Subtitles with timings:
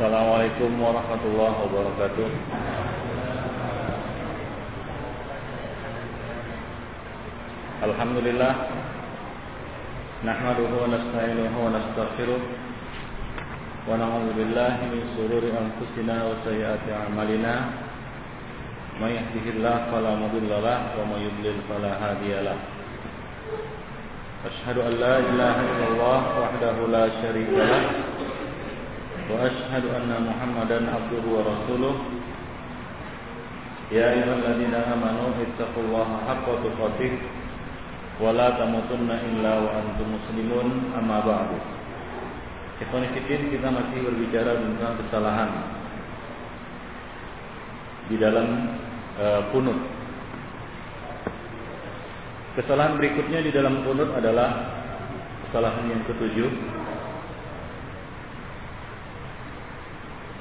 [0.00, 2.28] Assalamualaikum warahmatullahi wabarakatuh.
[7.84, 8.54] Alhamdulillah
[10.24, 17.68] nahmaduhu wa nasta'inuhu wa nastaghfiruh wa na'udzu billahi min shururi anfusina wa sayyiati a'malina
[19.04, 22.64] may yahdihillahu fala mudilla lahu wa may yudlil fala hadiya lahu
[24.48, 28.29] Ashhadu an la ilaha illallah wahdahu la syarika lahu
[29.31, 31.95] وأشهد أن محمدا عبده ورسوله
[33.91, 37.13] يا أيها الذين آمنوا اتقوا الله حق تقاته
[38.21, 40.67] ولا تموتن إلا وأنتم مسلمون
[40.99, 41.51] أما بعد
[42.75, 45.47] Ikhwan kita masih berbicara tentang kesalahan
[48.11, 48.47] di dalam
[49.15, 49.79] uh, kunut.
[52.59, 54.75] Kesalahan berikutnya di dalam kunut adalah
[55.47, 56.51] kesalahan yang ketujuh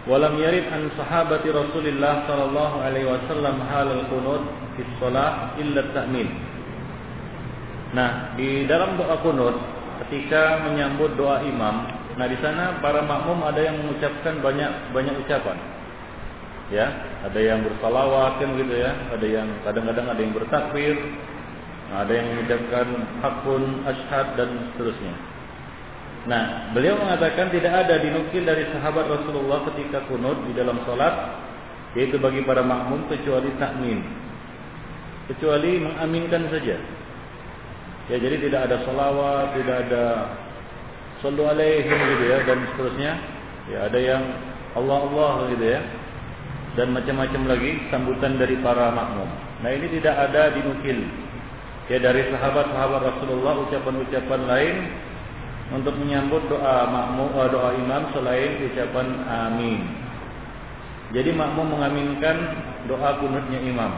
[0.09, 4.41] Walam yarid an sahabati Rasulillah sallallahu alaihi wasallam halal kunut
[4.73, 6.25] fi shalah illa ta'min.
[7.93, 9.53] Nah, di dalam doa kunut
[10.05, 15.61] ketika menyambut doa imam, nah di sana para makmum ada yang mengucapkan banyak banyak ucapan.
[16.73, 16.89] Ya,
[17.29, 20.97] ada yang bersalawat kan gitu ya, ada yang kadang-kadang ada yang bertakbir,
[21.93, 22.87] ada yang mengucapkan
[23.21, 25.13] hakun, ashad dan seterusnya.
[26.27, 31.39] Nah, beliau mengatakan tidak ada dinukil dari sahabat Rasulullah ketika kunut di dalam solat,
[31.95, 34.03] yaitu bagi para makmum kecuali takmin,
[35.31, 36.75] kecuali mengaminkan saja.
[38.09, 40.03] Ya, jadi tidak ada salawat, tidak ada
[41.21, 43.11] sallu alaihim gitu ya dan seterusnya.
[43.69, 44.23] Ya, ada yang
[44.75, 45.79] Allah Allah gitu ya.
[46.73, 49.29] Dan macam-macam lagi sambutan dari para makmum.
[49.61, 50.99] Nah, ini tidak ada dinukil
[51.89, 54.75] ya dari sahabat-sahabat Rasulullah ucapan-ucapan lain
[55.69, 59.81] untuk menyambut doa makmum eh, doa imam selain ucapan amin.
[61.13, 62.37] Jadi makmum mengaminkan
[62.85, 63.91] doa kunutnya imam.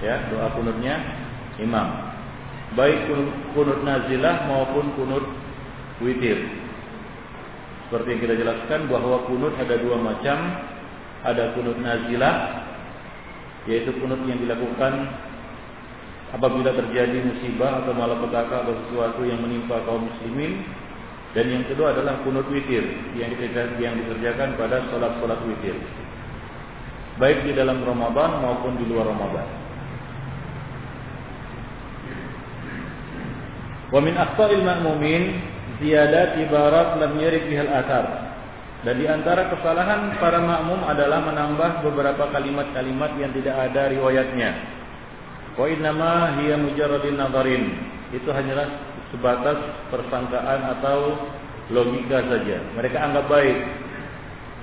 [0.00, 0.96] Ya, doa kunutnya
[1.60, 2.12] imam.
[2.76, 3.08] Baik
[3.52, 5.24] kunut nazilah maupun kunut
[6.00, 6.40] witir.
[7.88, 10.38] Seperti yang kita jelaskan bahwa kunut ada dua macam.
[11.20, 12.64] Ada kunut nazilah
[13.68, 15.12] yaitu kunut yang dilakukan
[16.30, 20.62] apabila terjadi musibah atau malapetaka atau sesuatu yang menimpa kaum muslimin.
[21.30, 22.82] Dan yang kedua adalah kunut witir
[23.14, 25.78] yang dikerjakan, yang dikerjakan pada sholat-sholat witir.
[27.22, 29.46] Baik di dalam Ramadan maupun di luar Ramadan.
[33.94, 35.22] Wa min akhta'il ma'mumin
[35.78, 38.34] ziyadat ibarat lam yarid bihal athar.
[38.82, 44.79] Dan di antara kesalahan para makmum adalah menambah beberapa kalimat-kalimat yang tidak ada riwayatnya
[45.58, 47.64] Wa innama hiya mujarradin nadarin.
[48.10, 48.66] Itu hanyalah
[49.10, 49.58] sebatas
[49.90, 51.18] persangkaan atau
[51.70, 52.58] logika saja.
[52.78, 53.58] Mereka anggap baik.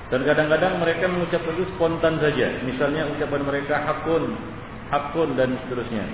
[0.07, 2.63] Dan kadang-kadang mereka mengucapkan itu spontan saja.
[2.63, 4.39] Misalnya ucapan mereka hakun,
[4.87, 6.07] hakun dan seterusnya.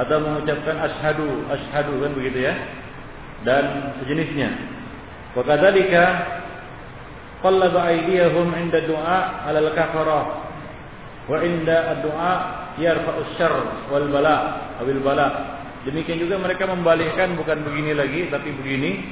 [0.00, 2.54] Atau mengucapkan ashadu, ashadu kan begitu ya.
[3.44, 4.48] Dan sejenisnya.
[5.36, 6.04] Wa kadzalika
[7.44, 10.24] qallaba aydiyahum 'inda du'a 'alal kafarah
[11.28, 14.36] wa 'inda ad-du'a yarfa'us syarr wal bala
[14.82, 15.26] awil bala.
[15.84, 19.04] Demikian juga mereka membalikkan bukan begini lagi tapi begini.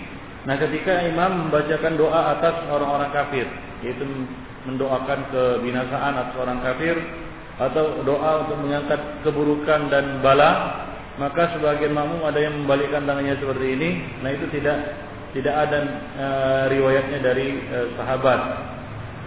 [0.43, 3.47] Nah, ketika imam membacakan doa atas orang-orang kafir,
[3.87, 4.03] yaitu
[4.67, 6.99] mendoakan kebinasaan atas orang kafir
[7.63, 10.83] atau doa untuk mengangkat keburukan dan bala,
[11.21, 13.91] maka sebagian makmum ada yang membalikkan tangannya seperti ini.
[14.25, 14.77] Nah, itu tidak
[15.33, 15.79] tidak ada
[16.17, 16.27] e,
[16.77, 18.41] riwayatnya dari e, sahabat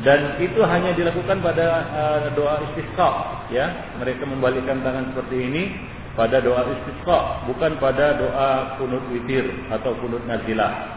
[0.03, 3.09] dan itu hanya dilakukan pada uh, doa istisqa
[3.47, 5.63] ya mereka membalikkan tangan seperti ini
[6.19, 10.95] pada doa istisqa bukan pada doa kunut witir atau kunut nazilah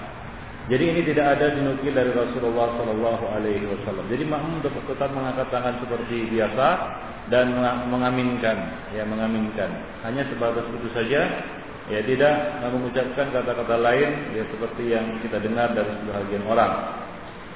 [0.68, 4.04] jadi ini tidak ada dinukil dari Rasulullah Shallallahu Alaihi Wasallam.
[4.12, 6.66] Jadi makmum tetap mengangkat tangan seperti biasa
[7.32, 7.56] dan
[7.88, 8.56] mengaminkan,
[8.92, 9.72] ya mengaminkan.
[10.04, 11.24] Hanya sebatas itu saja,
[11.88, 16.72] ya tidak mengucapkan kata-kata lain, ya seperti yang kita dengar dari sebagian orang.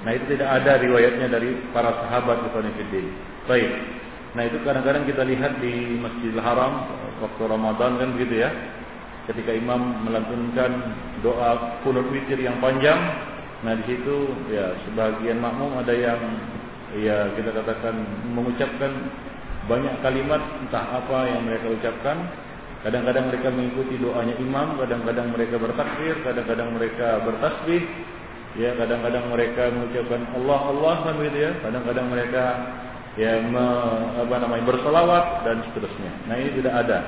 [0.02, 3.06] Nah itu tidak ada riwayatnya dari para sahabat Ikhwanifiddin.
[3.46, 3.70] Baik.
[4.34, 6.90] Nah itu kadang-kadang kita lihat di Masjidil Haram
[7.22, 8.50] waktu Ramadan kan begitu ya.
[9.30, 10.70] Ketika imam melantunkan
[11.22, 12.98] doa kunut witir yang panjang,
[13.62, 16.18] nah di situ ya sebagian makmum ada yang
[16.98, 18.02] ya kita katakan
[18.34, 18.90] mengucapkan
[19.70, 22.18] banyak kalimat entah apa yang mereka ucapkan.
[22.82, 27.86] Kadang-kadang mereka mengikuti doanya imam, kadang-kadang mereka bertakbir, kadang-kadang mereka bertasbih,
[28.52, 31.52] Ya, kadang-kadang mereka mengucapkan Allah Allah kan gitu ya.
[31.64, 32.44] Kadang-kadang mereka
[33.16, 33.66] ya me,
[34.20, 36.12] apa namanya berselawat dan seterusnya.
[36.28, 36.98] Nah, ini tidak ada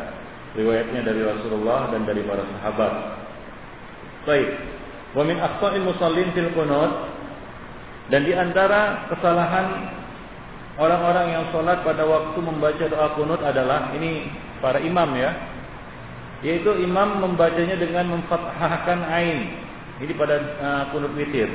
[0.57, 2.93] riwayatnya dari Rasulullah dan dari para sahabat.
[4.25, 4.49] Baik.
[5.13, 6.91] Wa min aqsa'il musallin fil qunut
[8.11, 9.89] Dan di antara kesalahan
[10.77, 14.29] orang-orang yang sholat pada waktu membaca doa kunut adalah ini
[14.61, 15.33] para imam ya,
[16.45, 19.64] yaitu imam membacanya dengan memfathahkan ain.
[20.03, 21.47] Ini pada uh, kunut witir.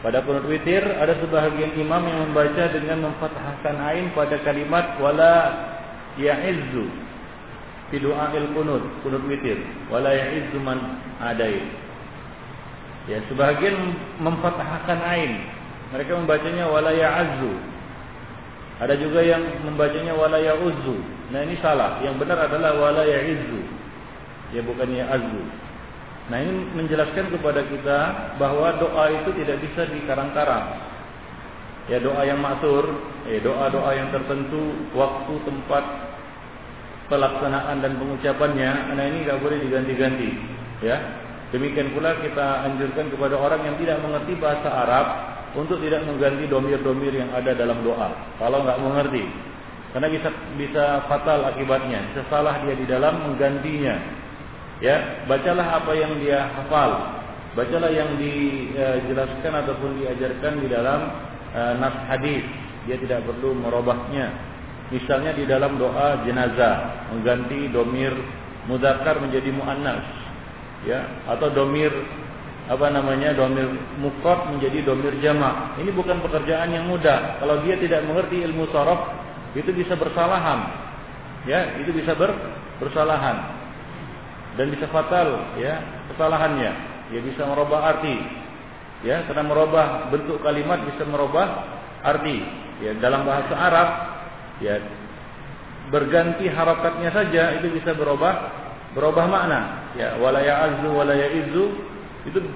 [0.00, 5.52] Pada kunut witir ada sebahagian imam yang membaca dengan memfathahkan ain pada kalimat wala
[6.16, 6.86] ya'izzu
[7.92, 9.60] fi du'ail kunut, kunut witir.
[9.92, 11.60] Wala ya'izzu man adai.
[13.06, 15.32] Ya, sebagian memfathahkan ain.
[15.94, 17.52] Mereka membacanya wala ya'azzu.
[18.82, 20.96] Ada juga yang membacanya wala ya'uzzu.
[21.30, 22.02] Nah, ini salah.
[22.02, 23.60] Yang benar adalah wala ya'izzu.
[24.52, 25.65] Ya bukan ya'azzu.
[26.26, 27.98] Nah, ini menjelaskan kepada kita
[28.36, 30.74] bahwa doa itu tidak bisa dikarang-karang.
[31.86, 32.82] Ya doa yang maksur,
[33.30, 35.84] ya doa-doa yang tertentu, waktu, tempat,
[37.06, 40.30] pelaksanaan dan pengucapannya, nah ini nggak boleh diganti-ganti.
[40.82, 40.98] Ya,
[41.54, 45.06] Demikian pula kita anjurkan kepada orang yang tidak mengerti bahasa Arab
[45.54, 48.10] untuk tidak mengganti domir-domir yang ada dalam doa.
[48.42, 49.24] Kalau nggak mengerti,
[49.94, 50.28] karena bisa
[50.58, 52.02] bisa fatal akibatnya.
[52.10, 54.25] Bisa dia di dalam menggantinya.
[54.84, 57.16] Ya, bacalah apa yang dia hafal.
[57.56, 61.00] Bacalah yang dijelaskan ataupun diajarkan di dalam
[61.56, 62.44] uh, nas hadis.
[62.84, 64.28] Dia tidak perlu merubahnya.
[64.92, 68.12] Misalnya di dalam doa jenazah mengganti domir
[68.70, 70.06] mudakar menjadi muannas
[70.86, 71.90] ya atau domir
[72.70, 73.66] apa namanya domir
[73.98, 75.80] mufrad menjadi domir jamak.
[75.82, 77.40] Ini bukan pekerjaan yang mudah.
[77.42, 79.10] Kalau dia tidak mengerti ilmu sorof,
[79.58, 80.70] itu bisa bersalahan.
[81.46, 82.34] Ya, itu bisa ber,
[82.78, 83.55] bersalahan
[84.56, 85.78] dan bisa fatal ya
[86.12, 86.72] kesalahannya.
[87.12, 88.16] Ya bisa merubah arti.
[89.04, 91.46] Ya, karena merubah bentuk kalimat bisa merubah
[92.02, 92.42] arti.
[92.80, 93.88] Ya, dalam bahasa Arab
[94.58, 94.80] ya
[95.92, 98.34] berganti harakatnya saja itu bisa berubah
[98.96, 99.92] berubah makna.
[99.94, 101.62] Ya, wala ya'azzu wala itu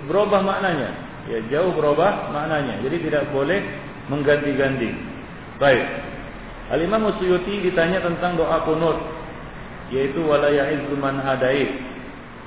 [0.09, 0.91] berubah maknanya.
[1.29, 2.81] Ya, jauh berubah maknanya.
[2.83, 3.61] Jadi tidak boleh
[4.09, 4.91] mengganti-ganti.
[5.61, 5.85] Baik.
[6.73, 8.99] Al-Imam Suyuti ditanya tentang doa kunut
[9.91, 11.90] yaitu wala ya'izzu man hadait.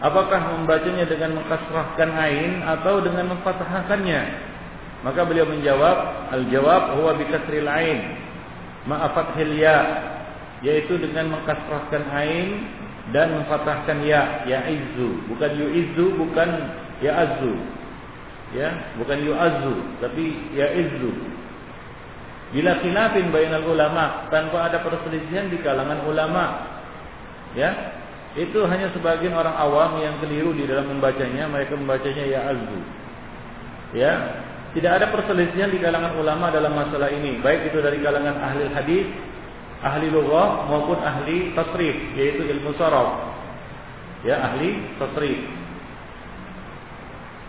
[0.04, 4.22] Apakah membacanya dengan mengkasrahkan ain atau dengan memfathahkannya?
[5.08, 8.20] Maka beliau menjawab, al-jawab huwa bi kasril ain
[8.84, 9.80] ma'afathil ya
[10.60, 12.68] yaitu dengan mengkasrahkan ain
[13.16, 16.50] dan memfathahkan ya ya izu bukan izu bukan
[17.04, 17.56] ya azu
[18.56, 21.12] ya bukan azu tapi ya izu
[22.54, 26.70] bila khilafin bainal ulama tanpa ada perselisihan di kalangan ulama.
[27.58, 27.74] Ya
[28.34, 31.46] itu hanya sebagian orang awam yang keliru di dalam membacanya.
[31.46, 32.80] Mereka membacanya ya azu
[33.94, 34.14] ya.
[34.74, 37.38] Tidak ada perselisihan di kalangan ulama dalam masalah ini.
[37.46, 39.06] Baik itu dari kalangan ahli hadis
[39.86, 43.38] ahli lughah maupun ahli tasrif yaitu ilmu saraf.
[44.26, 45.40] Ya ahli tasrif.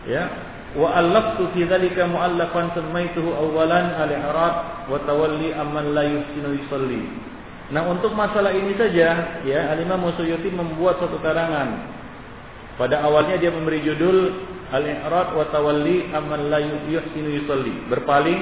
[0.05, 0.29] Ya.
[0.77, 7.33] Wa allaftu fi dhalika muallafan samaituhu awalan al-i'rab wa tawalli amman la yusinu yusalli
[7.73, 11.89] nah untuk masalah ini saja ya al-imam membuat satu karangan
[12.77, 14.35] pada awalnya dia memberi judul
[14.75, 18.41] al-i'rab wa tawalli amman la yusinu yusalli berpaling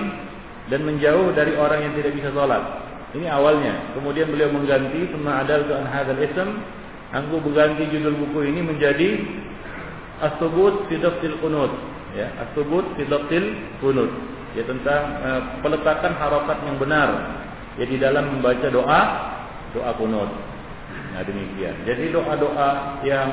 [0.70, 2.82] dan menjauh dari orang yang tidak bisa salat
[3.12, 3.92] ini awalnya.
[3.92, 6.48] Kemudian beliau mengganti summa adal an hadzal ism.
[7.12, 9.20] Aku berganti judul buku ini menjadi
[10.24, 10.96] As-Subut fi
[11.44, 11.72] Qunut.
[12.16, 13.04] Ya, As-Subut fi
[13.84, 14.12] Qunut.
[14.56, 17.08] Ya tentang uh, peletakan harokat yang benar
[17.78, 19.00] ya di dalam membaca doa
[19.72, 20.30] doa kunut.
[21.12, 21.84] Nah demikian.
[21.88, 23.30] Jadi doa-doa yang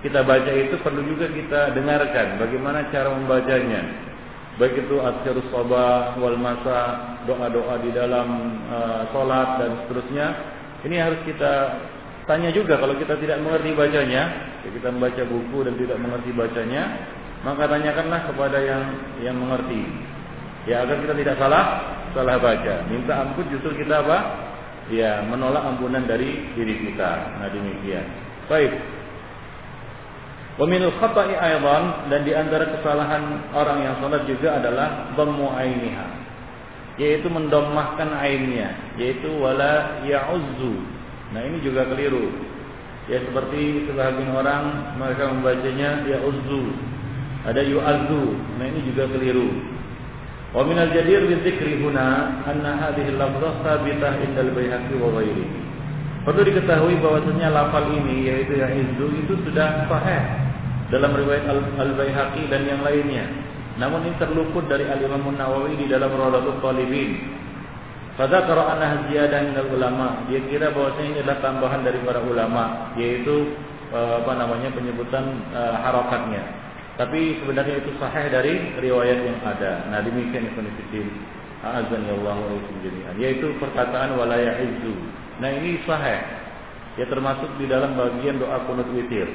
[0.00, 2.40] kita baca itu perlu juga kita dengarkan.
[2.40, 4.08] Bagaimana cara membacanya?
[4.56, 6.80] Baik itu asyarus sabah wal masa
[7.24, 8.28] doa-doa di dalam
[8.68, 10.26] uh, salat dan seterusnya.
[10.84, 11.52] Ini harus kita
[12.28, 12.76] tanya juga.
[12.76, 16.82] Kalau kita tidak mengerti bacanya ya kita membaca buku dan tidak mengerti bacanya
[17.40, 18.84] maka tanyakanlah kepada yang
[19.24, 19.80] yang mengerti
[20.68, 21.64] ya agar kita tidak salah
[22.12, 24.18] salah baca minta ampun justru kita apa
[24.90, 28.04] ya menolak ampunan dari diri kita nah demikian
[28.50, 28.74] baik
[30.60, 35.48] minul khata'i aidan dan di antara kesalahan orang yang salat juga adalah dhammu
[37.00, 40.74] yaitu mendomahkan ainnya yaitu wala ya'uzzu.
[41.32, 42.28] Nah ini juga keliru.
[43.08, 46.76] Ya seperti sebagian orang mereka membacanya ya'uzzu.
[47.48, 48.24] Ada yu'azzu.
[48.60, 49.48] Nah ini juga keliru.
[50.50, 55.22] Wa minal jadir bi dzikri huna anna hadhihi lafzah thabitah indal Baihaqi wa.
[56.20, 60.20] Perlu diketahui bahwasanya lafal ini yaitu ya'izzu itu sudah sahih
[60.92, 61.48] dalam riwayat
[61.80, 63.24] Al-Baihaqi dan yang lainnya.
[63.80, 66.76] Namun ini terluput dari Al-Imam Nawawi di dalam Rawdatul.
[68.20, 73.56] Pada anah ziyadah dan ulama, dia kira bahwasanya ini adalah tambahan dari para ulama, yaitu
[73.96, 76.44] eh, apa namanya penyebutan uh, harokatnya.
[77.00, 79.88] Tapi sebenarnya itu sahih dari riwayat yang ada.
[79.88, 81.08] Nah demikian Ibn Fiddin.
[81.64, 84.92] Azan ya Allah wa Yaitu perkataan wala ya'izzu.
[85.40, 86.20] Nah ini sahih.
[87.00, 89.32] Ya termasuk di dalam bagian doa kunut witir.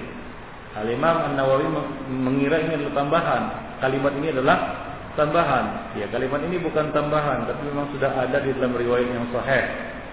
[0.77, 1.65] Al-Imam An-Nawawi
[2.05, 3.43] mengira ini adalah tambahan.
[3.81, 4.57] Kalimat ini adalah
[5.17, 5.65] tambahan.
[5.95, 9.63] Ya, kalimat ini bukan tambahan, tapi memang sudah ada di dalam riwayat yang sahih,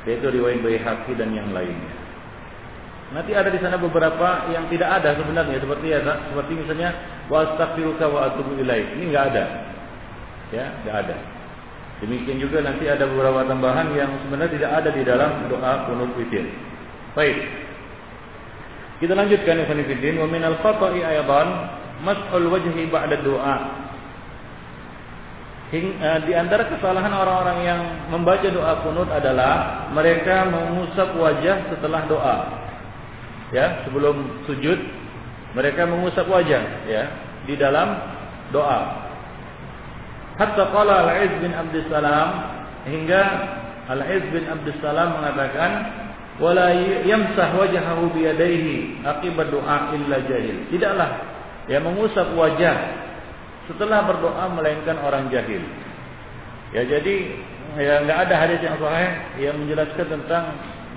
[0.06, 2.01] yaitu riwayat Baihaqi dan yang lainnya.
[3.12, 6.90] Nanti ada di sana beberapa yang tidak ada sebenarnya seperti ya, seperti misalnya
[7.28, 8.96] wa wa atubu ilaik.
[8.96, 9.44] Ini enggak ada.
[10.48, 11.16] Ya, enggak ada.
[12.00, 16.48] Demikian juga nanti ada beberapa tambahan yang sebenarnya tidak ada di dalam doa kunut witir.
[17.14, 17.36] Baik.
[18.98, 20.18] Kita lanjutkan ya Fanifidin.
[20.18, 21.48] Wa min al-khata'i aydan
[22.02, 23.56] mas'ul wajhi ba'da doa.
[25.72, 27.80] Uh, di antara kesalahan orang-orang yang
[28.12, 32.61] membaca doa kunut adalah mereka mengusap wajah setelah doa.
[33.52, 34.80] Ya, sebelum sujud
[35.52, 37.04] mereka mengusap wajah ya
[37.44, 37.92] di dalam
[38.48, 38.80] doa.
[40.40, 42.28] Hatta qala Al-Iz bin Abdus Salam
[42.88, 43.22] hingga
[43.92, 45.70] Al-Iz bin Abdus Salam mengatakan
[46.40, 46.72] wala
[47.04, 50.56] yamsah wajhahu biyadaihi akibat doa illa jahil.
[50.72, 51.10] Tidaklah
[51.68, 52.76] ya mengusap wajah
[53.68, 55.60] setelah berdoa melainkan orang jahil.
[56.72, 57.14] Ya jadi
[57.76, 60.44] ya enggak ada hadis yang sahih yang menjelaskan tentang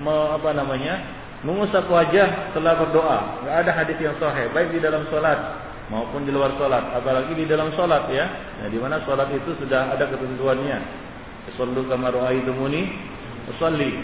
[0.00, 1.15] me, apa namanya?
[1.46, 3.18] Mengusap wajah setelah berdoa.
[3.40, 5.38] Enggak ada hadis yang sahih baik di dalam salat
[5.86, 8.26] maupun di luar salat, apalagi di dalam salat ya.
[8.58, 11.06] Nah, di mana salat itu sudah ada ketentuannya.
[11.54, 12.90] Sallu kama raaitumuni
[13.54, 13.94] usolli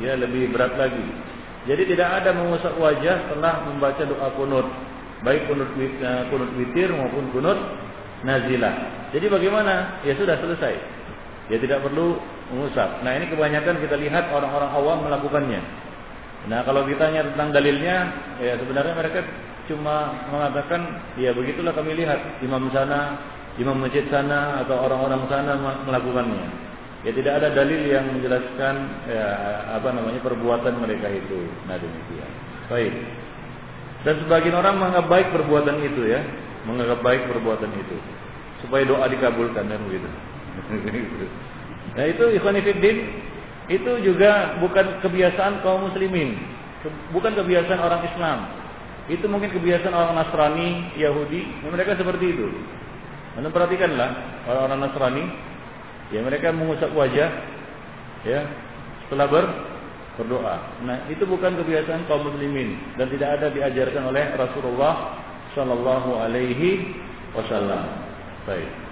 [0.00, 1.04] ya lebih berat lagi.
[1.68, 4.66] Jadi tidak ada mengusap wajah setelah membaca doa kunut,
[5.20, 7.58] baik kunut eh, kunut witir maupun kunut
[8.24, 9.10] nazilah.
[9.12, 10.00] Jadi bagaimana?
[10.08, 10.74] Ya sudah selesai.
[11.52, 12.16] Ya tidak perlu
[12.48, 13.04] mengusap.
[13.04, 15.60] Nah ini kebanyakan kita lihat orang-orang awam melakukannya.
[16.46, 17.96] Nah kalau ditanya tentang dalilnya,
[18.38, 19.20] ya sebenarnya mereka
[19.66, 20.80] cuma mengatakan,
[21.18, 23.18] ya begitulah kami lihat imam sana,
[23.58, 26.46] imam masjid sana atau orang-orang sana melakukannya.
[27.02, 28.74] Ya tidak ada dalil yang menjelaskan
[29.10, 29.26] ya,
[29.78, 31.50] apa namanya perbuatan mereka itu.
[31.66, 32.30] Nah demikian.
[32.70, 32.94] Baik.
[34.06, 36.22] Dan sebagian orang menganggap baik perbuatan itu ya,
[36.62, 37.98] menganggap baik perbuatan itu
[38.62, 40.08] supaya doa dikabulkan dan begitu.
[41.96, 42.96] nah itu ikhwanifiddin
[43.66, 46.38] itu juga bukan kebiasaan kaum muslimin,
[47.10, 48.38] bukan kebiasaan orang Islam.
[49.06, 52.46] Itu mungkin kebiasaan orang Nasrani, Yahudi, mereka seperti itu.
[53.38, 54.10] Anda perhatikanlah
[54.48, 55.24] orang-orang Nasrani
[56.14, 57.30] Ya mereka mengusap wajah
[58.22, 58.40] ya
[59.06, 59.44] setelah ber
[60.16, 60.56] berdoa.
[60.86, 65.18] Nah, itu bukan kebiasaan kaum muslimin dan tidak ada diajarkan oleh Rasulullah
[65.58, 66.94] sallallahu alaihi
[67.34, 67.84] wasallam.
[68.46, 68.85] Baik.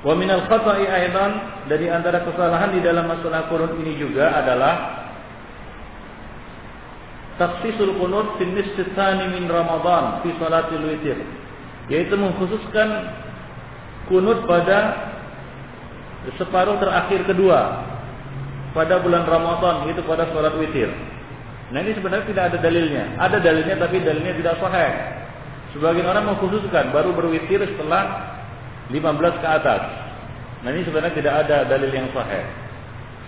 [0.00, 1.32] Wa min al-khata'i aidan
[1.68, 5.04] dari antara kesalahan di dalam masalah qunut ini juga adalah
[7.36, 8.84] taksisul qunut fi nisfi
[9.36, 11.20] min Ramadan fi salatil witir
[11.92, 13.12] yaitu mengkhususkan
[14.08, 15.10] kunut pada
[16.36, 17.84] separuh terakhir kedua
[18.72, 20.88] pada bulan Ramadan itu pada sholat witir.
[21.70, 23.04] Nah ini sebenarnya tidak ada dalilnya.
[23.18, 24.92] Ada dalilnya tapi dalilnya tidak sahih.
[25.74, 28.02] Sebagian orang mengkhususkan baru berwitir setelah
[28.90, 29.82] 15 ke atas.
[30.60, 32.44] Nah ini sebenarnya tidak ada dalil yang sahih.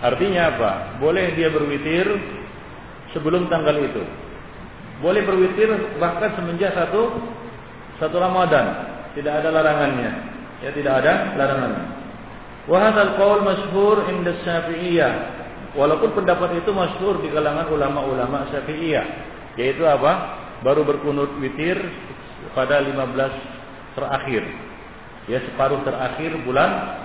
[0.03, 0.71] Artinya apa?
[0.99, 2.05] Boleh dia berwitir
[3.15, 4.03] sebelum tanggal itu.
[4.99, 7.15] Boleh berwitir bahkan semenjak satu
[7.97, 8.91] satu Ramadan.
[9.15, 10.11] Tidak ada larangannya.
[10.59, 11.71] Ya tidak ada larangan.
[12.67, 15.13] Wa hadzal qaul masyhur inda Syafi'iyah.
[15.73, 19.05] Walaupun pendapat itu masyhur di kalangan ulama-ulama Syafi'iyah,
[19.57, 20.39] yaitu apa?
[20.61, 21.75] Baru berkunut witir
[22.53, 24.43] pada 15 terakhir.
[25.31, 26.99] Ya separuh terakhir bulan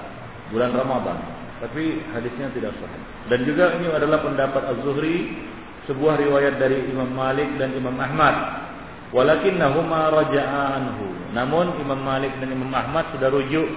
[0.50, 1.18] bulan Ramadan.
[1.58, 3.02] Tapi hadisnya tidak sahih.
[3.28, 5.34] Dan juga ini adalah pendapat Az-Zuhri,
[5.90, 8.68] sebuah riwayat dari Imam Malik dan Imam Ahmad
[9.08, 11.08] Walakinnahuma raja'a anhu.
[11.32, 13.68] Namun Imam Malik dan Imam Ahmad sudah rujuk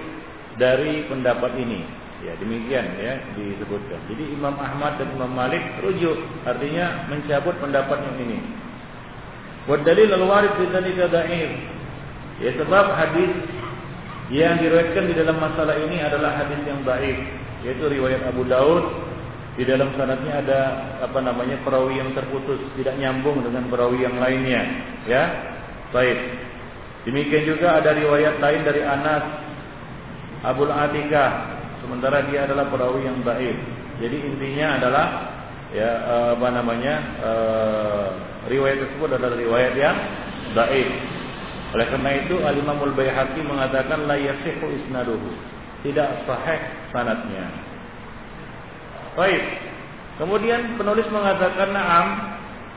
[0.60, 1.88] dari pendapat ini.
[2.22, 3.98] Ya, demikian ya disebutkan.
[4.12, 8.38] Jadi Imam Ahmad dan Imam Malik rujuk, artinya mencabut pendapat yang ini.
[9.66, 10.68] Wa dalil al-warid fi.
[12.42, 13.32] Ya sebab hadis
[14.32, 17.20] yang diriwayatkan di dalam masalah ini adalah hadis yang baik,
[17.68, 18.84] yaitu riwayat Abu Daud
[19.60, 20.60] di dalam sanadnya ada
[21.04, 24.62] apa namanya perawi yang terputus, tidak nyambung dengan perawi yang lainnya,
[25.04, 25.24] ya.
[25.92, 26.16] Baik.
[27.04, 29.24] Demikian juga ada riwayat lain dari Anas
[30.40, 31.30] Abul Atikah,
[31.84, 33.56] sementara dia adalah perawi yang baik.
[34.00, 35.06] Jadi intinya adalah
[35.76, 35.90] ya
[36.36, 38.06] apa namanya uh,
[38.48, 39.96] riwayat tersebut adalah riwayat yang
[40.56, 40.88] baik.
[41.72, 45.28] Oleh karena itu Al Imamul Baihaqi mengatakan la yasihu isnaduhu.
[45.82, 46.60] Tidak sahih
[46.92, 47.48] sanadnya.
[49.16, 49.42] Baik.
[50.20, 52.08] Kemudian penulis mengatakan na'am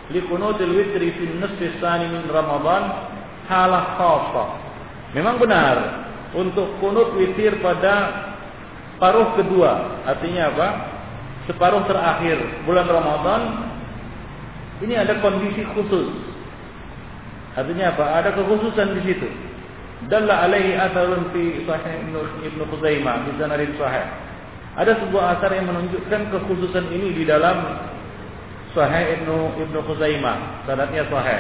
[0.10, 3.12] li kunutil witri fi nisfi tsani min Ramadan
[3.52, 4.50] halah khasah.
[5.14, 5.76] Memang benar
[6.36, 8.26] untuk kunut witir pada
[9.00, 10.68] paruh kedua, artinya apa?
[11.46, 13.42] Separuh terakhir bulan Ramadan
[14.82, 16.35] ini ada kondisi khusus.
[17.56, 18.06] Artinya apa?
[18.20, 19.28] Ada kekhususan di situ.
[20.12, 22.12] Dalla alaihi atharun fi sahih
[22.44, 24.06] Ibnu Khuzaimah di sanad sahih.
[24.76, 27.80] Ada sebuah asar yang menunjukkan kekhususan ini di dalam
[28.76, 31.40] Sahih Ibnu Ibnu Khuzaimah, sanadnya sahih.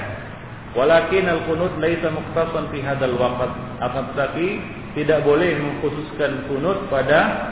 [0.71, 3.51] Walakin al-qunut laisa muqtasan fi hadzal waqt.
[3.83, 4.47] Akan tetapi
[4.95, 7.51] tidak boleh mengkhususkan kunut pada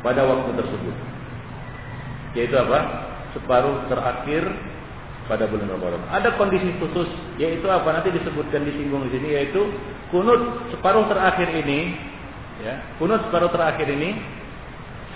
[0.00, 0.96] pada waktu tersebut.
[2.36, 2.80] Yaitu apa?
[3.36, 4.48] Separuh terakhir
[5.26, 6.02] pada bulan Ramadan.
[6.10, 7.90] Ada kondisi khusus yaitu apa?
[7.90, 9.62] Nanti disebutkan disinggung di sini yaitu
[10.14, 11.94] kunut separuh terakhir ini
[12.62, 12.74] ya.
[12.96, 14.16] Kunut separuh terakhir ini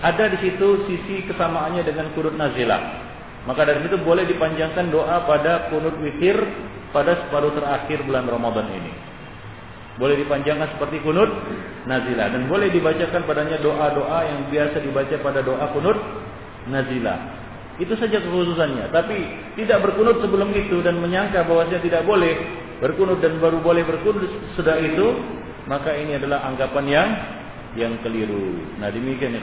[0.00, 3.08] ada di situ sisi kesamaannya dengan kunut nazilah.
[3.48, 6.36] Maka dari itu boleh dipanjangkan doa pada kunut witir
[6.92, 8.92] pada separuh terakhir bulan Ramadan ini.
[9.96, 11.28] Boleh dipanjangkan seperti kunut
[11.84, 15.96] nazilah dan boleh dibacakan padanya doa-doa yang biasa dibaca pada doa kunut
[16.68, 17.39] nazilah.
[17.80, 18.92] Itu saja kekhususannya.
[18.92, 19.16] Tapi
[19.56, 22.36] tidak berkunut sebelum itu dan menyangka bahwasanya tidak boleh
[22.84, 25.16] berkunut dan baru boleh berkunut sudah itu,
[25.64, 27.08] maka ini adalah anggapan yang
[27.78, 28.60] yang keliru.
[28.82, 29.40] Nah, demikian ya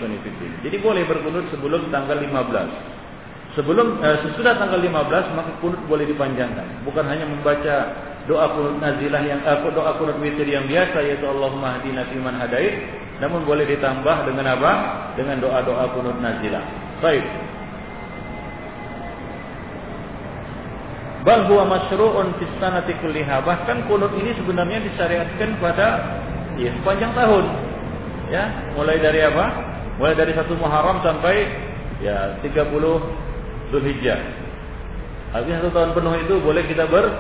[0.62, 3.58] Jadi boleh berkunut sebelum tanggal 15.
[3.58, 6.86] Sebelum eh, sesudah tanggal 15 maka kunut boleh dipanjangkan.
[6.86, 7.76] Bukan hanya membaca
[8.30, 12.86] doa kunut nazilah yang eh, doa kunut witir yang biasa yaitu Allahumma hdina fiman hadait,
[13.18, 14.72] namun boleh ditambah dengan apa?
[15.18, 16.62] Dengan doa-doa kunut nazilah.
[17.02, 17.26] Baik.
[21.28, 23.44] Bal huwa masyru'un fi sanati kulliha.
[23.44, 25.88] Bahkan kunut ini sebenarnya disyariatkan pada
[26.56, 27.46] ya sepanjang tahun.
[28.32, 28.48] Ya,
[28.80, 29.46] mulai dari apa?
[30.00, 31.52] Mulai dari satu Muharram sampai
[32.00, 32.72] ya 30
[33.76, 34.24] Zulhijjah.
[35.36, 37.12] Artinya satu tahun penuh itu boleh kita ber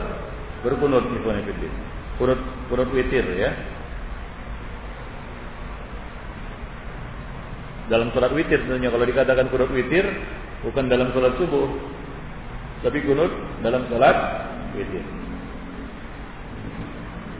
[0.63, 1.71] berkunut ikhwan fillah.
[2.15, 2.39] Kunut
[2.71, 3.51] kunut witir ya.
[7.91, 10.07] Dalam sholat witir tentunya kalau dikatakan kunut witir
[10.63, 11.67] bukan dalam sholat subuh,
[12.85, 13.31] tapi kunut
[13.65, 14.17] dalam salat
[14.77, 15.05] witir.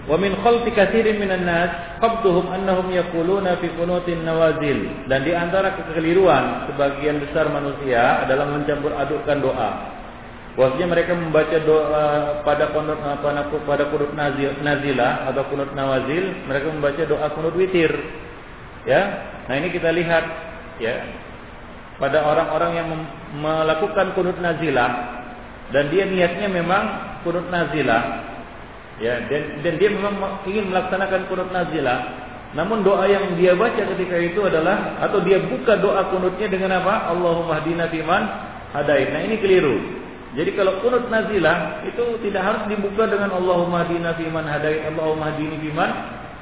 [0.08, 5.76] Wa min khalti katsirin minan nas qabduhum annahum yaquluna fi qunutin nawazil dan di antara
[5.76, 9.72] kekeliruan sebagian besar manusia adalah mencampur adukkan doa.
[10.56, 12.06] Bahwasanya mereka membaca doa
[12.42, 12.98] pada kunut
[13.68, 17.92] pada kunut nazil, nazilah atau kunut nawazil, mereka membaca doa kunut witir.
[18.88, 19.02] Ya.
[19.46, 20.24] Nah, ini kita lihat
[20.80, 21.04] ya
[22.00, 22.90] pada orang-orang yang
[23.38, 25.17] melakukan kunut nazilah
[25.72, 26.84] dan dia niatnya memang
[27.28, 28.24] kunut nazilah.
[28.98, 32.28] Ya dan dan dia memang ingin melaksanakan kunut nazilah.
[32.56, 37.12] Namun doa yang dia baca ketika itu adalah atau dia buka doa kunutnya dengan apa?
[37.12, 38.24] Allahumma hdina fiman
[38.72, 39.12] hadait.
[39.12, 39.76] Nah ini keliru.
[40.34, 45.60] Jadi kalau kunut nazilah itu tidak harus dibuka dengan Allahumma hdina fiman hadait Allahumma hdini
[45.60, 45.92] fiman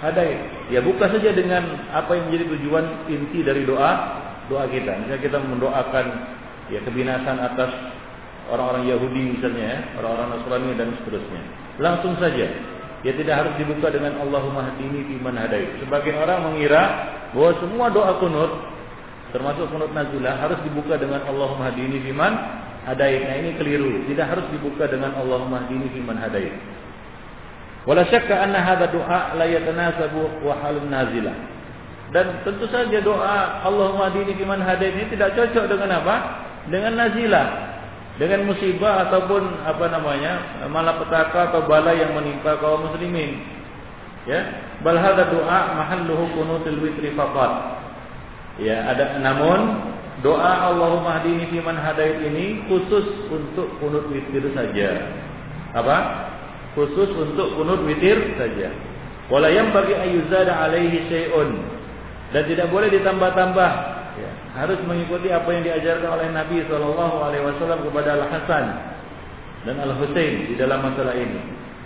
[0.06, 0.70] hadait.
[0.70, 5.02] Ya buka saja dengan apa yang menjadi tujuan inti dari doa doa kita.
[5.02, 6.06] Misalnya kita mendoakan
[6.70, 7.72] ya kebinasan atas
[8.52, 11.42] orang-orang Yahudi misalnya ya, orang-orang Nasrani dan seterusnya.
[11.82, 12.48] Langsung saja.
[13.06, 15.78] Ya tidak harus dibuka dengan Allahumma hadini fi man hadait.
[15.78, 16.82] Sebagian orang mengira
[17.38, 18.50] bahwa semua doa kunut
[19.30, 22.34] termasuk kunut nazilah harus dibuka dengan Allahumma hadini fi man
[22.90, 23.22] hadait.
[23.30, 24.10] Nah ini keliru.
[24.10, 26.50] Tidak harus dibuka dengan Allahumma hadini fi man hadait.
[27.86, 31.36] Wala syakka anna hadha du'a la yatanasabu wa halun nazilah.
[32.10, 36.16] Dan tentu saja doa Allahumma hadini fi man hadait ini tidak cocok dengan apa?
[36.74, 37.46] Dengan nazilah
[38.16, 43.44] dengan musibah ataupun apa namanya malapetaka atau bala yang menimpa kaum muslimin.
[44.26, 44.42] Ya,
[44.82, 47.54] bal hadza doa mahalluhu kunutul witri faqat.
[48.58, 49.84] Ya, ada namun
[50.24, 55.12] doa Allahumma hdini fi man hadait ini khusus untuk kunut witir saja.
[55.76, 55.98] Apa?
[56.74, 58.72] Khusus untuk kunut witir saja.
[59.28, 61.58] Wala yang bagi ayuzada alaihi syai'un
[62.32, 63.95] dan tidak boleh ditambah-tambah
[64.56, 68.66] harus mengikuti apa yang diajarkan oleh Nabi Shallallahu Alaihi Wasallam kepada Al Hasan
[69.68, 71.42] dan Al Husain di dalam masalah ini.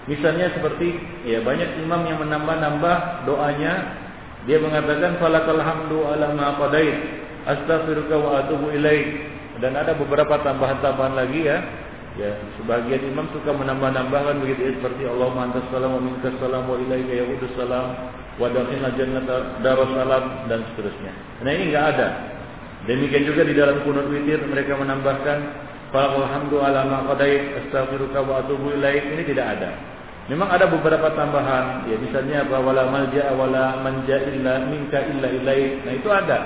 [0.05, 3.73] Misalnya seperti ya banyak imam yang menambah-nambah doanya
[4.45, 6.97] dia mengatakan falakal hamdu ala ma qadait
[7.45, 9.27] astaghfiruka wa atubu ilaik
[9.60, 11.58] dan ada beberapa tambahan-tambahan lagi ya
[12.17, 16.75] ya sebagian imam suka menambah-nambahkan begitu ya, seperti Allahumma antas salam wa minkas salam wa
[16.79, 17.88] ilaika yaudus salam
[18.39, 21.12] wa dakhilna jannata darussalam dan seterusnya.
[21.43, 22.08] Nah ini enggak ada.
[22.89, 29.13] Demikian juga di dalam kunut witir mereka menambahkan Alhamdu ala ma astaghfiruka wa atubu ilaik
[29.13, 29.69] ini tidak ada.
[30.30, 35.86] Memang ada beberapa tambahan ya misalnya bahwa la malja wala manja illa minka illa ilaik.
[35.86, 36.38] Nah itu ada.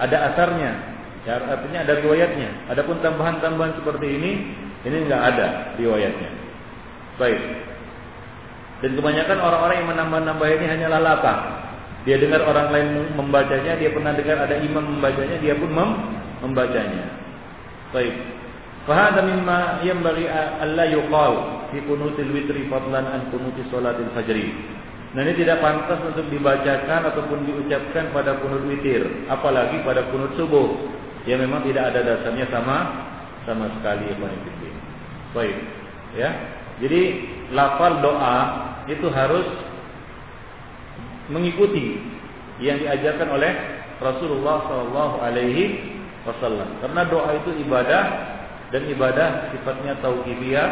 [0.00, 0.72] Ada asarnya.
[1.24, 2.68] Ya, artinya ada riwayatnya.
[2.68, 4.32] Adapun tambahan-tambahan seperti ini
[4.84, 6.30] ini enggak ada riwayatnya.
[7.16, 7.40] Baik.
[8.84, 11.34] Dan kebanyakan orang-orang yang menambah-nambah ini hanyalah lapa.
[12.04, 15.90] Dia dengar orang lain membacanya, dia pernah dengar ada imam membacanya, dia pun mem
[16.44, 17.04] membacanya.
[17.96, 18.14] Baik.
[18.84, 21.32] Fahada mimma bagi alla yuqal
[21.72, 24.52] fi kunutil witri fadlan an kunuti salatil fajri.
[25.16, 30.74] Nah ini tidak pantas untuk dibacakan ataupun diucapkan pada kunut witir, apalagi pada kunut subuh
[31.24, 33.08] yang memang tidak ada dasarnya sama
[33.48, 34.16] sama sekali ya
[35.32, 35.56] Baik,
[36.18, 36.30] ya.
[36.82, 37.02] Jadi
[37.54, 38.38] lafal doa
[38.90, 39.46] itu harus
[41.28, 41.98] mengikuti
[42.62, 43.52] yang diajarkan oleh
[43.98, 45.64] Rasulullah Shallallahu Alaihi
[46.24, 46.80] Wasallam.
[46.82, 48.02] Karena doa itu ibadah
[48.70, 50.68] dan ibadah sifatnya tauhidiyah,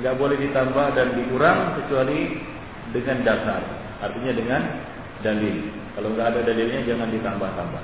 [0.00, 2.40] nggak boleh ditambah dan dikurang kecuali
[2.94, 3.62] dengan dasar.
[4.02, 4.62] Artinya dengan
[5.24, 5.70] dalil.
[5.94, 7.82] Kalau nggak ada dalilnya jangan ditambah-tambah.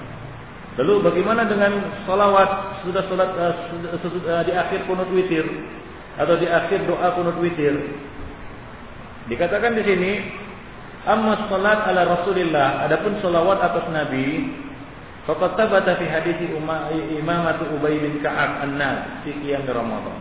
[0.78, 3.54] Lalu bagaimana dengan salawat sudah salat uh,
[4.00, 5.42] uh, di akhir kunut witir
[6.14, 7.74] atau di akhir doa kunut witir?
[9.26, 10.12] Dikatakan di sini
[11.08, 14.52] Amma salat ala Rasulillah, adapun salawat atas Nabi,
[15.24, 16.36] faqad thabata fi hadis
[17.16, 20.20] Imamatu Ubay bin Ka'ab an-Nas fi qiyam Ramadan.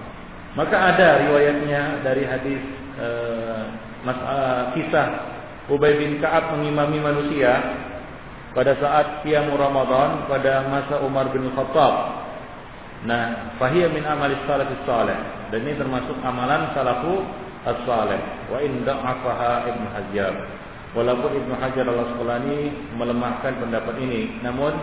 [0.56, 2.64] Maka ada riwayatnya dari hadis
[2.96, 3.64] uh,
[4.08, 5.08] uh, kisah
[5.68, 7.60] Ubay bin Ka'ab mengimami manusia
[8.56, 12.26] pada saat qiyam Ramadan pada masa Umar bin Khattab.
[13.06, 15.16] Nah, fahiya min amali salafis salih.
[15.52, 17.24] Dan ini termasuk amalan salafu
[17.64, 18.20] as-salih.
[18.52, 20.34] Wa in da'afaha Ibnu Hajar.
[20.98, 24.74] Walaupun Ibnu Hajar al-Asqalani melemahkan pendapat ini, namun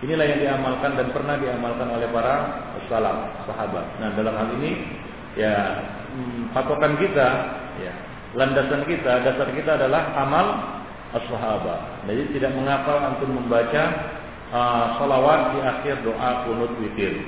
[0.00, 3.84] inilah yang diamalkan dan pernah diamalkan oleh para salaf, sahabat.
[4.00, 4.80] Nah, dalam hal ini
[5.36, 5.84] ya
[6.16, 7.28] hmm, patokan kita,
[7.76, 7.92] ya,
[8.32, 10.46] landasan kita, dasar kita adalah amal
[11.12, 12.08] as-sahabat.
[12.08, 13.82] Jadi tidak mengapa antum membaca
[14.54, 17.20] uh, salawat di akhir doa kunut witir.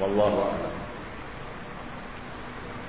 [0.00, 0.74] Wallahu a'lam.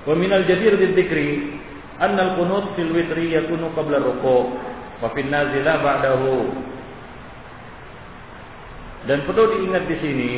[0.05, 1.59] Wa minal jadir bidzikri
[1.97, 6.35] anna al-qunut fil witri yakunu qabla ruku' Wafin nazilah ba'dahu.
[9.05, 10.33] Dan perlu diingat di sini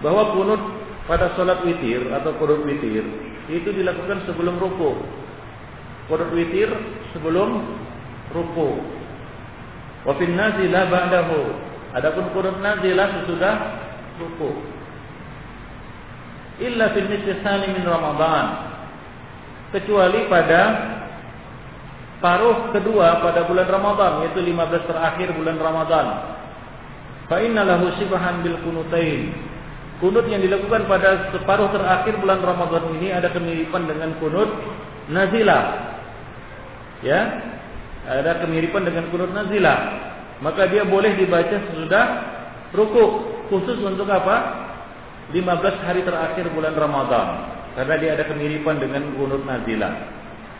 [0.00, 0.62] bahwa kunut
[1.06, 3.04] pada sholat witir atau kunut witir
[3.48, 4.98] itu dilakukan sebelum ruku.
[6.08, 6.72] Kunut witir
[7.12, 7.64] sebelum
[8.32, 8.80] ruku.
[10.08, 11.42] Wafin nazilah ba'dahu.
[11.92, 13.54] Adapun kunut nazilah sesudah
[14.16, 14.50] ruku.
[16.58, 18.46] Illa fil nisfi min Ramadan.
[19.76, 20.60] Kecuali pada
[22.18, 26.06] paruh kedua pada bulan Ramadan yaitu 15 terakhir bulan Ramadan.
[27.30, 29.34] Fa inna lahu sibahan bil kunutain.
[29.98, 34.50] Kunut yang dilakukan pada separuh terakhir bulan Ramadan ini ada kemiripan dengan kunut
[35.10, 35.62] nazilah.
[37.02, 37.20] Ya.
[38.08, 39.78] Ada kemiripan dengan kunut nazilah.
[40.38, 42.04] Maka dia boleh dibaca sesudah
[42.72, 43.36] rukuk.
[43.50, 44.68] Khusus untuk apa?
[45.34, 47.26] 15 hari terakhir bulan Ramadan.
[47.74, 50.17] Karena dia ada kemiripan dengan kunut nazilah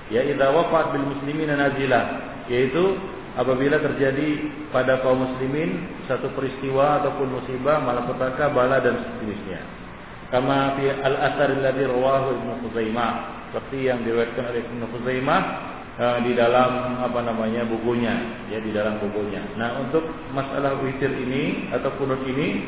[0.08, 2.04] ya idza waqa'at bil muslimina nazilah
[2.48, 2.96] yaitu
[3.38, 9.62] apabila terjadi pada kaum muslimin satu peristiwa ataupun musibah malapetaka bala dan sejenisnya.
[10.28, 13.12] Kama fi al asar alladhi rawahu Ibnu Khuzaimah.
[13.48, 15.40] Seperti yang diriwayatkan oleh Ibnu Khuzaimah
[15.96, 18.12] uh, di dalam apa namanya bukunya.
[18.52, 19.40] Ya di dalam bukunya.
[19.56, 20.04] Nah untuk
[20.36, 22.66] masalah witir ini atau kunut ini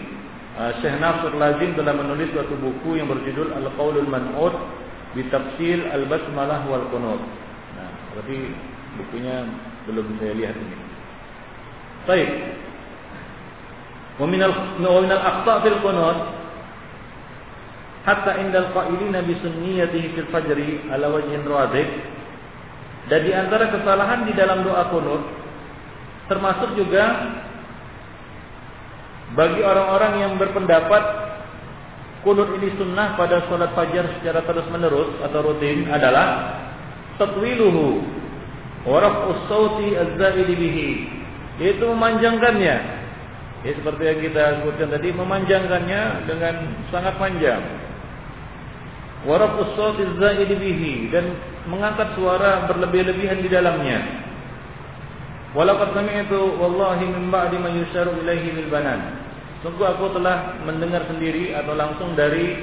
[0.56, 4.54] uh, Syekh Nasr Lazim telah menulis suatu buku yang berjudul Al-Qaulul Man'ud
[5.16, 7.22] bitafsil al-basmalah wal qunut.
[7.76, 8.38] Nah, berarti
[9.00, 9.46] bukunya
[9.90, 10.76] belum saya lihat ini.
[12.06, 12.30] Baik.
[14.20, 16.18] Wa min al-aqta' fil qunut
[18.04, 21.88] hatta indal qailina bi sunniyatihi fil fajri ala wajhin radib
[23.12, 25.22] dan di antara kesalahan di dalam doa kunut
[26.32, 27.36] termasuk juga
[29.36, 31.29] bagi orang-orang yang berpendapat
[32.20, 36.56] kunut ini sunnah pada sholat fajar secara terus menerus atau rutin adalah
[37.16, 38.04] tatwiluhu
[38.84, 40.90] waraf usauti azzaidi bihi.
[41.60, 42.76] Yaitu memanjangkannya.
[43.60, 46.54] Ya seperti yang kita sebutkan tadi memanjangkannya dengan
[46.88, 47.60] sangat panjang.
[49.28, 51.36] Waraf usauti azzaidi bihi dan
[51.68, 54.00] mengangkat suara berlebih-lebihan di dalamnya.
[55.52, 59.19] Walaqad sami'tu wallahi min ba'di ma yusharu ilaihi lil banan
[59.60, 62.56] Sungguh aku telah mendengar sendiri atau langsung dari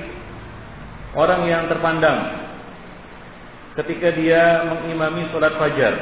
[1.14, 2.50] orang yang terpandang.
[3.78, 5.94] Ketika dia mengimami sholat fajar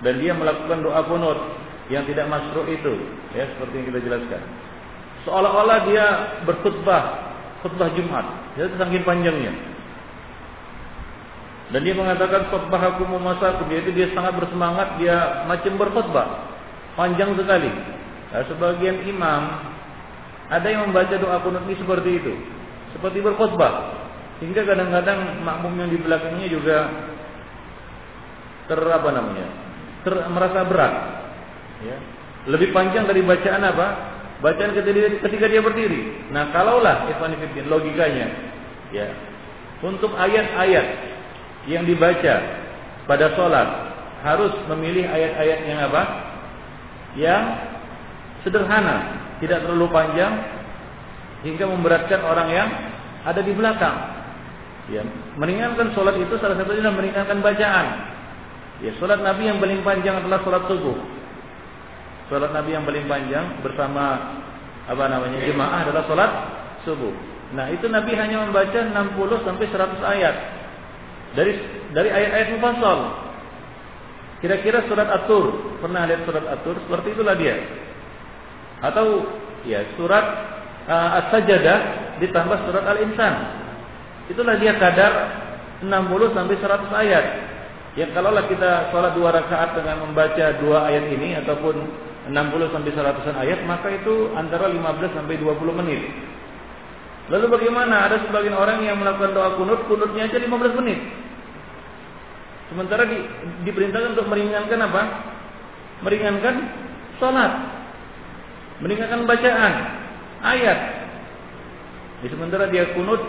[0.00, 1.36] dan dia melakukan doa kunut
[1.92, 2.96] yang tidak masuk itu
[3.36, 4.42] ya seperti yang kita jelaskan.
[5.28, 6.06] Seolah-olah dia
[6.48, 7.02] berkhutbah
[7.60, 9.52] khutbah Jumat ya saking panjangnya.
[11.70, 16.26] Dan dia mengatakan khutbah aku memasak itu dia sangat bersemangat dia macam berkhutbah
[16.96, 17.68] panjang sekali.
[18.30, 19.69] Nah, sebagian imam
[20.50, 22.34] ada yang membaca doa kunut ini seperti itu,
[22.98, 24.02] seperti berkhutbah.
[24.42, 26.76] Hingga kadang-kadang makmum yang di belakangnya juga
[28.66, 29.46] ter apa namanya?
[30.02, 30.94] Ter, merasa berat.
[31.84, 31.96] Ya.
[32.50, 33.86] Lebih panjang dari bacaan apa?
[34.40, 36.32] Bacaan ketika, ketika dia berdiri.
[36.32, 37.36] Nah, kalaulah Ikhwan
[37.68, 38.26] logikanya
[38.90, 39.12] ya.
[39.84, 40.86] Untuk ayat-ayat
[41.68, 42.34] yang dibaca
[43.04, 43.68] pada sholat
[44.24, 46.02] harus memilih ayat-ayat yang apa?
[47.16, 47.44] Yang
[48.44, 50.32] sederhana, tidak terlalu panjang
[51.42, 52.68] hingga memberatkan orang yang
[53.24, 53.96] ada di belakang.
[54.90, 55.06] Ya,
[55.38, 57.86] meringankan sholat itu salah satunya adalah meringankan bacaan.
[58.80, 60.96] Ya, sholat Nabi yang paling panjang adalah sholat subuh.
[62.32, 64.36] Sholat Nabi yang paling panjang bersama
[64.90, 66.30] apa namanya jemaah adalah sholat
[66.82, 67.12] subuh.
[67.50, 70.34] Nah itu Nabi hanya membaca 60 sampai 100 ayat
[71.34, 71.52] dari
[71.90, 72.98] dari ayat-ayat mufassal.
[74.40, 77.60] Kira-kira surat Atur pernah lihat surat Atur seperti itulah dia.
[78.80, 79.28] Atau
[79.68, 80.24] ya surat
[80.88, 81.80] uh, As-Sajdah
[82.20, 83.34] ditambah surat Al-Insan.
[84.32, 85.12] Itulah dia kadar
[85.82, 87.24] 60 sampai 100 ayat.
[87.98, 91.74] Ya kalaulah kita sholat dua rakaat dengan membaca dua ayat ini ataupun
[92.30, 96.06] 60 sampai 100 ayat maka itu antara 15 sampai 20 menit.
[97.30, 100.98] Lalu bagaimana ada sebagian orang yang melakukan doa kunut, kunutnya aja 15 menit.
[102.70, 103.18] Sementara di,
[103.66, 105.02] diperintahkan untuk meringankan apa?
[106.06, 106.54] Meringankan
[107.18, 107.79] sholat.
[108.80, 109.74] Meringankan bacaan.
[110.40, 110.78] Ayat.
[112.24, 113.20] Di sementara dia kunut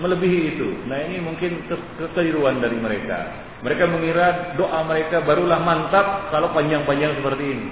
[0.00, 0.68] melebihi itu.
[0.88, 1.64] Nah ini mungkin
[2.00, 3.30] kekeliruan dari mereka.
[3.64, 7.68] Mereka mengira doa mereka barulah mantap kalau panjang-panjang seperti ini.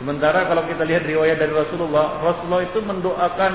[0.00, 3.52] Sementara kalau kita lihat riwayat dari Rasulullah, Rasulullah itu mendoakan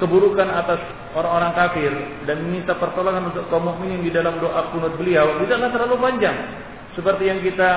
[0.00, 0.80] keburukan atas
[1.14, 1.92] orang-orang kafir
[2.24, 6.36] dan meminta pertolongan untuk kaum mukminin di dalam doa kunut beliau tidaklah terlalu panjang
[6.96, 7.70] seperti yang kita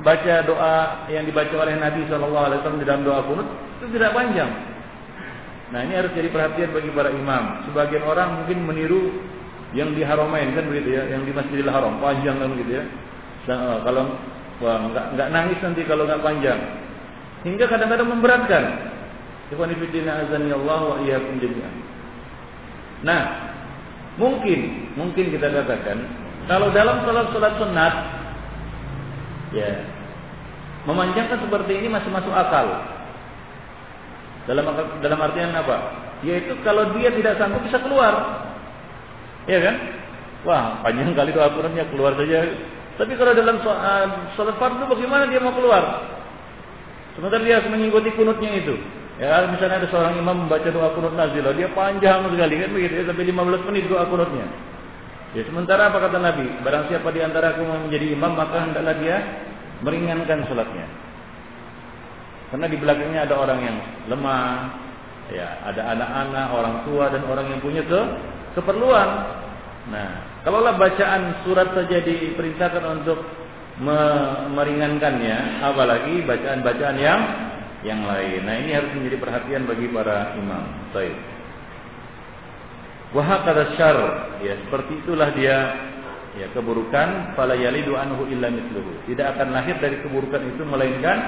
[0.00, 0.76] baca doa
[1.12, 4.50] yang dibaca oleh Nabi Shallallahu Alaihi Wasallam di dalam doa kunut itu tidak panjang.
[5.72, 7.68] Nah ini harus jadi perhatian bagi para imam.
[7.68, 9.12] Sebagian orang mungkin meniru
[9.72, 12.84] yang di Haramain kan begitu ya, yang di Masjidil Haram panjang kan begitu ya.
[13.48, 14.04] Nah, kalau
[14.62, 16.60] wah nggak nggak nangis nanti kalau nggak panjang.
[17.42, 18.64] Hingga kadang-kadang memberatkan.
[19.52, 20.80] Azani Allah.
[23.02, 23.22] Nah,
[24.16, 24.60] mungkin
[24.96, 25.98] mungkin kita katakan
[26.48, 27.94] kalau dalam salat-salat sunat
[29.52, 29.84] ya
[30.88, 32.66] memanjangkan seperti ini masih masuk akal.
[34.50, 34.64] Dalam
[34.98, 35.76] dalam artian apa?
[36.26, 38.42] Yaitu kalau dia tidak sanggup bisa keluar.
[39.46, 39.76] Ya kan?
[40.42, 42.50] Wah, panjang kali doa Qur'annya keluar saja.
[42.98, 43.62] Tapi kalau dalam
[44.34, 46.02] salat fardu bagaimana dia mau keluar?
[47.14, 48.74] Sementara dia harus mengikuti kunutnya itu.
[49.22, 53.04] Ya, misalnya ada seorang imam membaca doa kunut nazilah, dia panjang sekali kan begitu ya,
[53.06, 54.46] sampai 15 menit doa kunutnya.
[55.32, 56.60] Ya, sementara apa kata Nabi?
[56.60, 59.16] Barang siapa di antara aku menjadi imam, maka hendaklah dia
[59.80, 60.86] meringankan sholatnya.
[62.52, 63.76] Karena di belakangnya ada orang yang
[64.12, 64.76] lemah,
[65.32, 68.00] ya, ada anak-anak, orang tua dan orang yang punya ke
[68.60, 69.08] keperluan.
[69.88, 70.10] Nah,
[70.44, 73.24] kalaulah bacaan surat saja diperintahkan untuk
[74.52, 77.20] meringankannya, apalagi bacaan-bacaan yang
[77.88, 78.44] yang lain.
[78.44, 80.92] Nah, ini harus menjadi perhatian bagi para imam.
[80.92, 81.31] Baik.
[83.12, 83.96] Wahakada syar,
[84.40, 85.56] ya seperti itulah dia
[86.32, 89.04] ya keburukan fala yalidu anhu illa mithluhu.
[89.04, 91.18] Tidak akan lahir dari keburukan itu melainkan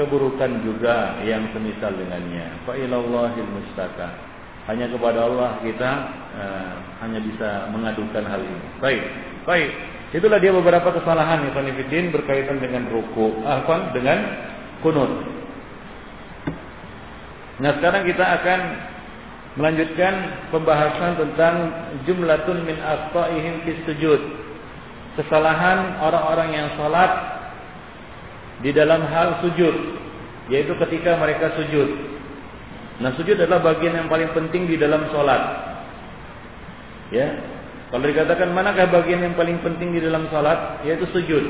[0.00, 2.64] keburukan juga yang semisal dengannya.
[2.64, 4.08] Fa ilallahil mustaka.
[4.64, 5.90] Hanya kepada Allah kita
[6.40, 6.72] uh,
[7.04, 8.66] hanya bisa mengadukan hal ini.
[8.80, 9.02] Baik.
[9.44, 9.70] Baik.
[10.10, 13.62] Itulah dia beberapa kesalahan Ibn berkaitan dengan ruku, ah,
[13.94, 14.18] dengan
[14.82, 15.10] kunut.
[17.60, 18.60] Nah sekarang kita akan
[19.58, 21.54] melanjutkan pembahasan tentang
[22.06, 24.20] jumlatun min aqtaihim fi sujud.
[25.18, 27.10] Kesalahan orang-orang yang salat
[28.62, 29.74] di dalam hal sujud,
[30.52, 31.88] yaitu ketika mereka sujud.
[33.00, 35.42] Nah, sujud adalah bagian yang paling penting di dalam salat.
[37.10, 37.26] Ya.
[37.90, 41.42] Kalau dikatakan manakah bagian yang paling penting di dalam salat, yaitu sujud.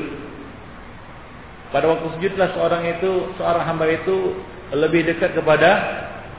[1.69, 4.41] Pada waktu sujudlah seorang itu, seorang hamba itu
[4.73, 5.69] lebih dekat kepada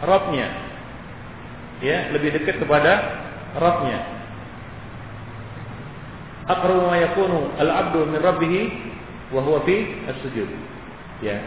[0.03, 0.72] Robnya.
[1.83, 2.93] Ya, lebih dekat kepada
[3.59, 4.01] Robnya.
[6.47, 8.55] Aqrabu ma yakunu al-'abdu min rabbih
[9.35, 10.49] wa huwa fi as-sujud.
[11.21, 11.43] Ya.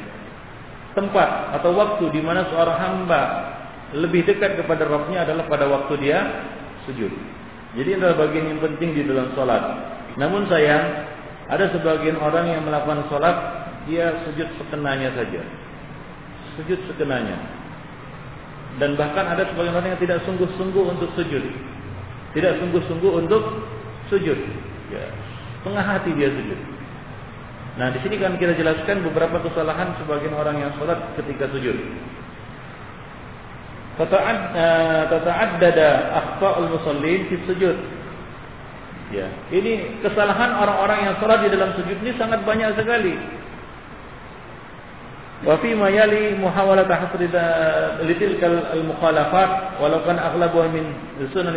[0.96, 3.22] Tempat atau waktu di mana seorang hamba
[3.96, 6.20] lebih dekat kepada Robnya adalah pada waktu dia
[6.88, 7.12] sujud.
[7.76, 9.64] Jadi ini adalah bagian yang penting di dalam sholat.
[10.16, 10.84] Namun sayang,
[11.52, 13.36] ada sebagian orang yang melakukan sholat
[13.88, 15.44] dia sujud sekenanya saja
[16.56, 17.36] sujud sekenanya.
[18.76, 21.44] Dan bahkan ada sebagian orang yang tidak sungguh-sungguh untuk sujud.
[22.36, 23.44] Tidak sungguh-sungguh untuk
[24.12, 24.36] sujud.
[24.92, 25.08] Ya,
[25.64, 26.60] setengah hati dia sujud.
[27.76, 31.76] Nah, di sini kan kita jelaskan beberapa kesalahan sebagian orang yang sholat ketika sujud.
[33.96, 37.78] Tata'addada akhta'ul musallin fi sujud.
[39.14, 43.16] Ya, ini kesalahan orang-orang yang salat di dalam sujud ini sangat banyak sekali.
[45.46, 47.30] Wa fi ma yali muhawalat hasri
[48.02, 50.90] litilkal al-mukhalafat walau kan aghlabu min
[51.30, 51.54] sunan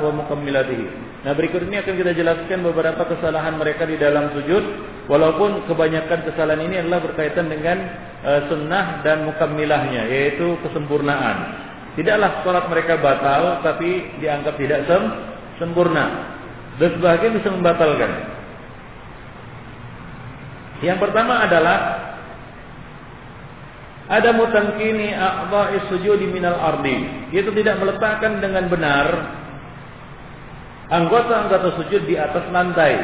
[0.00, 1.08] wa mukammilatihi.
[1.28, 4.64] Nah, berikut ini akan kita jelaskan beberapa kesalahan mereka di dalam sujud
[5.12, 7.76] walaupun kebanyakan kesalahan ini adalah berkaitan dengan
[8.24, 11.68] uh, sunnah dan mukammilahnya yaitu kesempurnaan.
[12.00, 15.02] Tidaklah salat mereka batal tapi dianggap tidak sem
[15.60, 16.32] sempurna.
[16.80, 18.12] Dan sebagian bisa membatalkan.
[20.80, 22.07] Yang pertama adalah
[24.08, 27.28] ada mutamkini a'dha'i sujudi minal ardi.
[27.32, 29.06] Yaitu tidak meletakkan dengan benar
[30.88, 32.96] anggota-anggota sujud di atas lantai,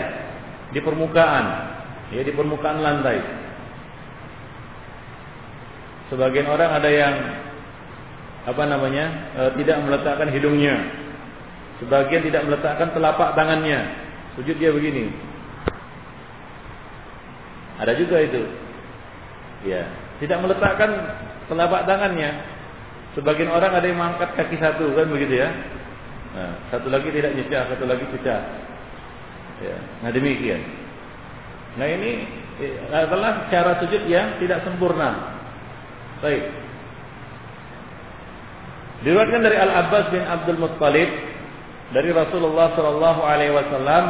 [0.72, 1.44] di permukaan,
[2.16, 3.20] ya di permukaan lantai.
[6.08, 7.14] Sebagian orang ada yang
[8.44, 11.04] apa namanya e, tidak meletakkan hidungnya
[11.82, 13.82] Sebagian tidak meletakkan telapak tangannya.
[14.38, 15.10] Sujud dia begini.
[17.82, 18.42] Ada juga itu.
[19.66, 19.82] Ya,
[20.24, 20.90] tidak meletakkan
[21.52, 22.32] telapak tangannya.
[23.12, 25.52] Sebagian orang ada yang mengangkat kaki satu kan begitu ya.
[26.34, 28.40] Nah, satu lagi tidak nyecah, satu lagi pecah.
[29.62, 30.64] Ya, nah demikian.
[31.78, 32.26] Nah ini
[32.58, 35.38] eh, adalah cara sujud yang tidak sempurna.
[36.18, 36.42] Baik.
[39.04, 41.10] Diriwayatkan dari Al Abbas bin Abdul Muttalib
[41.92, 44.04] dari Rasulullah Shallallahu Alaihi Wasallam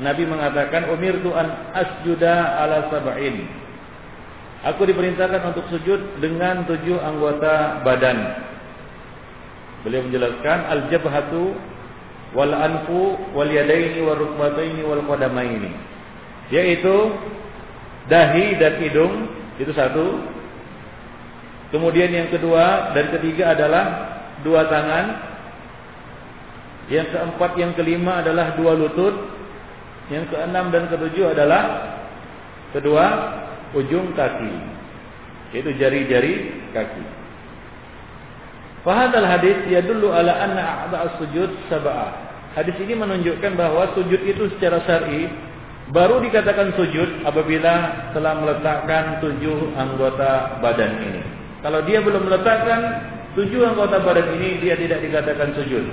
[0.00, 3.59] Nabi mengatakan umir an asjuda ala sab'in
[4.60, 8.44] Aku diperintahkan untuk sujud dengan tujuh anggota badan.
[9.80, 11.56] Beliau menjelaskan al-jabhatu
[12.36, 15.72] wal anfu wal yadaini wal rukbataini wal qadamaini.
[16.52, 16.92] Yaitu
[18.12, 20.20] dahi dan hidung itu satu.
[21.72, 23.84] Kemudian yang kedua dan ketiga adalah
[24.44, 25.30] dua tangan
[26.90, 29.14] yang keempat, yang kelima adalah dua lutut.
[30.10, 31.62] Yang keenam dan ketujuh adalah
[32.74, 33.06] kedua
[33.76, 34.54] ujung kaki.
[35.54, 37.04] Yaitu jari-jari kaki.
[38.80, 42.30] Fahadal hadis dulu ala anna a'da sujud sab'ah.
[42.56, 45.30] Hadis ini menunjukkan bahwa sujud itu secara syar'i
[45.92, 51.22] baru dikatakan sujud apabila telah meletakkan tujuh anggota badan ini.
[51.60, 52.80] Kalau dia belum meletakkan
[53.36, 55.84] tujuh anggota badan ini, dia tidak dikatakan sujud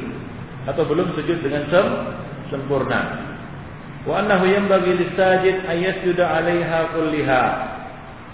[0.66, 1.88] atau belum sujud dengan sem
[2.56, 3.36] sempurna.
[4.08, 7.44] Wa annahu yanbaghi lis-sajid ayyasjuda 'alaiha kulliha.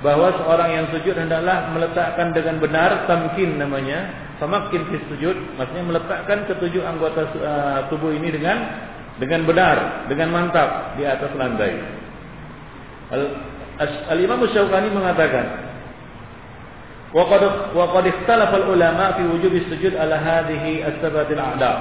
[0.05, 6.45] Bahwa seorang yang sujud hendaklah meletakkan dengan benar tamkin namanya, semakin fi sujud, maksudnya meletakkan
[6.45, 8.57] ketujuh anggota uh, tubuh ini dengan
[9.17, 11.73] dengan benar, dengan mantap di atas lantai.
[14.11, 15.73] Al-Imam Syaukani mengatakan,
[17.13, 17.41] Wa qad
[17.77, 21.73] wa qad ikhtalafa al-ulama fi wujubi sujud ala hadhihi as-sabatil a'da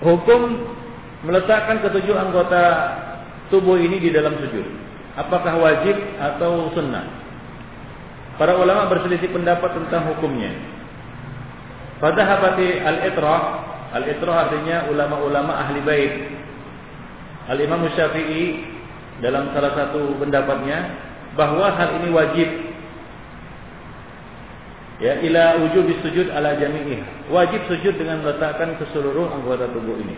[0.00, 0.40] hukum
[1.24, 2.62] meletakkan ketujuh anggota
[3.48, 4.66] tubuh ini di dalam sujud.
[5.16, 7.08] Apakah wajib atau sunnah?
[8.36, 10.52] Para ulama berselisih pendapat tentang hukumnya.
[11.96, 13.42] Pada hafati al-itrah,
[13.96, 16.14] al-itrah artinya ulama-ulama ahli bait.
[17.48, 18.76] Al-Imam Syafi'i
[19.24, 20.92] dalam salah satu pendapatnya
[21.38, 22.48] bahwa hal ini wajib
[25.00, 30.16] ya ila wujub sujud ala jami'ih wajib sujud dengan meletakkan ke seluruh anggota tubuh ini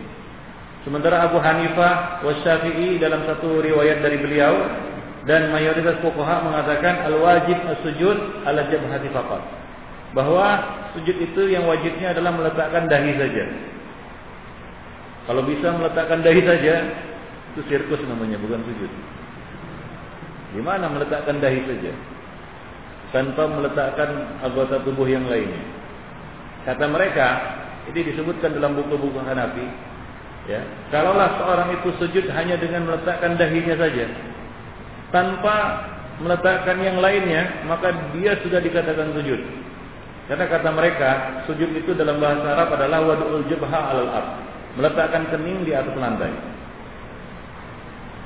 [0.87, 4.55] sementara Abu Hanifah wa Syafi'i dalam satu riwayat dari beliau
[5.27, 9.43] dan mayoritas fuqaha mengatakan al wajib as-sujud ala jabhati faqat.
[10.17, 10.47] Bahwa
[10.97, 13.45] sujud itu yang wajibnya adalah meletakkan dahi saja.
[15.29, 16.75] Kalau bisa meletakkan dahi saja
[17.53, 18.93] itu sirkus namanya bukan sujud.
[20.57, 21.93] Gimana meletakkan dahi saja?
[23.12, 25.61] Tanpa meletakkan anggota tubuh yang lainnya.
[26.64, 27.29] Kata mereka,
[27.88, 29.64] ini disebutkan dalam buku-buku Hanafi,
[30.49, 30.61] ya.
[30.91, 34.07] Kalaulah seorang itu sujud hanya dengan meletakkan dahinya saja,
[35.13, 35.57] tanpa
[36.19, 39.39] meletakkan yang lainnya, maka dia sudah dikatakan sujud.
[40.29, 41.11] Karena kata mereka,
[41.49, 44.27] sujud itu dalam bahasa Arab adalah wadul jabha ard,
[44.75, 46.33] meletakkan kening di atas lantai.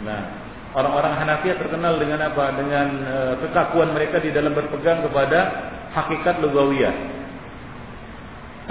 [0.02, 0.42] Nah,
[0.72, 2.56] Orang-orang Hanafi terkenal dengan apa?
[2.56, 5.52] Dengan e, kekakuan mereka di dalam berpegang kepada
[5.92, 7.20] hakikat lugawiyah.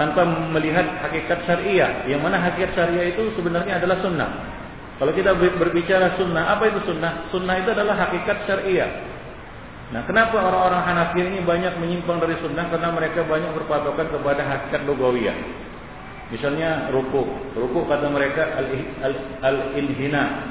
[0.00, 2.08] Tanpa melihat hakikat syariah.
[2.08, 4.30] Yang mana hakikat syariah itu sebenarnya adalah sunnah.
[4.96, 7.28] Kalau kita berbicara sunnah, apa itu sunnah?
[7.28, 8.90] Sunnah itu adalah hakikat syariah.
[9.92, 12.72] Nah, kenapa orang-orang Hanafi ini banyak menyimpang dari sunnah?
[12.72, 15.36] Karena mereka banyak berpatokan kepada hakikat lugawiyah.
[16.32, 17.52] Misalnya ruku.
[17.52, 18.56] Ruku kata mereka
[19.44, 20.48] al-inhina.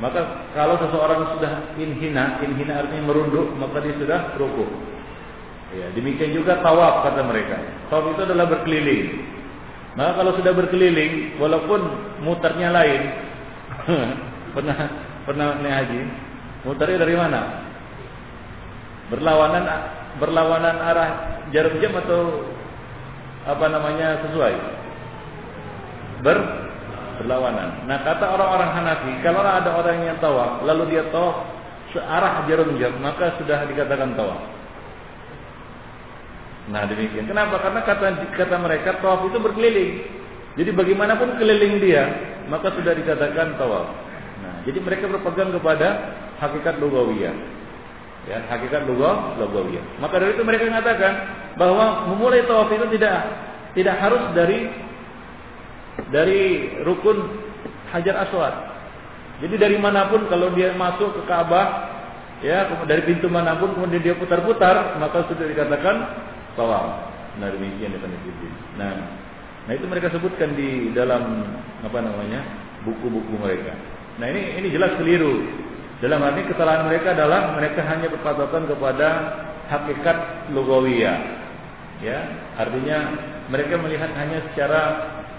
[0.00, 4.70] Maka kalau seseorang sudah inhina, inhina artinya merunduk, maka dia sudah rukuk.
[5.74, 7.58] Ya, demikian juga tawaf kata mereka.
[7.90, 9.26] Tawaf itu adalah berkeliling.
[9.94, 11.80] Maka kalau sudah berkeliling, walaupun
[12.22, 13.02] muternya lain,
[14.54, 14.78] pernah
[15.26, 16.00] pernah naik haji,
[16.66, 17.40] muternya dari mana?
[19.10, 19.64] Berlawanan
[20.18, 21.10] berlawanan arah
[21.50, 22.42] jarum jam atau
[23.46, 24.54] apa namanya sesuai?
[26.22, 26.38] Ber
[27.22, 27.86] berlawanan.
[27.86, 31.46] Nah kata orang-orang Hanafi, kalau ada orang yang tawaf, lalu dia tawaf
[31.94, 34.53] searah jarum jam, maka sudah dikatakan tawaf.
[36.72, 37.28] Nah demikian.
[37.28, 37.60] Kenapa?
[37.60, 39.92] Karena kata kata mereka tawaf itu berkeliling.
[40.54, 42.04] Jadi bagaimanapun keliling dia,
[42.46, 43.90] maka sudah dikatakan tawaf.
[44.40, 47.34] Nah, jadi mereka berpegang kepada hakikat lugawiyah.
[48.24, 50.00] Ya, hakikat lugah lugawiyah.
[50.00, 51.12] Maka dari itu mereka mengatakan
[51.60, 53.18] bahwa memulai tawaf itu tidak
[53.74, 54.70] tidak harus dari
[56.08, 56.42] dari
[56.86, 57.18] rukun
[57.90, 58.54] Hajar Aswad.
[59.42, 61.90] Jadi dari mana pun kalau dia masuk ke Ka'bah,
[62.42, 65.96] ya dari pintu mana pun kemudian dia putar-putar, maka sudah dikatakan
[66.54, 67.12] tawaf.
[67.38, 67.98] Nah demikian ya
[68.78, 68.94] Nah,
[69.66, 71.42] nah itu mereka sebutkan di dalam
[71.82, 72.40] apa namanya
[72.86, 73.74] buku-buku mereka.
[74.22, 75.42] Nah ini ini jelas keliru.
[76.02, 79.08] Dalam arti kesalahan mereka adalah mereka hanya berpatokan kepada
[79.70, 81.18] hakikat lugawiyah.
[82.02, 82.18] Ya,
[82.58, 83.14] artinya
[83.48, 84.82] mereka melihat hanya secara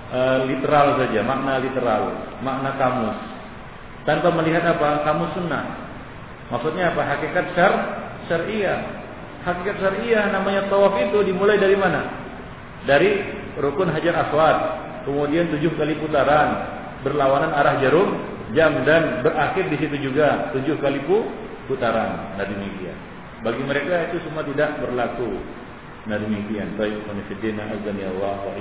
[0.09, 2.03] uh, literal saja, makna literal,
[2.41, 3.19] makna kamus.
[4.07, 5.03] Tanpa melihat apa?
[5.03, 5.65] Kamus sunnah.
[6.49, 7.01] Maksudnya apa?
[7.03, 7.73] Hakikat syar
[8.25, 8.79] syariah
[9.45, 12.25] hakikat syariah namanya tawaf itu dimulai dari mana?
[12.89, 13.21] Dari
[13.61, 14.57] rukun hajar aswad,
[15.05, 16.49] kemudian tujuh kali putaran,
[17.05, 18.17] berlawanan arah jarum,
[18.57, 21.01] jam dan berakhir di situ juga tujuh kali
[21.69, 22.37] putaran.
[22.37, 22.97] Nah demikian.
[23.45, 25.37] Bagi mereka itu semua tidak berlaku.
[26.09, 26.77] Nah demikian.
[26.77, 28.53] Baik manifidina azan ya Allah wa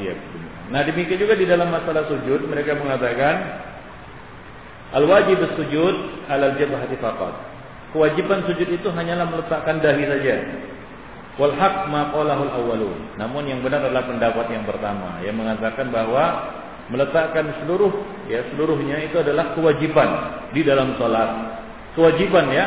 [0.73, 3.35] Nah demikian juga di dalam masalah sujud mereka mengatakan
[4.93, 7.35] al wajib sujud alal jabhati faqat.
[7.93, 10.35] Kewajiban sujud itu hanyalah meletakkan dahi saja.
[11.35, 12.99] Wal haq ma qalahul awwalun.
[13.19, 16.55] Namun yang benar adalah pendapat yang pertama yang mengatakan bahwa
[16.95, 17.91] meletakkan seluruh
[18.31, 20.09] ya seluruhnya itu adalah kewajiban
[20.55, 21.59] di dalam salat.
[21.99, 22.67] Kewajiban ya.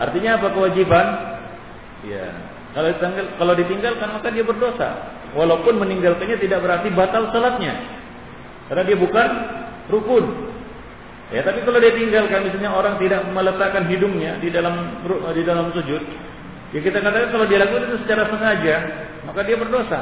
[0.00, 1.06] Artinya apa kewajiban?
[2.08, 2.32] Ya.
[2.72, 4.90] Kalau ditinggal, kalau ditinggalkan maka dia berdosa.
[5.36, 7.76] Walaupun meninggalkannya tidak berarti batal salatnya.
[8.72, 9.28] Karena dia bukan
[9.92, 10.52] rukun.
[11.32, 15.00] Ya, tapi kalau dia tinggalkan misalnya orang tidak meletakkan hidungnya di dalam
[15.32, 16.00] di dalam sujud,
[16.72, 18.76] Ya kita katakan kalau dia lakukan itu secara sengaja,
[19.28, 20.00] maka dia berdosa.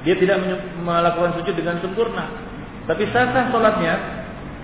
[0.00, 0.40] Dia tidak
[0.80, 2.32] melakukan sujud dengan sempurna.
[2.88, 3.94] Tapi sah sah sholatnya,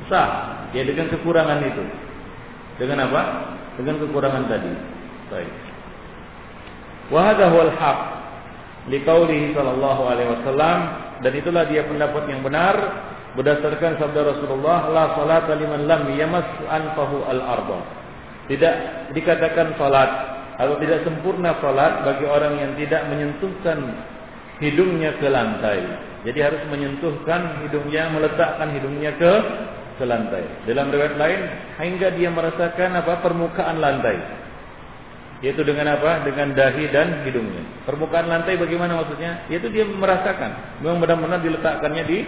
[0.09, 0.28] sah.
[0.72, 1.84] Ya dengan kekurangan itu.
[2.80, 3.22] Dengan apa?
[3.76, 4.72] Dengan kekurangan tadi.
[5.28, 5.53] Baik.
[7.12, 8.00] Wahada huwal haq.
[8.88, 10.78] Liqaulihi sallallahu alaihi wasallam
[11.22, 12.74] dan itulah dia pendapat yang benar
[13.38, 17.78] berdasarkan sabda Rasulullah la salata liman lam yamas anfahu al-arba.
[18.50, 18.74] Tidak
[19.14, 20.11] dikatakan salat
[20.62, 23.78] atau tidak sempurna salat bagi orang yang tidak menyentuhkan
[24.62, 25.82] hidungnya ke lantai.
[26.22, 29.32] Jadi harus menyentuhkan hidungnya, meletakkan hidungnya ke
[29.98, 30.46] ke lantai.
[30.70, 31.40] Dalam riwayat lain
[31.82, 34.16] hingga dia merasakan apa permukaan lantai.
[35.42, 36.22] Yaitu dengan apa?
[36.22, 37.66] Dengan dahi dan hidungnya.
[37.82, 39.42] Permukaan lantai bagaimana maksudnya?
[39.50, 40.78] Yaitu dia merasakan.
[40.78, 42.18] Memang benar-benar diletakkannya di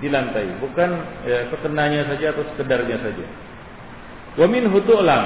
[0.00, 0.90] di lantai, bukan
[1.28, 3.26] ya, saja atau sekedarnya saja.
[4.40, 5.22] Wa min hutu'lam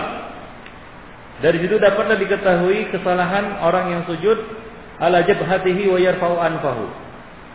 [1.43, 4.39] dari situ dapatlah diketahui kesalahan orang yang sujud
[5.03, 6.87] ala jabhatihi wa yarfa'u anfahu.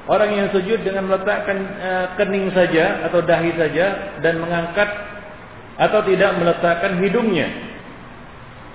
[0.10, 4.90] Orang yang sujud dengan meletakkan uh, kening saja atau dahi saja dan mengangkat
[5.80, 7.48] atau tidak meletakkan hidungnya.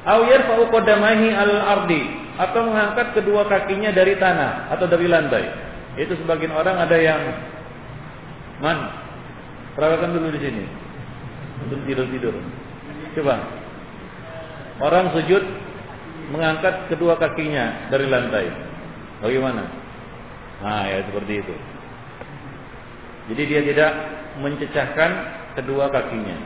[0.09, 2.03] Au yarfa'u qadamaihi al-ardi
[2.39, 5.45] atau mengangkat kedua kakinya dari tanah atau dari lantai.
[6.01, 7.21] Itu sebagian orang ada yang
[8.63, 8.79] man
[9.75, 10.65] perawatan dulu di sini
[11.67, 12.35] untuk tidur-tidur.
[13.15, 13.64] Coba
[14.83, 15.43] Orang sujud
[16.35, 18.47] mengangkat kedua kakinya dari lantai.
[19.22, 19.62] Bagaimana?
[20.64, 21.55] Nah, ya seperti itu.
[23.31, 23.91] Jadi dia tidak
[24.43, 25.11] mencecahkan
[25.55, 26.37] kedua kakinya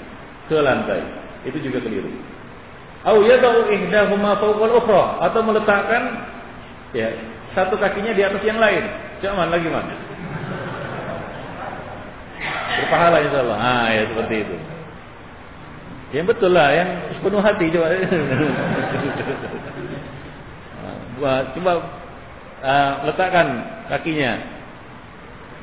[0.47, 1.01] ke lantai.
[1.49, 2.11] Itu juga keliru.
[3.07, 6.03] Au yadau ihdahuma fawqal ukhra atau meletakkan
[6.93, 7.15] ya
[7.55, 8.85] satu kakinya di atas yang lain.
[9.23, 9.95] Cuman lagi mana?
[12.79, 13.59] Berpahala insyaallah.
[13.59, 14.57] Ah, ya seperti itu.
[16.09, 16.89] Yang betul lah, yang
[17.21, 17.93] sepenuh hati coba.
[21.53, 21.73] coba
[22.65, 23.47] uh, letakkan
[23.93, 24.33] kakinya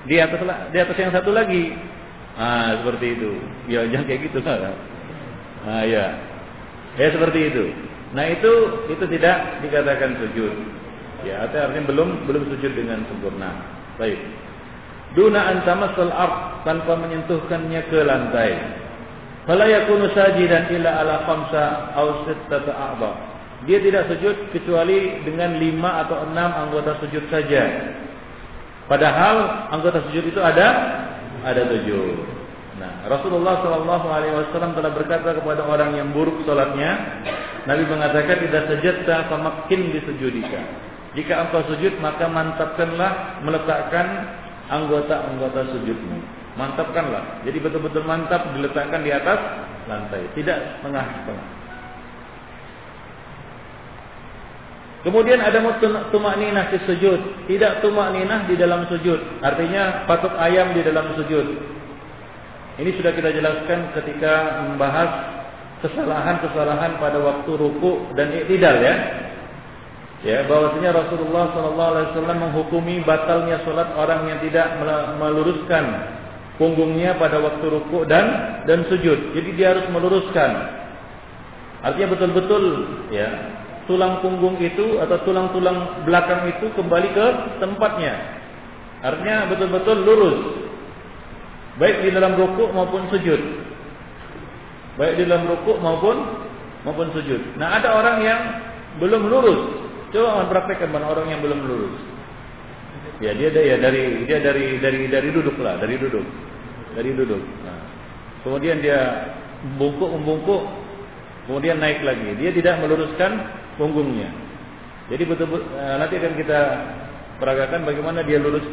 [0.05, 0.39] di atas
[0.69, 1.73] di atas yang satu lagi.
[2.35, 3.31] Ah, seperti itu.
[3.71, 4.75] Ya jangan kayak gitu lah.
[5.65, 6.05] Ah, ya.
[6.99, 7.65] Ya seperti itu.
[8.13, 8.51] Nah, itu
[8.91, 10.53] itu tidak dikatakan sujud.
[11.25, 13.49] Ya, artinya belum belum sujud dengan sempurna.
[13.97, 14.19] Baik.
[15.15, 18.51] Duna antamasal ard tanpa menyentuhkannya ke lantai.
[19.45, 23.11] Fala yakunu sajidan illa ala khamsa aw sittata a'dha.
[23.69, 27.93] Dia tidak sujud kecuali dengan lima atau enam anggota sujud saja.
[28.85, 30.67] Padahal anggota sujud itu ada
[31.45, 32.35] ada tujuh.
[32.75, 37.23] Nah, Rasulullah Shallallahu Alaihi Wasallam telah berkata kepada orang yang buruk sholatnya,
[37.63, 40.61] Nabi mengatakan tidak sejata semakin disujudika.
[41.15, 44.35] Jika engkau sujud maka mantapkanlah meletakkan
[44.67, 46.44] anggota-anggota sujudmu.
[46.55, 47.43] Mantapkanlah.
[47.43, 49.39] Jadi betul-betul mantap diletakkan di atas
[49.91, 51.47] lantai, tidak setengah-setengah.
[55.05, 55.61] Kemudian ada
[56.09, 57.45] tumak ninah di sujud.
[57.45, 59.37] Tidak tumak ninah di dalam sujud.
[59.37, 61.45] Artinya patok ayam di dalam sujud.
[62.81, 65.09] Ini sudah kita jelaskan ketika membahas
[65.85, 68.95] kesalahan-kesalahan pada waktu ruku dan iktidal ya.
[70.25, 74.73] Ya, bahwasanya Rasulullah wasallam menghukumi batalnya salat orang yang tidak
[75.21, 76.14] meluruskan
[76.55, 79.35] punggungnya pada waktu ruku dan dan sujud.
[79.35, 80.51] Jadi dia harus meluruskan.
[81.85, 82.63] Artinya betul-betul
[83.13, 83.29] ya,
[83.85, 87.25] tulang punggung itu atau tulang-tulang belakang itu kembali ke
[87.61, 88.13] tempatnya.
[89.05, 90.39] Artinya betul-betul lurus.
[91.75, 93.41] Baik di dalam rukuk maupun sujud.
[94.95, 96.15] Baik di dalam rukuk maupun
[96.87, 97.59] maupun sujud.
[97.59, 98.41] Nah, ada orang yang
[99.03, 99.61] belum lurus.
[100.15, 102.14] Coba mempraktekkan mana orang yang belum lurus.
[103.23, 106.25] Ya, dia dia ya dari dia dari dari dari duduk lah, dari duduk.
[106.95, 107.43] Dari duduk.
[107.63, 107.79] Nah,
[108.43, 108.99] kemudian dia
[109.63, 110.63] membungkuk membungkuk
[111.47, 112.35] kemudian naik lagi.
[112.35, 113.31] Dia tidak meluruskan
[113.79, 114.29] punggungnya.
[115.05, 116.59] Jadi betul, betul eh, nanti akan kita
[117.37, 118.65] peragakan bagaimana dia lurus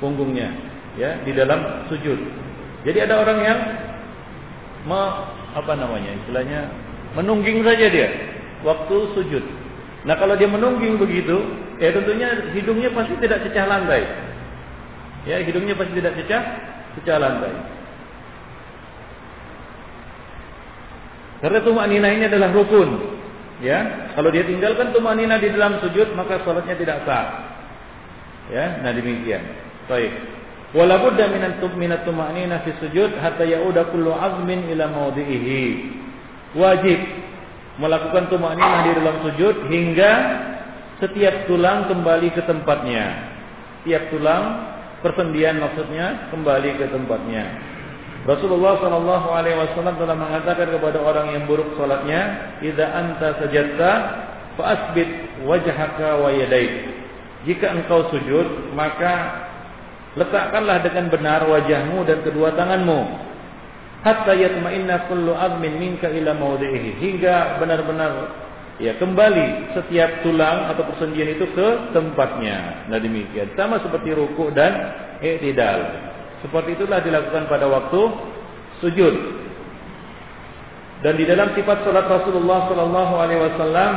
[0.00, 0.48] punggungnya
[0.96, 2.18] ya di dalam sujud.
[2.86, 3.60] Jadi ada orang yang
[4.86, 5.00] me,
[5.52, 6.70] apa namanya istilahnya
[7.18, 8.08] menungging saja dia
[8.62, 9.44] waktu sujud.
[10.06, 11.36] Nah kalau dia menungging begitu,
[11.82, 14.02] ya tentunya hidungnya pasti tidak cecah lantai.
[15.26, 16.42] Ya hidungnya pasti tidak cecah
[17.00, 17.54] cecah lantai.
[21.44, 23.16] Karena tumak nina ini adalah rukun.
[23.56, 27.56] Ya, kalau dia tinggalkan tumanina di dalam sujud maka salatnya tidak sah.
[28.52, 29.40] Ya, nah demikian.
[29.88, 30.12] Baik.
[30.76, 31.40] Wala budda min
[31.80, 35.64] minat tumanina fi sujud hatta yauda kullu azmin ila mawdi'ihi.
[36.52, 37.00] Wajib
[37.80, 40.12] melakukan tumanina di dalam sujud hingga
[41.02, 43.34] setiap tulang kembali ke tempatnya.
[43.84, 44.44] Tiap tulang
[45.04, 47.44] persendian maksudnya kembali ke tempatnya.
[48.26, 53.92] Rasulullah Shallallahu Alaihi Wasallam telah mengatakan kepada orang yang buruk salatnya, "Ida anta sajadta,
[54.58, 56.90] faasbit wajhaka wa yadaik."
[57.46, 59.46] Jika engkau sujud, maka
[60.18, 63.00] letakkanlah dengan benar wajahmu dan kedua tanganmu.
[64.02, 66.98] Hatta yatma'inna kullu azmin minka ila mawdi'ihi.
[66.98, 68.10] Hingga benar-benar
[68.76, 72.88] ya kembali setiap tulang atau persendian itu ke tempatnya.
[72.92, 73.52] Nah demikian.
[73.56, 74.72] Sama seperti ruku dan
[75.24, 75.80] i'tidal.
[76.44, 78.00] Seperti itulah dilakukan pada waktu
[78.84, 79.14] sujud.
[81.04, 83.92] Dan di dalam sifat salat Rasulullah sallallahu alaihi wasallam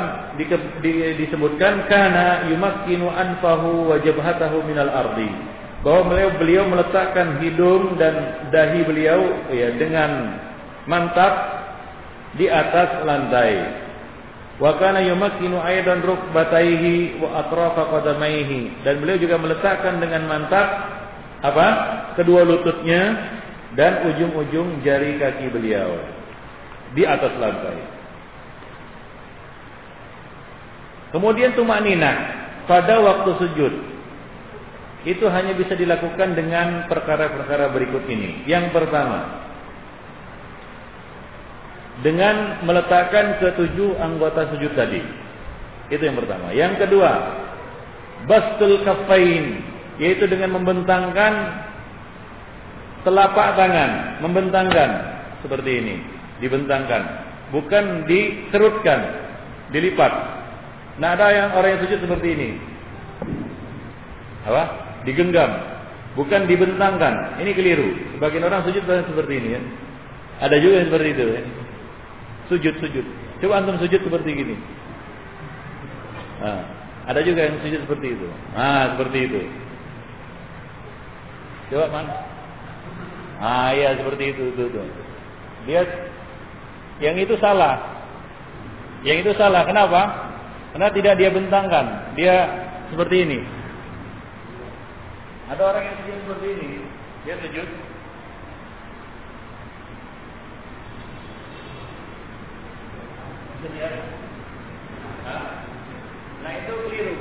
[1.16, 5.32] disebutkan kana yumakkinu anfahu wa jabhatahu minal ardi.
[5.80, 10.36] Bahwa beliau beliau meletakkan hidung dan dahi beliau ya dengan
[10.92, 11.64] mantap
[12.36, 13.88] di atas lantai.
[14.60, 20.68] Wa kana yumakkinu aidan rukbataihi wa atrafa qadamaihi dan beliau juga meletakkan dengan mantap
[21.40, 21.68] apa?
[22.20, 23.02] Kedua lututnya
[23.80, 25.96] dan ujung-ujung jari kaki beliau
[26.92, 27.80] di atas lantai.
[31.16, 32.12] Kemudian tumak nina
[32.68, 33.74] pada waktu sujud
[35.08, 38.44] itu hanya bisa dilakukan dengan perkara-perkara berikut ini.
[38.44, 39.49] Yang pertama,
[42.00, 45.04] dengan meletakkan ketujuh anggota sujud tadi.
[45.90, 46.54] Itu yang pertama.
[46.56, 47.12] Yang kedua,
[48.30, 49.64] bastul kafain
[50.00, 51.34] yaitu dengan membentangkan
[53.04, 54.90] telapak tangan, membentangkan
[55.44, 55.96] seperti ini,
[56.40, 57.04] dibentangkan,
[57.52, 59.00] bukan diserutkan,
[59.76, 60.12] dilipat.
[61.04, 62.50] Nah ada yang orang yang sujud seperti ini,
[64.48, 64.64] apa?
[65.04, 65.52] Digenggam,
[66.16, 67.40] bukan dibentangkan.
[67.40, 67.90] Ini keliru.
[68.16, 69.62] Sebagian orang sujud seperti ini ya.
[70.48, 71.44] Ada juga yang seperti itu ya.
[72.50, 73.06] Sujud sujud.
[73.40, 74.56] Coba antum sujud seperti gini.
[76.42, 76.66] Nah,
[77.06, 78.28] ada juga yang sujud seperti itu.
[78.58, 79.42] Nah, seperti itu.
[81.70, 82.14] Coba mana?
[83.40, 84.82] Ah iya seperti itu itu itu.
[85.70, 85.86] Dia
[87.00, 87.80] yang itu salah.
[89.06, 89.64] Yang itu salah.
[89.64, 90.28] Kenapa?
[90.76, 92.18] Karena tidak dia bentangkan.
[92.20, 92.36] Dia
[92.92, 93.40] seperti ini.
[95.50, 96.70] Ada orang yang sujud seperti ini.
[97.24, 97.68] Dia sujud.
[106.40, 107.16] Nah itu keliru.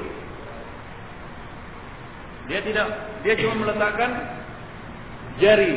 [2.49, 2.87] Dia tidak,
[3.27, 4.11] dia cuma meletakkan
[5.43, 5.75] jari.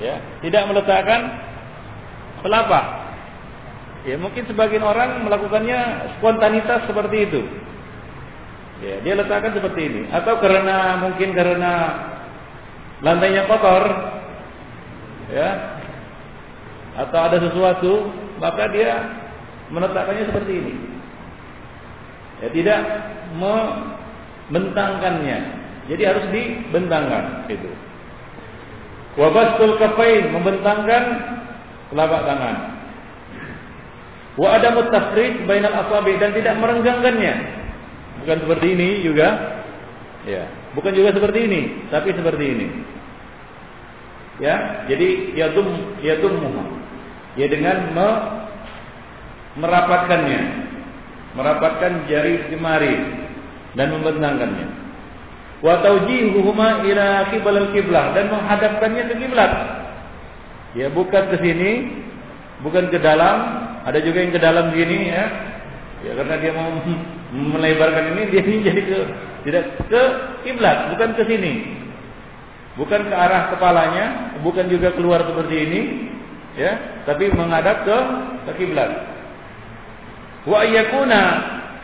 [0.00, 1.20] Ya, tidak meletakkan
[2.40, 2.84] telapak.
[4.08, 7.40] Ya, mungkin sebagian orang melakukannya spontanitas seperti itu.
[8.80, 10.02] Ya, dia letakkan seperti ini.
[10.08, 11.72] Atau karena mungkin karena
[13.04, 13.84] lantainya kotor,
[15.36, 15.48] ya,
[16.96, 18.08] atau ada sesuatu,
[18.40, 19.04] maka dia
[19.70, 20.74] menetapkannya seperti ini.
[22.40, 22.80] Ya, tidak
[23.36, 25.38] membentangkannya.
[25.92, 27.68] Jadi harus dibentangkan itu.
[29.20, 31.04] Wabastul kafain membentangkan
[31.92, 32.56] telapak tangan.
[34.40, 37.60] Wa ada tafriq bainal asabi dan tidak merenggangkannya.
[38.24, 39.28] Bukan seperti ini juga.
[40.24, 42.66] Ya, bukan juga seperti ini, tapi seperti ini.
[44.40, 46.79] Ya, jadi yadum yadummuha.
[47.38, 48.08] Ya dengan me,
[49.60, 50.42] merapatkannya.
[51.30, 52.96] Merapatkan jari jemari
[53.78, 54.68] dan membentangkannya.
[55.60, 59.52] Wa tawjihuhuma ila qibal al-qiblah dan menghadapkannya ke kiblat.
[60.74, 62.02] Ya, bukan ke sini,
[62.62, 63.36] bukan ke dalam,
[63.84, 65.24] ada juga yang ke dalam gini ya.
[66.00, 66.70] Ya karena dia mau
[67.54, 68.98] melebarkan ini dia ini jadi ke
[69.46, 70.02] tidak ke
[70.48, 71.52] kiblat, bukan ke sini.
[72.78, 74.06] Bukan ke arah kepalanya,
[74.40, 75.80] bukan juga keluar seperti ini,
[76.58, 77.98] ya, tapi menghadap ke
[78.48, 78.90] ke kiblat.
[80.48, 81.20] Wa ayyakuna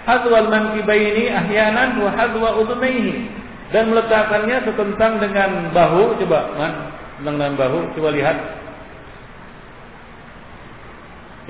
[0.07, 3.27] hadwal mankibaini ahyanan wa hadwa udunaihi
[3.75, 6.73] dan meletakkannya setentang dengan bahu coba man
[7.19, 8.37] dengan bahu coba lihat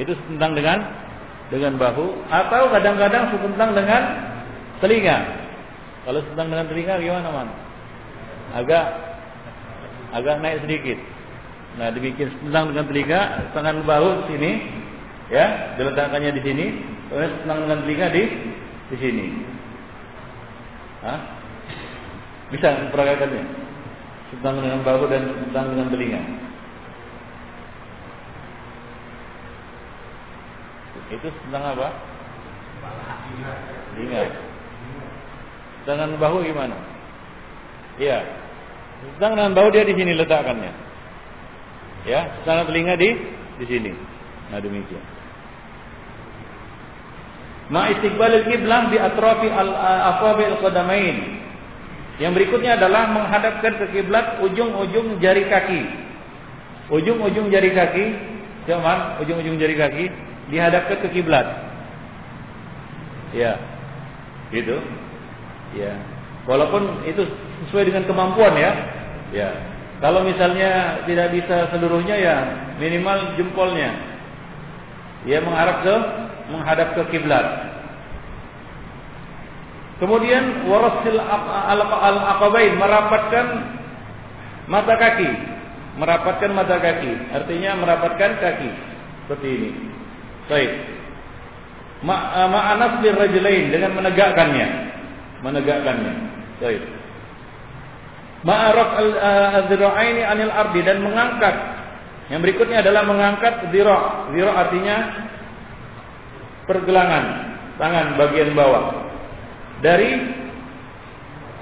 [0.00, 0.78] itu setentang dengan
[1.52, 4.02] dengan bahu atau kadang-kadang setentang dengan
[4.82, 5.18] telinga.
[6.04, 7.48] Kalau setentang dengan telinga gimana man?
[8.56, 8.84] Agak
[10.16, 10.98] agak naik sedikit.
[11.76, 13.20] Nah dibikin setentang dengan telinga,
[13.52, 14.50] tangan bahu sini,
[15.28, 16.64] ya diletakkannya di sini,
[17.12, 18.22] kemudian setentang dengan telinga di
[18.86, 19.26] di sini.
[21.04, 21.20] Hah?
[22.48, 23.44] Bisa peragakannya?
[24.32, 26.22] Setentang dengan bahu dan setentang dengan telinga.
[31.06, 31.88] Itu tentang apa?
[34.00, 34.30] Ingat.
[35.86, 36.76] Dengan bahu gimana?
[38.00, 38.24] Iya.
[39.20, 40.85] Tentang dengan bahu dia di sini letakkannya.
[42.06, 43.10] Ya, sedangkan telinga di
[43.58, 43.92] di sini.
[44.54, 45.04] Nah demikian.
[47.66, 51.16] Ma istiqbalil kiblah di atrafi al-asabi al-qadamain.
[52.22, 55.82] Yang berikutnya adalah menghadapkan ke kiblat ujung-ujung jari kaki.
[56.94, 58.06] Ujung-ujung jari kaki,
[58.70, 60.04] cuman ujung-ujung jari kaki
[60.48, 61.44] dihadapkan ke kiblat.
[63.34, 63.58] Ya.
[64.54, 64.78] Gitu.
[65.74, 65.98] Ya.
[66.46, 67.26] Walaupun itu
[67.66, 68.72] sesuai dengan kemampuan ya.
[69.34, 69.50] Ya.
[69.96, 72.36] Kalau misalnya tidak bisa seluruhnya ya
[72.76, 73.96] minimal jempolnya.
[75.24, 75.94] Ya menghadap ke
[76.52, 77.46] menghadap ke kiblat.
[79.96, 83.46] Kemudian warasil al-aqabain merapatkan
[84.68, 85.30] mata kaki.
[85.96, 88.70] Merapatkan mata kaki, artinya merapatkan kaki
[89.24, 89.70] seperti ini.
[90.44, 90.72] Baik.
[92.04, 94.68] Ma'anas ma rajulain dengan menegakkannya.
[95.40, 96.14] Menegakkannya.
[96.60, 96.95] Baik.
[98.46, 101.54] Ma'araf al-dhira'aini anil ardi dan mengangkat.
[102.30, 104.30] Yang berikutnya adalah mengangkat dhira'.
[104.30, 104.96] Dhira' artinya
[106.70, 107.24] pergelangan
[107.78, 109.06] tangan bagian bawah
[109.82, 110.10] dari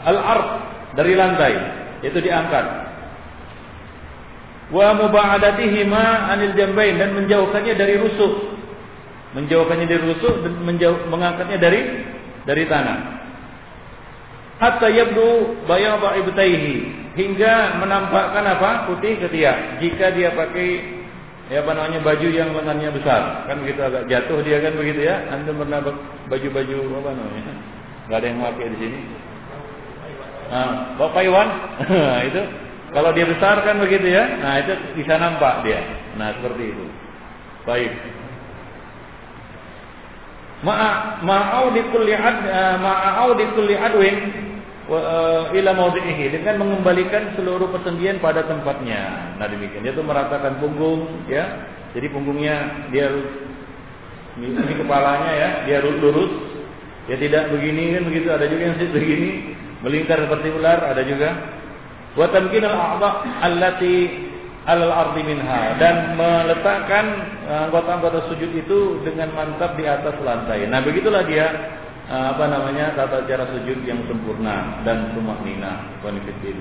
[0.05, 0.47] al-ard
[0.97, 1.55] dari lantai
[2.07, 2.65] itu diangkat
[4.73, 8.55] wa muba'adatihima anil jambain dan menjauhkannya dari rusuk
[9.35, 10.53] menjauhkannya dari rusuk dan
[11.11, 11.81] mengangkatnya dari
[12.47, 13.24] dari tanah.
[14.63, 16.77] Hatta yabdu bayadha ibtaihi
[17.19, 18.71] hingga menampakkan apa?
[18.91, 19.83] putih ketiak.
[19.83, 21.03] Jika dia pakai
[21.51, 25.17] ya apa namanya baju yang lengannya besar, kan begitu agak jatuh dia kan begitu ya.
[25.31, 25.79] Anda pernah
[26.31, 27.55] baju-baju apa namanya?
[28.07, 29.01] Enggak ada yang pakai di sini.
[30.45, 31.49] Nah, Bapak Iwan,
[32.31, 32.43] itu
[32.95, 34.25] kalau dia besar kan begitu ya.
[34.39, 35.83] Nah, itu bisa nampak dia.
[36.15, 36.85] Nah, seperti itu.
[37.65, 37.91] Baik
[40.63, 41.27] ad
[43.99, 44.17] eh,
[44.85, 45.73] eh, ila
[46.31, 49.35] dengan mengembalikan seluruh persendian pada tempatnya.
[49.41, 51.73] Nah demikian dia itu meratakan punggung ya.
[51.95, 53.07] Jadi punggungnya dia
[54.35, 56.31] ini kepalanya ya, dia lurus.
[57.07, 59.53] Ya tidak begini kan begitu, ada juga yang begini,
[59.85, 61.37] melingkar seperti ular, ada juga.
[62.17, 63.11] Wa tamkin al-a'dha
[63.45, 64.24] allati
[64.65, 67.05] alal ardi minha dan meletakkan
[67.45, 70.65] eh, anggota-anggota sujud itu dengan mantap di atas lantai.
[70.69, 71.47] Nah, begitulah dia
[72.09, 76.01] eh, apa namanya tata cara sujud yang sempurna dan tumaknina.
[76.01, 76.57] Qanifiddin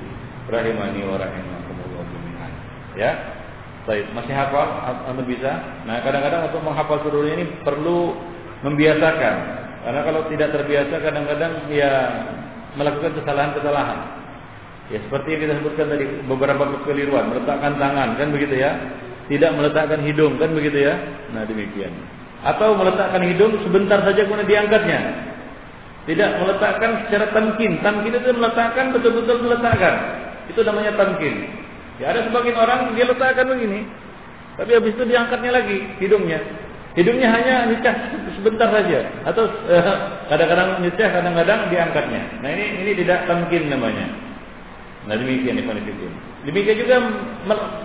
[0.52, 2.52] rahimani wa rahimakumullah jami'an.
[3.00, 3.12] Ya.
[3.84, 4.80] Baik, masih hafal?
[5.12, 5.60] Anda bisa?
[5.84, 8.16] Nah, kadang-kadang untuk menghafal seluruhnya ini perlu
[8.64, 9.36] membiasakan.
[9.84, 11.92] Karena kalau tidak terbiasa kadang-kadang ya
[12.80, 14.23] melakukan kesalahan-kesalahan.
[14.94, 18.78] Ya seperti yang kita sebutkan tadi beberapa kekeliruan, meletakkan tangan kan begitu ya.
[19.26, 20.94] Tidak meletakkan hidung kan begitu ya.
[21.34, 21.90] Nah demikian.
[22.46, 25.00] Atau meletakkan hidung sebentar saja kemudian diangkatnya.
[26.06, 27.82] Tidak meletakkan secara tamkin.
[27.82, 29.96] Tamkin itu meletakkan betul-betul meletakkan.
[30.54, 31.42] Itu namanya tamkin.
[31.98, 33.90] Ya ada sebagian orang dia letakkan begini.
[34.62, 36.38] Tapi habis itu diangkatnya lagi hidungnya.
[36.94, 37.96] Hidungnya hanya nikah
[38.38, 39.82] sebentar saja atau eh,
[40.30, 42.22] kadang-kadang uh, nikah, kadang-kadang diangkatnya.
[42.46, 44.33] Nah ini ini tidak tamkin namanya.
[45.04, 45.78] Nah demikian Ibn
[46.44, 46.96] Demikian juga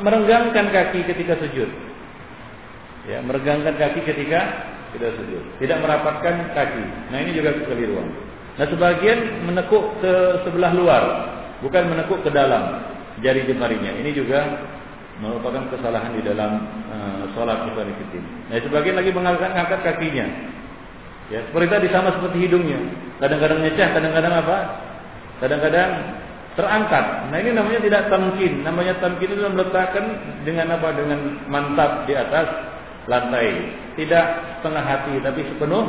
[0.03, 1.71] merenggangkan kaki ketika sujud.
[3.07, 4.41] Ya, merenggangkan kaki ketika
[4.95, 5.43] tidak sujud.
[5.62, 6.85] Tidak merapatkan kaki.
[7.14, 8.09] Nah ini juga kekeliruan.
[8.59, 11.03] Nah sebagian menekuk ke sebelah luar,
[11.62, 12.83] bukan menekuk ke dalam
[13.23, 13.95] jari jemarinya.
[13.95, 14.66] Ini juga
[15.19, 17.95] merupakan kesalahan di dalam uh, sholat ibadah
[18.51, 20.27] Nah sebagian lagi mengangkat angkat kakinya.
[21.29, 22.81] Ya, seperti tadi sama seperti hidungnya.
[23.21, 24.57] Kadang-kadang nyecah, kadang-kadang apa?
[25.45, 25.91] Kadang-kadang
[26.59, 27.31] terangkat.
[27.31, 28.67] Nah ini namanya tidak tamkin.
[28.67, 30.05] Namanya tamkin itu meletakkan
[30.43, 30.91] dengan apa?
[30.91, 32.51] Dengan mantap di atas
[33.07, 33.79] lantai.
[33.95, 34.25] Tidak
[34.59, 35.87] setengah hati, tapi sepenuh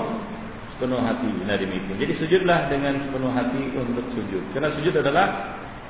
[0.77, 1.29] sepenuh hati.
[1.49, 1.97] Nah demikian.
[1.97, 4.43] Jadi sujudlah dengan sepenuh hati untuk sujud.
[4.53, 5.25] Karena sujud adalah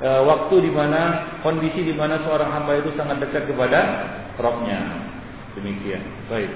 [0.00, 3.80] e, waktu di mana kondisi di mana seorang hamba itu sangat dekat kepada
[4.40, 4.80] Rabbnya.
[5.60, 6.00] Demikian.
[6.32, 6.50] Baik.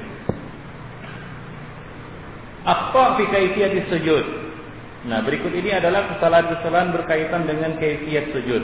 [2.65, 4.25] Apa fi kaifiyati sujud?
[5.05, 8.63] Nah, berikut ini adalah kesalahan-kesalahan berkaitan dengan kaifiyat sujud.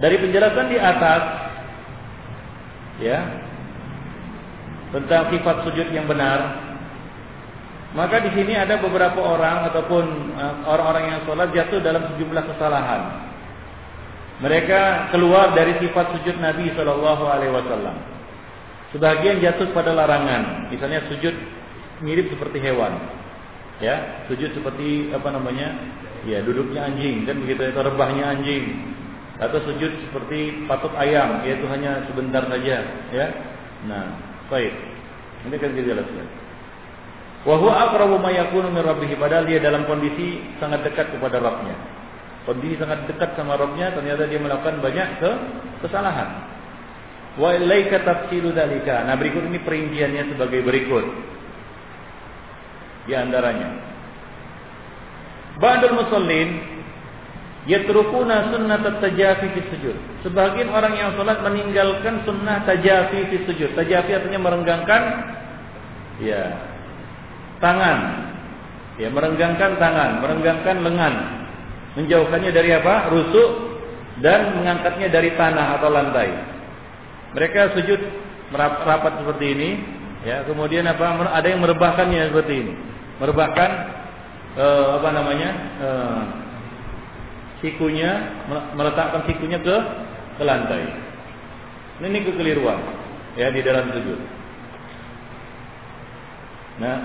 [0.00, 1.22] Dari penjelasan di atas
[2.98, 3.20] ya
[4.90, 6.64] tentang sifat sujud yang benar
[7.94, 13.02] maka di sini ada beberapa orang ataupun eh, orang-orang yang sholat jatuh dalam sejumlah kesalahan.
[14.42, 17.96] Mereka keluar dari sifat sujud Nabi Shallallahu Alaihi Wasallam.
[18.90, 21.34] Sebagian jatuh pada larangan, misalnya sujud
[22.02, 22.98] mirip seperti hewan,
[23.82, 25.74] ya sujud seperti apa namanya,
[26.28, 28.64] ya duduknya anjing kan begitu itu rebahnya anjing,
[29.42, 32.76] atau sujud seperti patut ayam, yaitu hanya sebentar saja,
[33.10, 33.26] ya.
[33.84, 34.16] Nah,
[34.46, 34.72] baik,
[35.48, 36.26] ini kan kita jelaskan.
[37.44, 38.80] Wa huwa aqrabu ma yakunu min
[39.44, 41.76] dia dalam kondisi sangat dekat kepada Rabbnya.
[42.48, 45.30] Kondisi sangat dekat sama Rabbnya ternyata dia melakukan banyak ke
[45.84, 46.48] kesalahan.
[47.36, 49.04] Wa ilaika tafsilu dalika.
[49.04, 51.04] Nah, berikut ini perinciannya sebagai berikut.
[53.04, 53.68] Di antaranya
[55.60, 56.50] Ba'dul musallin
[57.70, 59.96] yatrukuna sunnat tajafi fi sujud.
[60.26, 63.70] Sebagian orang yang salat meninggalkan sunnah tajafi fi sujud.
[63.78, 65.02] Tajafi artinya merenggangkan
[66.24, 66.42] ya
[67.62, 67.98] tangan.
[68.94, 71.14] Ya, merenggangkan tangan, merenggangkan lengan.
[71.98, 73.10] Menjauhkannya dari apa?
[73.10, 73.50] Rusuk
[74.22, 76.30] dan mengangkatnya dari tanah atau lantai.
[77.34, 77.98] Mereka sujud
[78.54, 79.70] rapat seperti ini,
[80.22, 80.46] ya.
[80.46, 81.26] Kemudian apa?
[81.26, 82.74] Ada yang merebahkannya seperti ini.
[83.22, 83.70] Merebahkan
[84.58, 85.50] eh, apa namanya?
[85.82, 86.22] Eh,
[87.64, 88.12] sikunya,
[88.76, 89.76] meletakkan sikunya ke
[90.36, 90.82] ke lantai.
[92.02, 92.80] Ini kekeliruan
[93.38, 94.20] ya di dalam sujud.
[96.74, 96.96] Nah,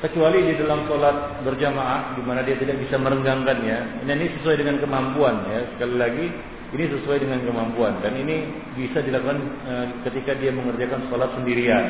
[0.00, 4.06] kecuali di dalam sholat berjamaah di mana dia tidak bisa merenggangkannya.
[4.06, 5.60] Dan ini sesuai dengan kemampuan ya.
[5.74, 6.26] Sekali lagi
[6.70, 8.46] ini sesuai dengan kemampuan dan ini
[8.78, 9.72] bisa dilakukan e,
[10.06, 11.84] ketika dia mengerjakan sholat sendirian.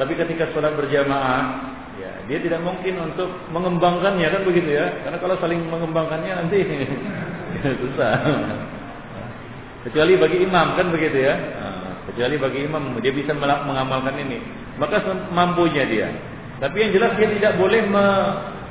[0.00, 1.44] Tapi ketika sholat berjamaah,
[1.98, 4.86] ya dia tidak mungkin untuk mengembangkannya kan begitu ya.
[5.02, 6.58] Karena kalau saling mengembangkannya nanti
[7.82, 8.14] susah.
[9.88, 11.34] Kecuali bagi imam kan begitu ya.
[11.34, 14.38] Nah, kecuali bagi imam dia bisa mengamalkan ini.
[14.78, 15.02] Maka
[15.34, 16.08] mampunya dia.
[16.58, 18.06] Tapi yang jelas dia tidak boleh me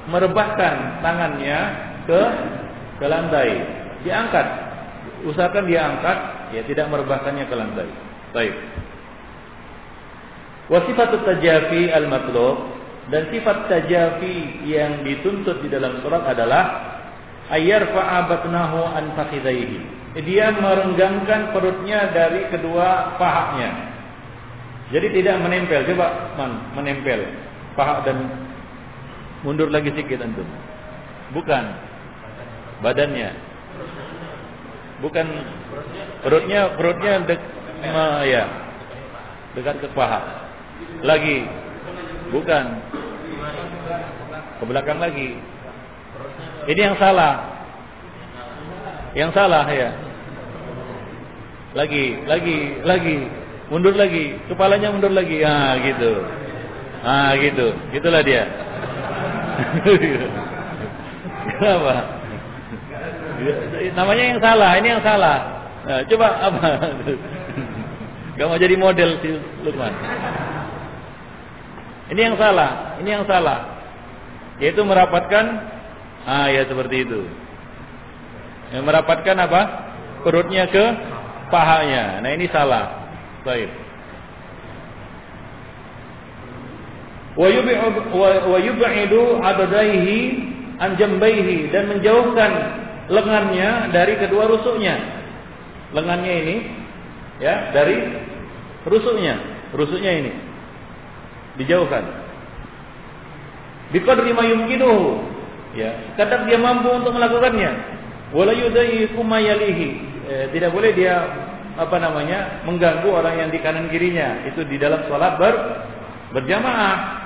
[0.07, 1.59] merebahkan tangannya
[2.07, 2.21] ke
[2.99, 3.49] ke lantai.
[4.07, 4.47] Diangkat.
[5.27, 6.17] Usahakan dia angkat,
[6.53, 7.89] ya tidak merebahkannya ke lantai.
[8.31, 8.53] Baik.
[10.69, 12.76] Wasifat tajafi al-matlub
[13.07, 16.63] dan sifat tajafi yang dituntut di dalam surat adalah
[17.55, 19.15] ayar fa'abatnahu an.
[20.17, 23.95] Dia merenggangkan perutnya dari kedua pahanya.
[24.91, 25.83] Jadi tidak menempel.
[25.93, 27.27] Coba man, menempel
[27.75, 28.17] paha dan
[29.43, 30.47] mundur lagi sedikit antum.
[31.35, 31.63] Bukan
[32.81, 33.29] badannya.
[34.97, 35.27] Bukan
[36.25, 37.41] perutnya perutnya dek,
[37.93, 38.43] ma, ya
[39.53, 40.49] dekat ke paha.
[41.05, 41.45] Lagi
[42.31, 42.65] bukan
[44.57, 45.37] ke belakang lagi.
[46.67, 47.35] Ini yang salah.
[49.13, 49.89] Yang salah ya.
[51.77, 53.17] Lagi, lagi, lagi.
[53.69, 54.39] Mundur lagi.
[54.49, 55.43] Kepalanya mundur lagi.
[55.45, 56.25] Ah, gitu.
[57.05, 58.43] Ah gitu, gitulah dia.
[61.57, 61.95] Kenapa?
[63.93, 65.37] Namanya yang salah, ini yang salah.
[65.87, 66.69] Nah, coba apa?
[68.37, 69.29] Gak mau jadi model si
[69.65, 69.93] Lukman.
[72.07, 73.59] Ini yang salah, ini yang salah.
[74.63, 75.45] Yaitu merapatkan,
[76.23, 77.27] ah ya seperti itu.
[78.71, 79.61] Yang merapatkan apa?
[80.23, 80.85] Perutnya ke
[81.51, 82.23] pahanya.
[82.23, 83.11] Nah ini salah.
[83.43, 83.69] Baik.
[87.37, 90.17] wa yub'idu adadaihi
[90.81, 92.51] an jambaihi dan menjauhkan
[93.13, 94.97] lengannya dari kedua rusuknya.
[95.93, 96.55] Lengannya ini
[97.37, 98.09] ya dari
[98.89, 99.37] rusuknya,
[99.69, 100.46] rusuknya ini
[101.57, 102.03] dijauhkan.
[103.91, 105.25] Biqadri ma yumkinuhu.
[105.77, 107.71] Ya, kadang dia mampu untuk melakukannya.
[108.33, 109.89] Wala yudayyiqu ma yalihi.
[110.27, 111.21] Eh, tidak boleh dia
[111.77, 112.65] apa namanya?
[112.65, 114.47] mengganggu orang yang di kanan kirinya.
[114.49, 115.55] Itu di dalam salat ber
[116.33, 117.25] berjamaah.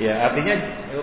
[0.00, 0.56] Ya, artinya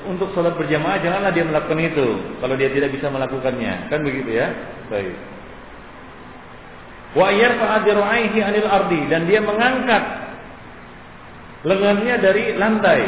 [0.09, 2.07] untuk sholat berjamaah janganlah dia melakukan itu
[2.41, 3.88] kalau dia tidak bisa melakukannya.
[3.88, 4.49] Kan begitu ya?
[4.89, 5.15] Baik.
[7.15, 10.03] Wa yarfa'a dir'aihi 'anil ardi dan dia mengangkat
[11.64, 13.01] lengannya dari lantai.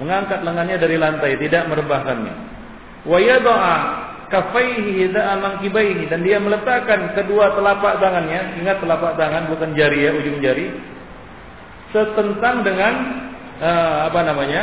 [0.00, 2.34] Mengangkat lengannya dari lantai, tidak merebahkannya.
[3.04, 3.76] Wa yada'a
[4.32, 10.10] kafaihi da'a mankibaihi dan dia meletakkan kedua telapak tangannya, ingat telapak tangan bukan jari ya,
[10.16, 10.72] ujung jari,
[11.92, 12.94] setentang dengan
[13.60, 14.62] uh, apa namanya?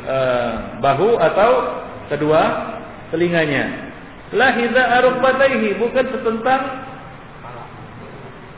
[0.00, 1.50] Eh, bahu atau
[2.08, 2.40] kedua
[3.12, 3.92] telinganya.
[4.32, 6.62] La arukbataihi bukan setentang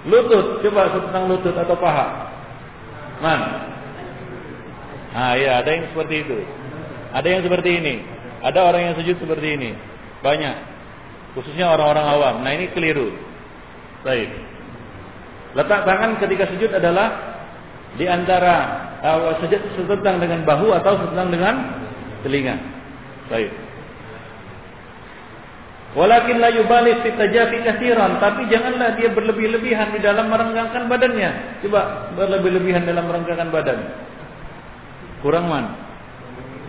[0.06, 0.62] lutut.
[0.62, 2.30] Coba setentang lutut atau paha.
[3.18, 3.71] Man.
[5.12, 6.38] Ah ya, ada yang seperti itu.
[7.12, 7.94] Ada yang seperti ini.
[8.42, 9.70] Ada orang yang sujud seperti ini.
[10.24, 10.56] Banyak.
[11.36, 12.34] Khususnya orang-orang awam.
[12.40, 13.12] Nah, ini keliru.
[14.02, 14.28] Baik.
[15.52, 17.36] Letak tangan ketika sujud adalah
[18.00, 18.54] di antara
[19.04, 19.36] uh,
[19.76, 21.54] setentang dengan bahu atau setentang dengan
[22.24, 22.56] telinga.
[23.28, 23.52] Baik.
[25.92, 31.60] Walakin la yubalik fi tajafi katsiran, tapi janganlah dia berlebih-lebihan di dalam merenggangkan badannya.
[31.60, 33.78] Coba berlebih-lebihan dalam merenggangkan badan.
[35.22, 35.78] Kurang man.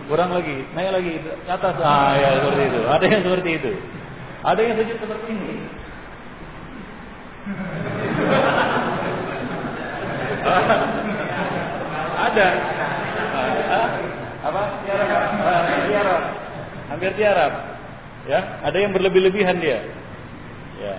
[0.06, 1.74] Kurang lagi, naik lagi ke atas.
[1.82, 2.80] Ah ya seperti itu.
[2.86, 3.72] Ada yang seperti itu.
[4.44, 5.54] Ada yang sujud seperti ini.
[12.24, 12.48] ada.
[14.44, 14.62] Apa?
[15.88, 16.22] Tiarap.
[16.92, 17.52] Hampir tiarap.
[18.24, 19.84] Ya, ada yang berlebih-lebihan dia.
[20.80, 20.96] Ya.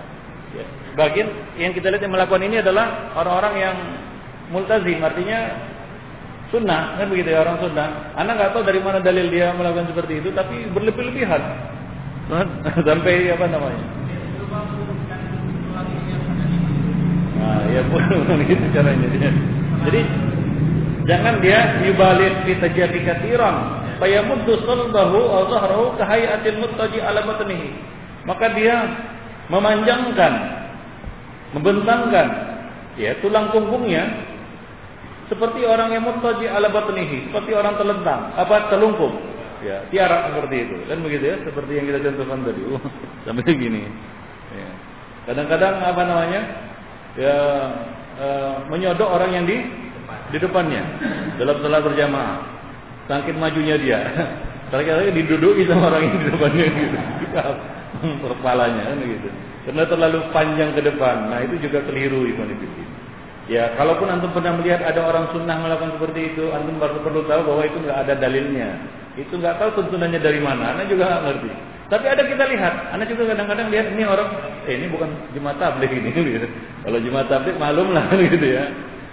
[0.54, 0.64] ya.
[0.94, 1.28] Bagian
[1.58, 3.76] yang kita lihat yang melakukan ini adalah orang-orang yang
[4.50, 5.50] multazim, artinya
[6.50, 8.14] sunnah, kan begitu ya orang sunnah.
[8.18, 11.42] Anak nggak tahu dari mana dalil dia melakukan seperti itu, tapi berlebih-lebihan.
[12.86, 13.82] Sampai apa namanya?
[17.36, 19.08] Nah, ya bukan gitu caranya.
[19.86, 20.00] Jadi
[21.06, 27.22] Jangan dia yubalik fi tajati katsiran fayamuddu salbahu aw zahrahu ka hayatil muttaji ala.
[28.26, 28.74] Maka dia
[29.46, 30.32] memanjangkan,
[31.54, 32.26] membentangkan
[32.98, 34.02] ya tulang punggungnya
[35.26, 39.10] seperti orang yang muttaji ala batnihi, seperti orang telentang, apa telungkup.
[39.64, 40.76] Ya, tiara seperti itu.
[40.86, 42.62] Kan begitu ya, seperti yang kita contohkan tadi.
[42.62, 42.82] Uh,
[43.26, 43.82] sampai gini.
[44.54, 44.68] Ya.
[45.26, 46.40] Kadang-kadang apa namanya?
[47.18, 47.36] Ya,
[48.22, 49.58] uh, menyodok orang yang di
[50.30, 50.82] di depannya
[51.42, 52.38] dalam salat berjamaah.
[53.10, 53.98] Saking majunya dia.
[54.70, 56.98] Kadang-kadang diduduki sama orang yang di depannya gitu.
[58.30, 59.28] Kepalanya kan gitu.
[59.66, 61.34] Karena terlalu panjang ke depan.
[61.34, 62.50] Nah, itu juga keliru Ibn
[63.46, 67.40] Ya, kalaupun antum pernah melihat ada orang sunnah melakukan seperti itu, antum baru perlu tahu
[67.46, 68.68] bahwa itu nggak ada dalilnya.
[69.14, 71.50] Itu nggak tahu tuntunannya dari mana, anak juga nggak ngerti.
[71.86, 74.28] Tapi ada kita lihat, anak juga kadang-kadang lihat ini orang,
[74.66, 76.48] eh ini bukan jemaat tabligh ini, gitu.
[76.82, 78.66] Kalau jemaat tabligh malum lah gitu ya.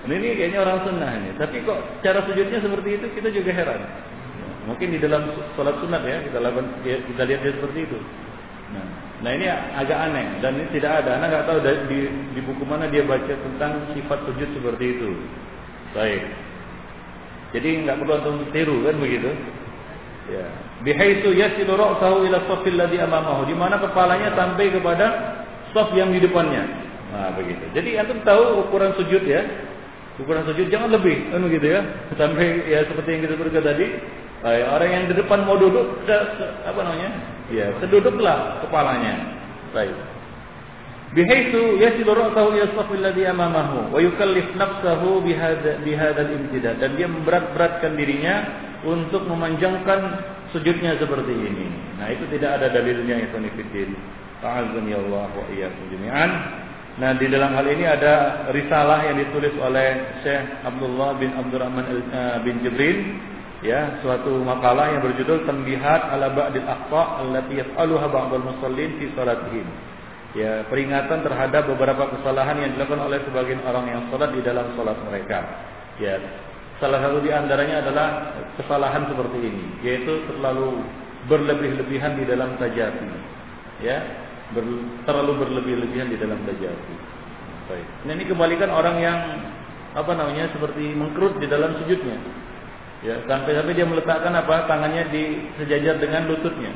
[0.03, 1.29] Nah, ini kayaknya orang sunnah ini.
[1.37, 3.81] Tapi kok cara sujudnya seperti itu kita juga heran.
[4.65, 7.99] Mungkin di dalam sholat sunat ya kita lakukan kita lihat dia seperti itu.
[8.73, 8.85] Nah,
[9.23, 11.15] nah ini agak aneh dan ini tidak ada.
[11.15, 11.99] Anak nggak tahu di,
[12.35, 15.09] di buku mana dia baca tentang sifat sujud seperti itu.
[15.95, 16.23] Baik.
[17.55, 19.31] Jadi nggak perlu untuk tiru kan begitu.
[20.27, 20.45] Ya.
[20.83, 23.47] Bihaitu yasilu ra'sahu ila safil ladzi amamahu.
[23.47, 25.07] Di mana kepalanya sampai kepada
[25.71, 26.63] saf yang di depannya.
[27.13, 27.61] Nah, begitu.
[27.77, 29.45] Jadi antum tahu ukuran sujud ya.
[30.17, 31.81] Ukuran sujud jangan lebih, kan begitu ya.
[32.17, 33.87] Sampai ya seperti yang kita berkata tadi,
[34.43, 36.03] Baik, orang yang di depan mau duduk,
[36.67, 37.09] apa namanya?
[37.51, 39.39] Ya, seduduklah kepalanya.
[39.75, 39.95] Baik.
[41.13, 47.05] Bihaitu yasilu ra'sahu ila safil ladzi amamahu wa yukallif nafsahu bihadza bihadzal imtidad dan dia
[47.05, 48.35] memberat-beratkan dirinya
[48.81, 51.69] untuk memanjangkan sujudnya seperti ini.
[52.01, 53.93] Nah, itu tidak ada dalilnya ya Fiddin.
[54.41, 56.31] Ta'azzani Allah wa iyyakum jami'an.
[56.93, 62.37] Nah di dalam hal ini ada risalah yang ditulis oleh Syekh Abdullah bin Abdurrahman eh,
[62.45, 62.97] bin Jibril
[63.63, 69.67] ya suatu makalah yang berjudul Tanbihat ala ba'dil aqta allati yaf'aluha ba'dul musallin fi salatihim.
[70.33, 74.97] Ya, peringatan terhadap beberapa kesalahan yang dilakukan oleh sebagian orang yang salat di dalam salat
[75.05, 75.45] mereka.
[76.01, 76.17] Ya,
[76.81, 80.81] salah satu di antaranya adalah kesalahan seperti ini, yaitu terlalu
[81.29, 83.09] berlebih-lebihan di dalam tajati.
[83.85, 84.01] Ya,
[84.57, 84.65] ber,
[85.05, 86.95] terlalu berlebih-lebihan di dalam tajati.
[87.69, 87.87] Baik.
[88.09, 89.17] Nah, ini kembalikan orang yang
[89.93, 92.17] apa namanya seperti mengkerut di dalam sujudnya.
[93.03, 95.23] Ya, sampai-sampai dia meletakkan apa tangannya di
[95.59, 96.71] sejajar dengan lututnya.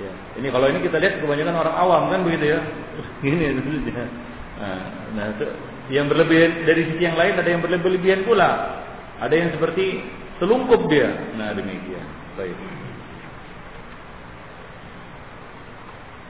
[0.00, 0.12] Ya.
[0.40, 2.60] Ini kalau ini kita lihat kebanyakan orang awam kan begitu ya.
[3.60, 4.04] Lututnya.
[4.56, 4.80] Nah,
[5.12, 5.26] nah
[5.92, 8.80] yang berlebihan dari sisi yang lain ada yang berlebihan pula.
[9.20, 10.00] Ada yang seperti
[10.40, 11.12] selungkup dia.
[11.36, 12.06] Nah, demikian.
[12.40, 12.56] Baik.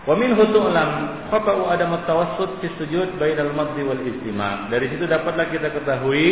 [0.02, 0.90] Wa min hutu'lam
[1.30, 4.66] khata'u adam tawassut fi sujud bainal madhi wal istima'.
[4.66, 6.26] Dari situ dapatlah kita ketahui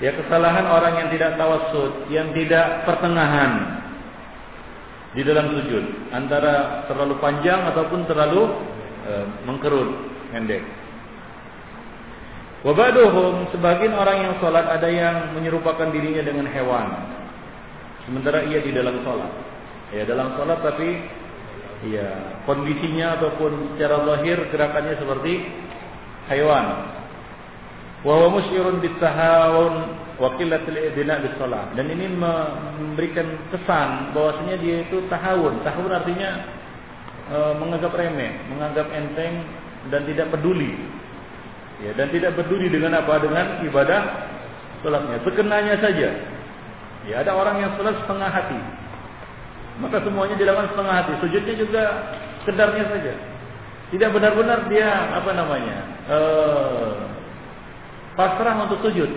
[0.00, 3.80] ya kesalahan orang yang tidak tawassut, yang tidak pertengahan
[5.16, 8.42] di dalam sujud antara terlalu panjang ataupun terlalu
[9.08, 9.12] e,
[9.48, 9.90] mengkerut,
[10.28, 10.60] pendek.
[12.60, 16.88] Wabaduhum sebagian orang yang sholat ada yang menyerupakan dirinya dengan hewan.
[18.04, 19.32] Sementara ia di dalam sholat.
[19.94, 20.98] Ya dalam sholat tapi
[21.94, 25.32] ya kondisinya ataupun secara lahir gerakannya seperti
[26.28, 26.64] hewan.
[28.04, 29.74] Wa musyirun bitahawun
[30.16, 31.36] wa qillatil idina bis
[31.76, 35.64] Dan ini memberikan kesan bahwasanya dia itu tahawun.
[35.64, 36.30] Tahawun artinya
[37.32, 39.44] e, menganggap remeh, menganggap enteng
[39.88, 40.76] dan tidak peduli.
[41.84, 43.20] Ya, dan tidak peduli dengan apa?
[43.20, 44.00] Dengan ibadah
[44.80, 45.20] salatnya.
[45.24, 46.08] Sekenanya saja.
[47.06, 48.60] Ya, ada orang yang salat setengah hati.
[49.76, 51.12] Maka semuanya dilakukan setengah hati.
[51.20, 51.82] Sujudnya juga
[52.42, 53.14] sekedarnya saja.
[53.86, 55.78] Tidak benar-benar dia apa namanya
[56.10, 57.06] uh,
[58.16, 59.10] pasrah untuk sujud.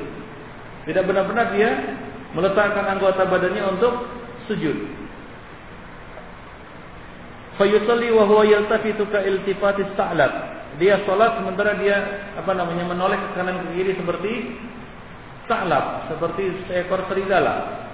[0.86, 1.72] Tidak benar-benar dia
[2.36, 3.93] meletakkan anggota badannya untuk
[4.45, 4.78] sujud.
[7.58, 10.32] Fayusalli wa huwa yaltafitu ka iltifati sa'lab.
[10.80, 11.97] Dia salat sementara dia
[12.39, 14.34] apa namanya menoleh ke kanan ke kiri seperti
[15.52, 17.88] sa'lab, seperti seekor serigala.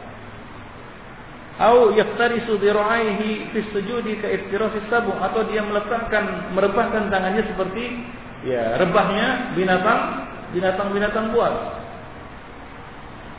[1.55, 8.05] Au yaftarisu diraihi fi sujudi ka iftirafi sabu atau dia meletakkan merebahkan tangannya seperti
[8.43, 11.83] ya rebahnya binatang binatang-binatang buas.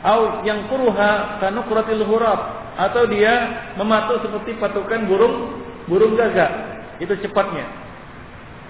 [0.05, 2.39] Au yang kuruha kanukratil hurab
[2.77, 6.77] atau dia mematuk seperti patukan burung burung gagak.
[7.01, 7.65] Itu cepatnya.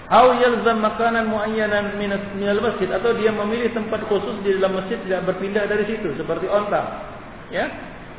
[0.08, 5.28] Au yalzam makanan muayyanan minal masjid atau dia memilih tempat khusus di dalam masjid tidak
[5.28, 7.12] berpindah dari situ seperti onta.
[7.52, 7.68] Ya,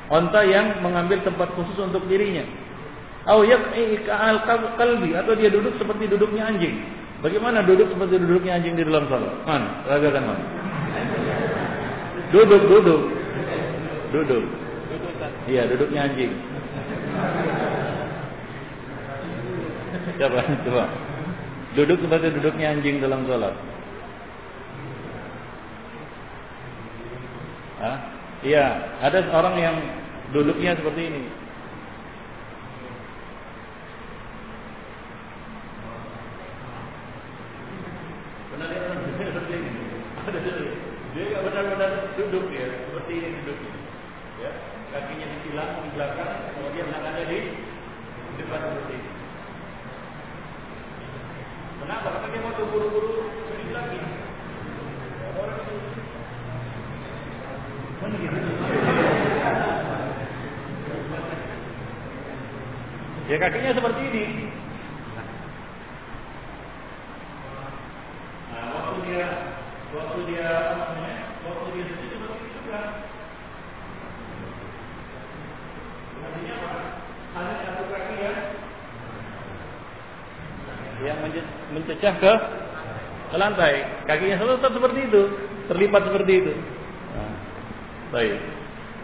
[0.09, 2.41] Onta yang mengambil tempat khusus untuk dirinya.
[3.29, 4.41] Au yaq'i'al
[4.73, 6.81] qalbi atau dia duduk seperti duduknya anjing.
[7.19, 9.33] Bagaimana duduk seperti duduknya anjing di dalam salat?
[9.43, 10.39] Man, ragakan man.
[12.31, 13.01] Duduk, duduk.
[14.15, 14.43] Duduk.
[15.51, 16.31] Iya, duduknya anjing.
[20.15, 20.85] Coba, coba.
[21.75, 23.55] Duduk seperti duduknya anjing dalam salat.
[27.79, 27.97] Hah?
[28.43, 28.65] Iya,
[29.03, 29.75] ada orang yang
[30.31, 31.23] duduknya seperti ini.
[38.59, 39.71] Benar dia seperti ini.
[41.15, 43.71] Dia nggak benar-benar duduk ya, seperti ini duduknya.
[44.43, 44.51] Ya,
[44.91, 47.39] kakinya disilang di belakang, kemudian tangannya di
[48.35, 49.09] depan seperti ini.
[51.79, 52.07] Kenapa?
[52.19, 53.99] Karena dia mau buru-buru berdiri lagi.
[55.39, 55.75] Orang itu.
[63.29, 64.25] Ya kakinya seperti ini.
[68.49, 69.25] Nah, waktu dia
[69.89, 70.49] waktu dia
[71.45, 72.05] waktu dia itu
[72.53, 72.79] juga.
[76.19, 76.71] Artinya apa?
[77.39, 78.33] Satu kaki ya
[80.99, 81.17] yang
[81.71, 82.33] mencecah ke
[83.29, 83.87] ke lantai.
[84.03, 85.21] Kakinya selalu tetap seperti itu,
[85.69, 86.53] terlipat seperti itu.
[87.15, 87.33] Nah,
[88.11, 88.35] baik.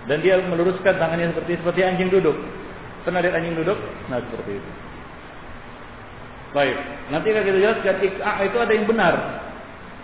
[0.06, 2.36] Dan dia meluruskan tangannya seperti seperti anjing duduk.
[3.06, 3.78] Pernah lihat anjing duduk?
[4.10, 4.72] Nah seperti itu.
[6.54, 6.78] Baik,
[7.12, 7.96] nanti akan kita jelaskan
[8.48, 9.14] itu ada yang benar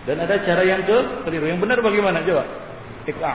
[0.02, 1.46] dan ada cara yang ke keliru.
[1.46, 2.26] Yang benar bagaimana?
[2.26, 2.44] Coba.
[3.06, 3.34] Ik'a.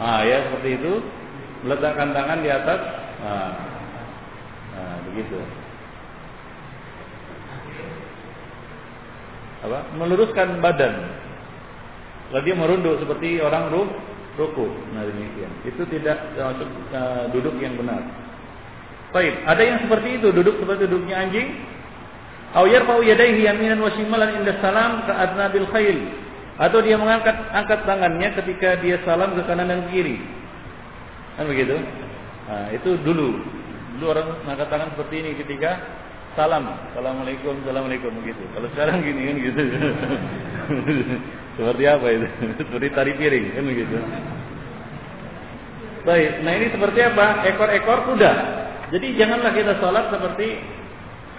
[0.00, 0.92] Ah ya seperti itu.
[1.62, 2.80] Meletakkan tangan di atas.
[3.22, 3.52] Nah,
[4.74, 5.38] nah begitu.
[9.62, 9.78] Apa?
[9.94, 10.94] Meluruskan badan.
[12.32, 13.88] Kalau dia merunduk seperti orang ruh
[14.36, 14.66] ruku.
[14.92, 15.52] Nah demikian.
[15.64, 18.02] Itu tidak termasuk uh, duduk yang benar.
[19.12, 21.52] Baik, ada yang seperti itu, duduk seperti duduknya anjing.
[22.52, 25.98] Au yarfa'u yadayhi yaminan wa shimalan inda salam ka'adna bil khail.
[26.60, 30.20] Atau dia mengangkat angkat tangannya ketika dia salam ke kanan dan kiri.
[31.40, 31.80] Kan begitu?
[32.44, 33.40] Nah, itu dulu.
[33.96, 35.80] Dulu orang mengangkat tangan seperti ini ketika
[36.36, 36.68] salam.
[36.92, 38.44] Assalamualaikum, assalamualaikum begitu.
[38.52, 39.62] Kalau sekarang gini kan gitu.
[41.52, 42.26] Seperti apa itu?
[42.64, 43.96] seperti tari piring, kan begitu.
[46.02, 47.44] Baik, nah ini seperti apa?
[47.44, 48.32] Ekor-ekor kuda.
[48.88, 50.58] Jadi janganlah kita sholat seperti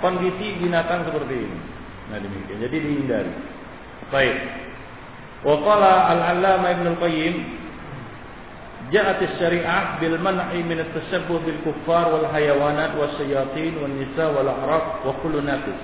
[0.03, 1.59] kondisi binatang seperti ini.
[2.11, 2.59] Nah demikian.
[2.59, 3.33] Jadi dihindari.
[4.11, 4.35] Baik.
[5.47, 7.35] Waqala al-Allama Ibnu Qayyim
[8.91, 15.79] ja'at syariah bil kuffar wal hayawanat was syayatin wan nisa wal wa kullu nafis.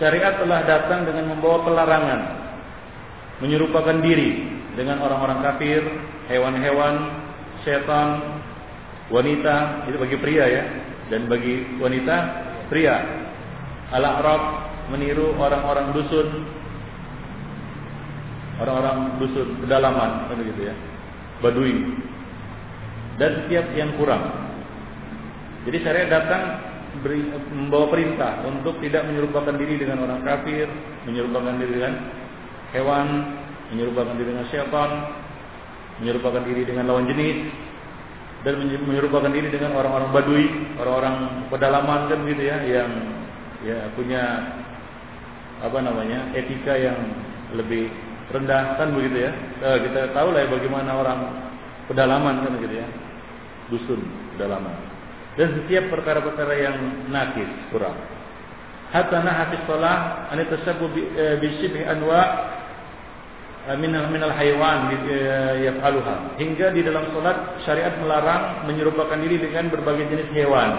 [0.00, 2.20] Syariat telah datang dengan membawa pelarangan
[3.44, 5.84] menyerupakan diri dengan orang-orang kafir,
[6.32, 6.94] hewan-hewan,
[7.60, 8.40] setan,
[9.12, 10.64] wanita, itu bagi pria ya,
[11.12, 12.16] dan bagi wanita
[12.72, 12.96] pria.
[13.92, 14.42] Al-A'rab
[14.88, 16.28] meniru orang-orang dusun,
[18.56, 20.74] orang-orang dusun pedalaman, kan begitu ya.
[21.44, 21.76] Badui
[23.20, 24.24] dan setiap yang kurang.
[25.68, 26.42] Jadi syariat datang
[27.04, 30.66] beri, membawa perintah untuk tidak menyerupakan diri dengan orang kafir,
[31.04, 31.94] menyerupakan diri dengan
[32.72, 33.08] hewan,
[33.70, 34.90] menyerupakan diri dengan syaitan,
[36.00, 37.38] menyerupakan diri dengan lawan jenis,
[38.42, 40.46] dan menyerupakan diri dengan orang-orang badui,
[40.78, 42.90] orang-orang pedalaman kan gitu ya, yang
[43.62, 44.22] ya punya
[45.62, 46.98] apa namanya etika yang
[47.54, 47.86] lebih
[48.34, 49.32] rendah kan begitu ya.
[49.62, 51.20] Eh, kita tahu lah ya bagaimana orang
[51.86, 52.86] pedalaman kan gitu ya,
[53.70, 54.00] dusun
[54.34, 54.74] pedalaman.
[55.38, 56.76] Dan setiap perkara-perkara yang
[57.08, 57.96] nakis kurang.
[58.92, 62.20] Hatta nahafis salah an tasabbu bi syibhi anwa
[63.78, 64.90] minal minal haywan
[65.62, 66.34] yaf'aluha.
[66.38, 70.70] Hingga di dalam salat syariat melarang menyerupakan diri dengan berbagai jenis hewan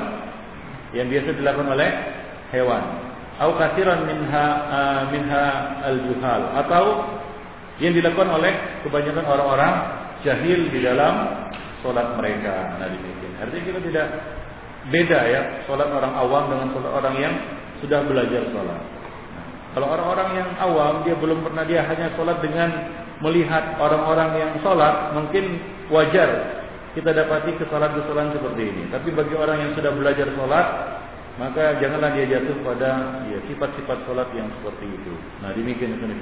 [0.92, 1.90] yang biasa dilakukan oleh
[2.52, 2.84] hewan.
[3.40, 4.46] Atau kasiran minha
[5.10, 5.46] minha
[5.88, 6.42] al-juhal.
[6.60, 6.84] Atau
[7.80, 8.54] yang dilakukan oleh
[8.84, 9.74] kebanyakan orang-orang
[10.22, 11.48] jahil di dalam
[11.80, 12.78] salat mereka.
[12.84, 13.34] Nah demikian.
[13.40, 14.08] Artinya kita tidak
[14.92, 17.34] beda ya salat orang awam dengan salat orang yang
[17.80, 19.03] sudah belajar salat
[19.74, 22.70] kalau orang-orang yang awam dia belum pernah dia hanya sholat dengan
[23.26, 25.58] melihat orang-orang yang sholat mungkin
[25.90, 26.62] wajar
[26.94, 28.84] kita dapati kesalahan-kesalahan seperti ini.
[28.94, 30.68] Tapi bagi orang yang sudah belajar sholat
[31.42, 35.14] maka janganlah dia jatuh pada ya, sifat-sifat sholat yang seperti itu.
[35.42, 36.14] Nah demikian Ibn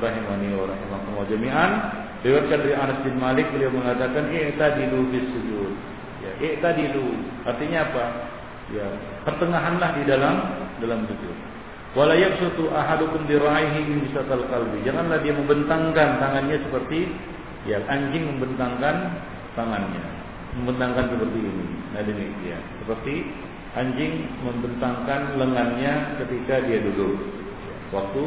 [0.00, 1.70] rahimani wa rahimakumullah jami'an.
[2.24, 5.76] Diriwayatkan dari Anas bin Malik beliau mengatakan i'tadilu bis sujud.
[6.24, 8.04] Ya, i'tadilu artinya apa?
[8.72, 8.86] Ya,
[9.28, 10.34] pertengahanlah di dalam
[10.80, 11.53] dalam sujud.
[11.94, 14.82] Wala yabsutu ahadukum diraihi bisatal qalbi.
[14.82, 17.06] Janganlah dia membentangkan tangannya seperti
[17.70, 19.14] ya anjing membentangkan
[19.54, 20.02] tangannya.
[20.58, 21.66] Membentangkan seperti ini.
[21.94, 22.62] Nah demikian.
[22.82, 23.14] Seperti
[23.78, 27.14] anjing membentangkan lengannya ketika dia duduk.
[27.94, 28.22] Waktu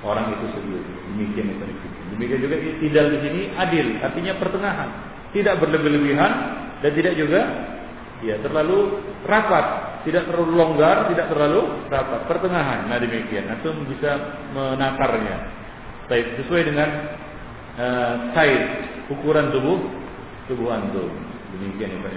[0.00, 0.82] orang itu sujud.
[1.12, 1.64] Demikian itu.
[2.16, 4.88] Demikian juga tidak di sini adil, artinya pertengahan.
[5.36, 6.32] Tidak berlebih-lebihan
[6.80, 7.40] dan tidak juga
[8.24, 12.90] ya terlalu rapat tidak terlalu longgar, tidak terlalu rapat, pertengahan.
[12.90, 15.36] Nah demikian, antum bisa menakarnya.
[16.10, 16.88] Baik, sesuai dengan
[17.78, 18.66] uh, size
[19.08, 19.78] ukuran tubuh
[20.50, 21.10] tubuh antum.
[21.52, 22.08] Demikian Ibn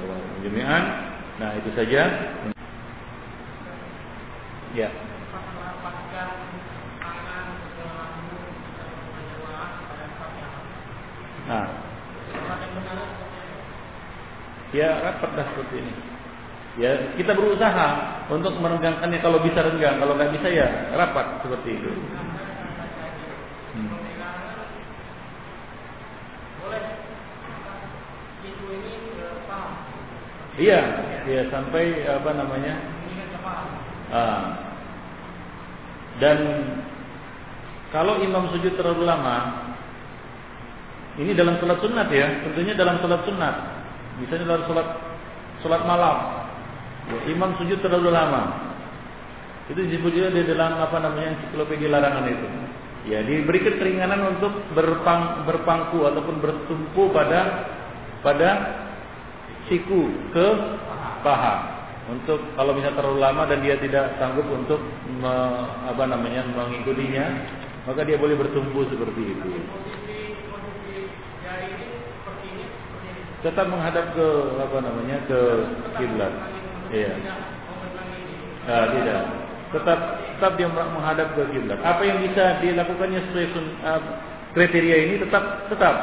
[0.00, 0.84] Allah jami'an.
[1.40, 2.02] Nah, itu saja.
[4.76, 4.88] Ya.
[11.48, 11.68] Nah.
[14.70, 15.92] Ya, rapat dah seperti ini.
[16.78, 17.88] Ya, kita berusaha
[18.30, 21.90] untuk merenggangkannya kalau bisa renggang, kalau nggak bisa ya rapat seperti itu.
[23.74, 24.10] Hmm.
[30.60, 30.80] Iya,
[31.24, 32.74] iya sampai apa namanya?
[34.12, 34.42] Ah.
[36.20, 36.38] Dan
[37.90, 39.66] kalau imam sujud terlalu lama,
[41.16, 43.54] ini dalam sholat sunat ya, tentunya dalam sholat sunat.
[44.20, 44.88] Misalnya dalam sholat
[45.64, 46.16] sholat malam,
[47.30, 48.70] imam sujud terlalu lama.
[49.70, 52.46] Itu disebut juga di dalam apa namanya ensiklopedia larangan itu.
[53.08, 57.64] Ya, diberikan keringanan untuk berpang, berpangku ataupun bertumpu pada
[58.20, 58.48] pada
[59.70, 60.46] siku ke
[61.24, 61.80] paha.
[62.10, 64.82] Untuk kalau misalnya terlalu lama dan dia tidak sanggup untuk
[65.22, 65.34] me,
[65.86, 67.24] apa namanya mengikutinya,
[67.86, 69.48] maka dia boleh bertumpu seperti itu.
[73.46, 74.28] Tetap menghadap ke
[74.60, 75.40] apa namanya ke
[75.96, 76.59] kiblat.
[76.90, 77.12] Iya.
[78.66, 79.22] Nah, tidak.
[79.70, 79.98] Tetap
[80.34, 81.78] tetap dia menghadap ke kiblat.
[81.84, 83.46] Apa yang bisa dilakukannya sesuai
[83.86, 84.02] uh,
[84.56, 85.96] kriteria ini tetap tetap.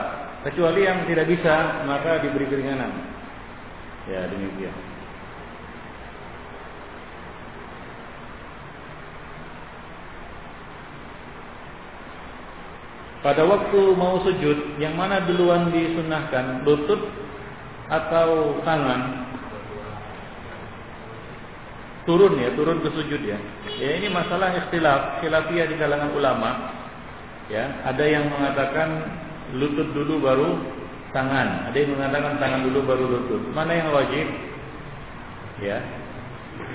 [0.47, 2.91] Kecuali yang tidak bisa maka diberi keringanan.
[4.07, 4.71] Ya demikian.
[13.27, 17.11] Pada waktu mau sujud, yang mana duluan disunahkan, lutut
[17.91, 19.26] atau tangan?
[22.07, 23.35] Turun ya, turun ke sujud ya.
[23.75, 26.51] Ya ini masalah ikhtilaf, khilafiyah di kalangan ulama.
[27.51, 29.03] Ya, ada yang mengatakan
[29.59, 30.55] lutut dulu baru
[31.11, 33.41] tangan, ada yang mengatakan tangan dulu baru lutut.
[33.51, 34.27] Mana yang wajib?
[35.59, 35.83] Ya.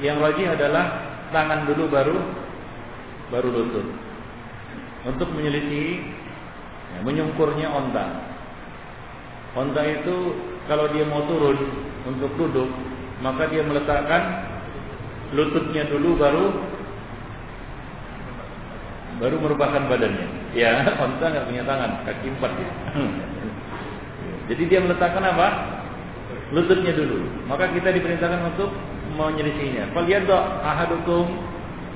[0.05, 0.85] Yang wajib adalah
[1.33, 2.17] tangan dulu baru
[3.33, 3.87] baru lutut.
[5.09, 6.13] Untuk menyelisih
[6.93, 8.07] ya, menyungkurnya onta.
[9.57, 10.37] Onta itu
[10.69, 11.57] kalau dia mau turun
[12.05, 12.69] untuk duduk,
[13.25, 14.52] maka dia meletakkan
[15.33, 16.47] lututnya dulu baru
[19.21, 20.29] baru merupakan badannya.
[20.53, 22.71] Ya, onta nggak punya tangan, kaki empat ya.
[24.53, 25.49] Jadi dia meletakkan apa?
[26.53, 27.25] Lututnya dulu.
[27.49, 28.69] Maka kita diperintahkan untuk
[29.17, 29.95] menyelisihinya.
[29.97, 31.25] Fal yadha ahadukum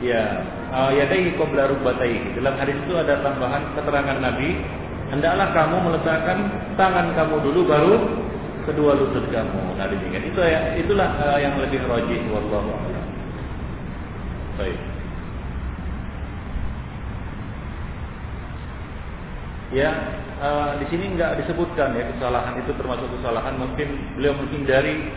[0.00, 2.36] ya yadayhi qabla rukbatayhi.
[2.40, 4.56] Dalam hadis itu ada tambahan keterangan Nabi,
[5.12, 6.38] hendaklah kamu meletakkan
[6.80, 7.94] tangan kamu dulu baru
[8.64, 9.76] kedua lutut kamu.
[9.76, 10.24] Nah demikian.
[10.30, 13.04] Itu ya, itulah uh, yang lebih rajih wallahu a'lam.
[14.56, 14.80] Baik.
[19.74, 19.90] Ya,
[20.40, 23.60] uh, di sini nggak disebutkan ya kesalahan itu termasuk kesalahan.
[23.60, 25.10] Mungkin beliau menghindari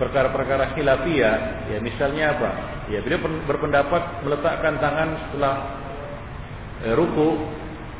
[0.00, 1.78] perkara-perkara khilafiyah ya.
[1.82, 2.50] Misalnya apa?
[2.88, 5.54] Ya beliau berpendapat meletakkan tangan setelah
[6.86, 7.42] eh, ruku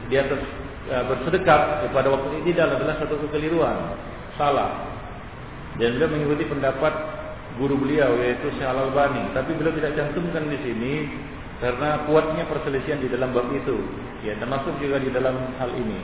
[0.09, 0.41] di atas
[0.89, 3.99] eh, bersedekap ya, pada waktu ini adalah satu kekeliruan.
[4.41, 4.89] Salah.
[5.77, 7.18] Dan beliau mengikuti pendapat
[7.59, 9.35] guru beliau yaitu Syekh Al-Albani.
[9.35, 10.93] Tapi beliau tidak cantumkan di sini
[11.59, 13.77] karena kuatnya perselisihan di dalam bab itu.
[14.23, 16.01] Ya termasuk juga di dalam hal ini.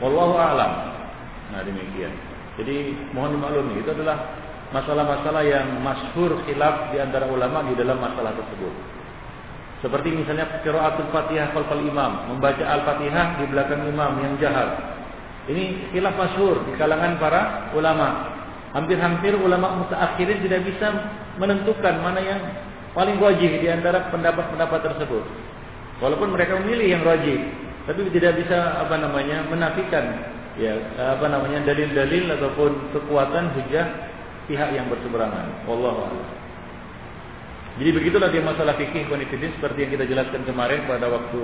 [0.00, 0.72] Wallahu alam.
[1.52, 2.12] Nah demikian.
[2.56, 4.36] Jadi mohon dimaklumi itu adalah
[4.72, 8.74] masalah-masalah yang masyhur khilaf di antara ulama di dalam masalah tersebut.
[9.80, 15.00] Seperti misalnya qiraatul Fatihah khalfal imam membaca Al-Fatihah di belakang imam yang jahar
[15.48, 18.38] ini khilaf masyhur di kalangan para ulama
[18.70, 20.88] hampir-hampir ulama mutaakhirin tidak bisa
[21.38, 22.40] menentukan mana yang
[22.94, 25.24] paling wajib di antara pendapat-pendapat tersebut.
[26.00, 27.38] Walaupun mereka memilih yang wajib,
[27.84, 30.04] tapi tidak bisa apa namanya menafikan
[30.58, 33.86] ya apa namanya dalil-dalil ataupun kekuatan hujah
[34.50, 35.66] pihak yang berseberangan.
[35.68, 36.08] Wallahu.
[37.78, 41.42] Jadi begitulah dia masalah fikih konfidin seperti yang kita jelaskan kemarin pada waktu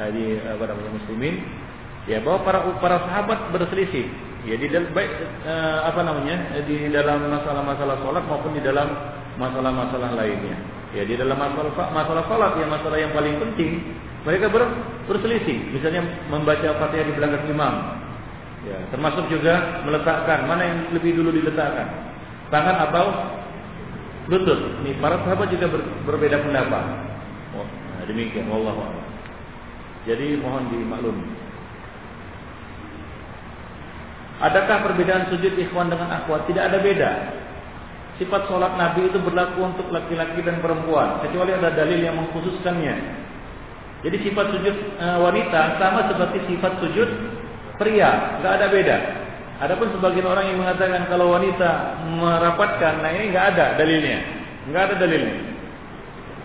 [0.00, 1.34] eh, di apa namanya muslimin
[2.08, 4.08] ya bahwa para para sahabat berselisih
[4.48, 5.12] ya di dalam baik
[5.44, 8.88] eh, apa namanya di dalam masalah-masalah sholat maupun di dalam
[9.36, 10.56] masalah-masalah lainnya.
[10.90, 13.84] Ya di dalam masalah masalah sholat yang masalah yang paling penting
[14.24, 14.62] mereka ber,
[15.08, 15.72] berselisih.
[15.72, 17.74] Misalnya membaca fatihah di belakang imam.
[18.60, 22.12] Ya, termasuk juga meletakkan mana yang lebih dulu diletakkan
[22.52, 23.06] tangan atau
[24.28, 24.60] lutut.
[24.84, 26.84] Ini para sahabat juga ber, berbeda pendapat.
[27.56, 28.52] Oh, nah demikian.
[28.52, 28.84] Wallahu
[30.04, 31.39] Jadi mohon dimaklumi.
[34.40, 36.48] Adakah perbedaan sujud ikhwan dengan akhwat?
[36.48, 37.10] Tidak ada beda.
[38.16, 42.94] Sifat sholat Nabi itu berlaku untuk laki-laki dan perempuan, kecuali ada dalil yang mengkhususkannya.
[44.00, 47.08] Jadi sifat sujud e, wanita sama seperti sifat sujud
[47.76, 48.96] pria, nggak ada beda.
[49.60, 54.18] Adapun sebagian orang yang mengatakan kalau wanita merapatkan, nah ini nggak ada dalilnya,
[54.72, 55.36] nggak ada dalilnya.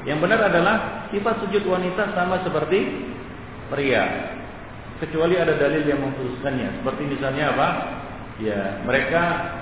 [0.04, 0.76] Yang benar adalah
[1.12, 2.88] sifat sujud wanita sama seperti
[3.72, 4.36] pria
[5.04, 6.82] kecuali ada dalil yang mengkhususkannya.
[6.82, 7.68] Seperti misalnya apa?
[8.40, 9.22] Ya, mereka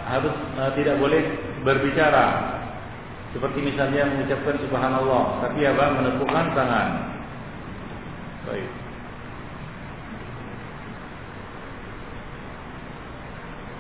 [0.10, 1.22] harus uh, tidak boleh
[1.61, 2.57] berbicara.
[3.34, 5.85] Seperti misalnya mengucapkan subhanallah, tapi apa?
[5.97, 6.89] menepukkan tangan.
[8.45, 8.69] Baik.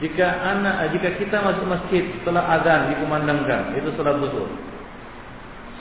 [0.01, 4.51] Jika anak jika kita masuk masjid setelah azan dikumandangkan, itu salat zuhur.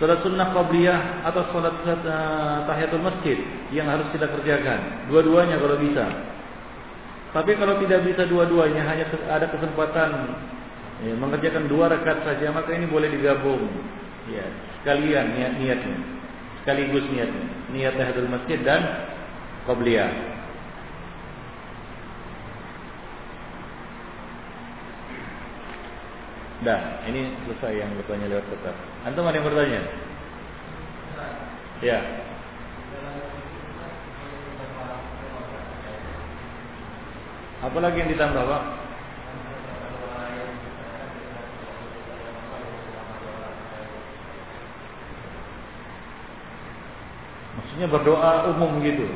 [0.03, 3.39] Salat sunnah qabliyah atau salat uh, tahiyatul masjid
[3.71, 5.07] yang harus kita kerjakan.
[5.07, 6.03] Dua-duanya kalau bisa.
[7.31, 10.11] Tapi kalau tidak bisa dua-duanya hanya ada kesempatan
[11.07, 13.63] ya, mengerjakan dua rakaat saja maka ini boleh digabung.
[14.27, 14.43] Ya,
[14.83, 15.99] sekalian niat niatnya.
[16.67, 17.47] Sekaligus niatnya.
[17.71, 18.83] Niat tahiyatul masjid dan
[19.71, 20.11] qabliyah.
[26.63, 28.77] Dah, ini selesai yang bertanya lewat kertas.
[29.03, 29.83] Antum ada yang bertanya?
[31.83, 31.99] Ya.
[37.67, 38.63] Apa lagi yang ditambah, Pak?
[47.59, 49.07] Maksudnya berdoa umum gitu.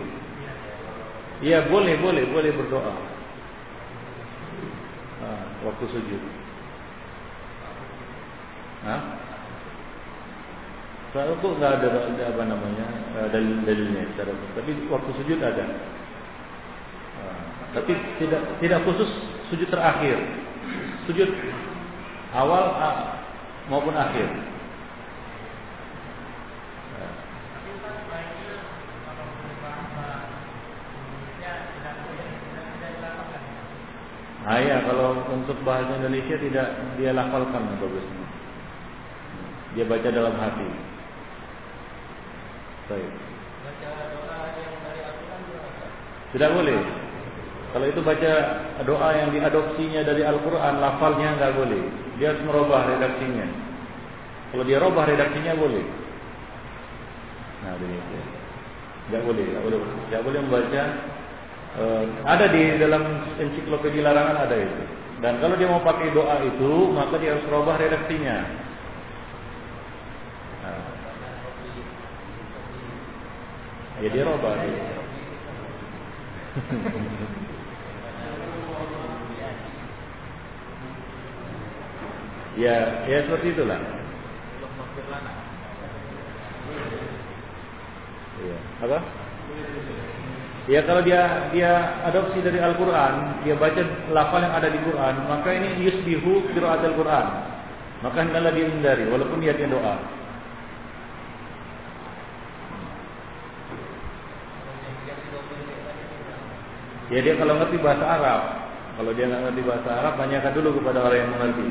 [1.46, 2.94] Iya, boleh, boleh, boleh berdoa.
[5.22, 6.22] Nah, waktu sujud.
[8.86, 9.02] Hah?
[11.10, 12.86] Soalnya kok nggak ada, apa namanya
[13.18, 15.64] eh, dalil-dalilnya secara tapi waktu sujud ada.
[17.16, 17.40] Nah,
[17.74, 19.10] tapi tidak tidak khusus
[19.50, 20.22] sujud terakhir,
[21.10, 21.30] sujud
[22.30, 22.78] awal
[23.66, 24.28] maupun akhir.
[34.46, 36.70] Ah ya, kalau untuk bahasa Indonesia tidak
[37.02, 38.45] dia lafalkan bagusnya.
[39.74, 40.68] Dia baca dalam hati.
[42.86, 43.10] Baik.
[46.36, 46.80] Tidak boleh.
[47.74, 48.32] Kalau itu baca
[48.86, 51.82] doa yang diadopsinya dari Al-Quran, lafalnya nggak boleh.
[52.16, 53.46] Dia harus merubah redaksinya.
[54.52, 55.84] Kalau dia rubah redaksinya boleh.
[57.66, 58.26] Nah, demikian.
[59.06, 59.78] Nggak boleh, nggak boleh,
[60.08, 60.82] nggak boleh membaca.
[61.76, 63.02] Uh, ada di dalam
[63.36, 64.82] ensiklopedia larangan ada itu.
[65.20, 68.36] Dan kalau dia mau pakai doa itu, maka dia harus rubah redaksinya.
[70.64, 70.84] Nah.
[74.04, 74.54] Rubah.
[74.60, 74.92] Dia.
[82.60, 82.76] ya,
[83.08, 83.80] ya seperti itulah.
[88.36, 88.56] Ya.
[88.84, 88.98] Apa?
[90.66, 95.48] Ya kalau dia dia adopsi dari Al-Quran, dia baca lafal yang ada di Quran, maka
[95.54, 97.26] ini yusbihu qiraat Al-Quran.
[98.04, 99.96] Maka hendaklah dia hindari, walaupun dia doa.
[107.06, 108.40] Ya dia kalau ngerti bahasa Arab,
[108.98, 111.68] kalau dia nggak ngerti bahasa Arab, tanyakan dulu kepada orang yang mengerti.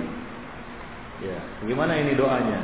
[1.23, 2.59] Ya, bagaimana ini doanya?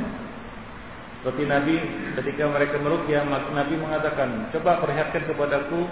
[1.20, 1.74] Seperti Nabi
[2.18, 5.86] ketika mereka merukyah, Nabi mengatakan, coba perlihatkan kepadaku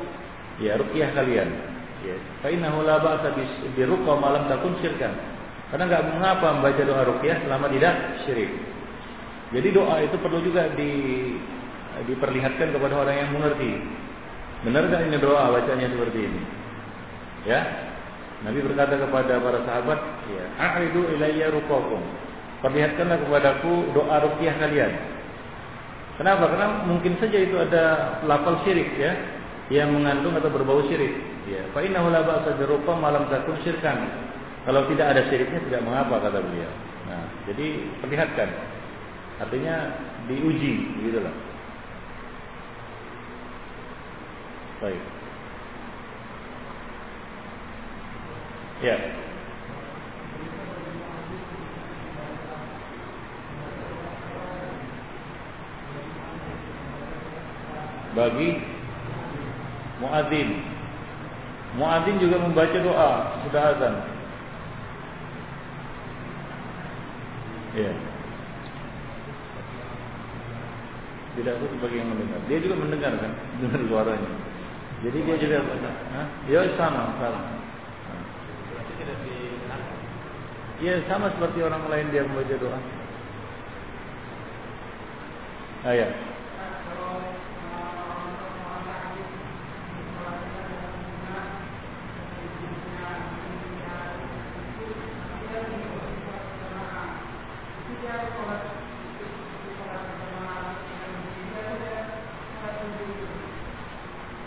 [0.58, 1.48] ya rukyah kalian.
[2.00, 3.44] Ya, fa innahu la ba'sa bi
[3.84, 5.12] malam takun syirkan.
[5.70, 7.94] Karena nggak mengapa membaca doa rukyah selama tidak
[8.26, 8.50] syirik.
[9.50, 10.90] Jadi doa itu perlu juga di
[12.10, 13.70] diperlihatkan kepada orang yang mengerti.
[14.66, 16.59] Benar nggak ini doa bacanya seperti ini?
[17.48, 17.60] Ya.
[18.40, 20.00] Nabi berkata kepada para sahabat,
[20.32, 22.00] ya, "A'ridu ilayya ruqakum."
[22.64, 24.92] Perlihatkanlah kepadaku doa ruqyah kalian.
[26.20, 26.52] Kenapa?
[26.52, 29.12] Karena mungkin saja itu ada lafal syirik ya,
[29.72, 31.16] yang mengandung atau berbau syirik.
[31.48, 32.52] Ya, fa innahu la ba'sa
[33.00, 34.08] malam takun syirkan.
[34.68, 36.72] Kalau tidak ada syiriknya tidak mengapa kata beliau.
[37.08, 37.66] Nah, jadi
[38.04, 38.48] perlihatkan.
[39.40, 39.74] Artinya
[40.28, 41.32] diuji gitu loh.
[44.84, 45.19] Baik.
[48.80, 48.96] Ya.
[58.16, 58.48] Bagi
[60.00, 60.48] muadzin.
[61.76, 63.10] Muadzin juga membaca doa
[63.44, 63.94] sudah azan.
[67.76, 67.92] Ya.
[71.36, 72.40] Tidak itu bagi yang mendengar.
[72.48, 74.32] Dia juga mendengar kan, dengar suaranya.
[75.04, 75.56] Jadi dia juga,
[76.12, 76.26] Hah?
[76.48, 77.59] ya sama, sama.
[80.80, 82.80] Ya sama seperti orang lain dia membaca doa.
[85.84, 85.92] Ah,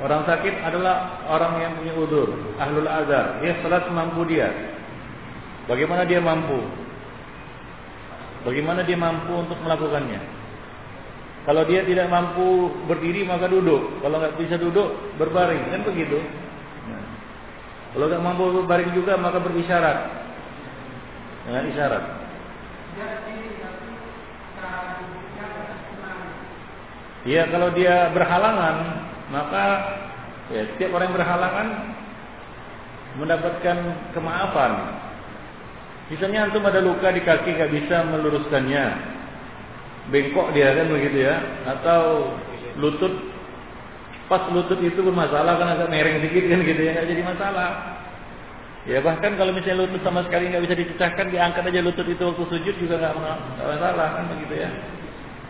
[0.03, 2.27] Orang sakit adalah orang yang punya udur,
[2.60, 3.39] ahlul azar.
[3.39, 4.51] Dia salat mampu dia.
[5.68, 6.60] Bagaimana dia mampu?
[8.44, 10.19] Bagaimana dia mampu untuk melakukannya?
[11.44, 13.99] Kalau dia tidak mampu berdiri maka duduk.
[13.99, 16.19] Kalau nggak bisa duduk berbaring kan begitu.
[16.88, 17.03] Nah.
[17.95, 19.98] Kalau nggak mampu berbaring juga maka berisyarat
[21.48, 22.03] dengan isyarat.
[27.23, 28.76] Ya kalau dia berhalangan
[29.31, 29.65] maka
[30.52, 31.68] ya, setiap orang yang berhalangan
[33.15, 33.77] mendapatkan
[34.11, 34.72] kemaafan
[36.11, 38.85] Misalnya antum ada luka di kaki nggak bisa meluruskannya,
[40.11, 42.35] bengkok dia kan begitu ya, atau
[42.75, 43.13] lutut
[44.27, 47.71] pas lutut itu bermasalah kan agak mereng sedikit kan gitu ya nggak jadi masalah.
[48.84, 52.43] Ya bahkan kalau misalnya lutut sama sekali nggak bisa dipecahkan, diangkat aja lutut itu waktu
[52.51, 53.15] sujud juga nggak
[53.63, 54.69] masalah kan begitu ya.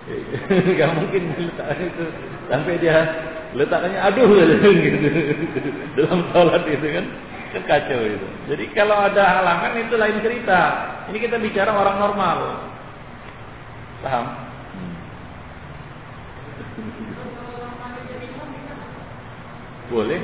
[0.84, 2.06] Gak mungkin letak itu
[2.52, 3.08] sampai dia
[3.56, 4.28] letaknya aduh
[4.84, 5.08] gitu
[5.96, 7.06] dalam sholat itu kan.
[7.54, 8.28] Kan kacau itu.
[8.50, 10.62] Jadi kalau ada halangan itu lain cerita.
[11.14, 12.38] Ini kita bicara orang normal.
[14.02, 14.26] Paham?
[19.94, 20.22] Boleh.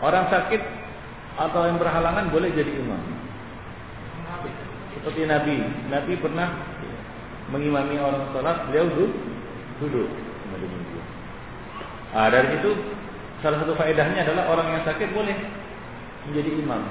[0.00, 0.62] Orang sakit
[1.36, 3.02] atau yang berhalangan boleh jadi imam.
[4.94, 5.58] Seperti Nabi.
[5.90, 6.54] Nabi pernah
[7.50, 9.29] mengimami orang sholat, beliau duduk
[9.80, 10.08] duduk
[12.10, 12.70] Ah dari itu
[13.40, 15.36] salah satu faedahnya adalah orang yang sakit boleh
[16.28, 16.82] menjadi imam.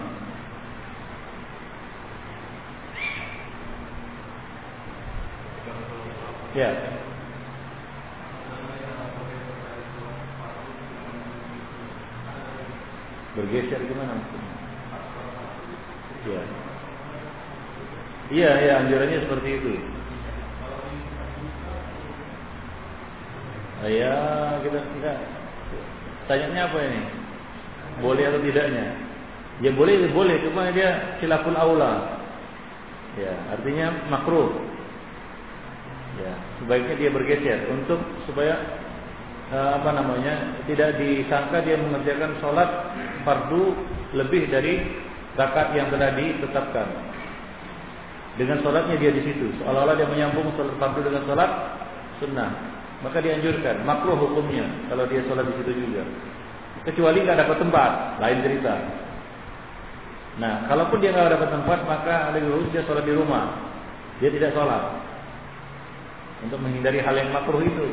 [6.57, 6.71] Ya.
[13.37, 14.17] Bergeser gimana
[16.27, 16.43] Ya.
[18.29, 19.98] Iya, ya anjurannya seperti itu.
[23.87, 24.13] Ya
[24.59, 25.13] kita kita
[26.27, 27.01] tanya apa ini?
[28.03, 29.09] Boleh atau tidaknya?
[29.59, 32.19] Ya boleh, boleh, cuma dia silapun aula.
[33.19, 34.55] Ya, artinya makruh.
[36.15, 38.55] Ya, sebaiknya dia bergeser untuk supaya
[39.51, 42.69] uh, apa namanya tidak disangka dia mengerjakan sholat
[43.27, 43.75] fardu
[44.15, 44.79] lebih dari
[45.35, 46.87] zakat yang telah ditetapkan.
[48.39, 51.51] Dengan sholatnya dia di situ, seolah-olah dia menyambung sholat fardu dengan sholat
[52.23, 52.78] sunnah.
[52.99, 56.03] Maka dianjurkan, makruh hukumnya kalau dia sholat di situ juga.
[56.83, 58.75] Kecuali nggak dapat tempat, lain cerita.
[60.39, 63.55] Nah, kalaupun dia nggak dapat tempat, maka lebih bagus dia sholat di rumah.
[64.19, 64.99] Dia tidak sholat
[66.43, 67.87] untuk menghindari hal yang makruh itu.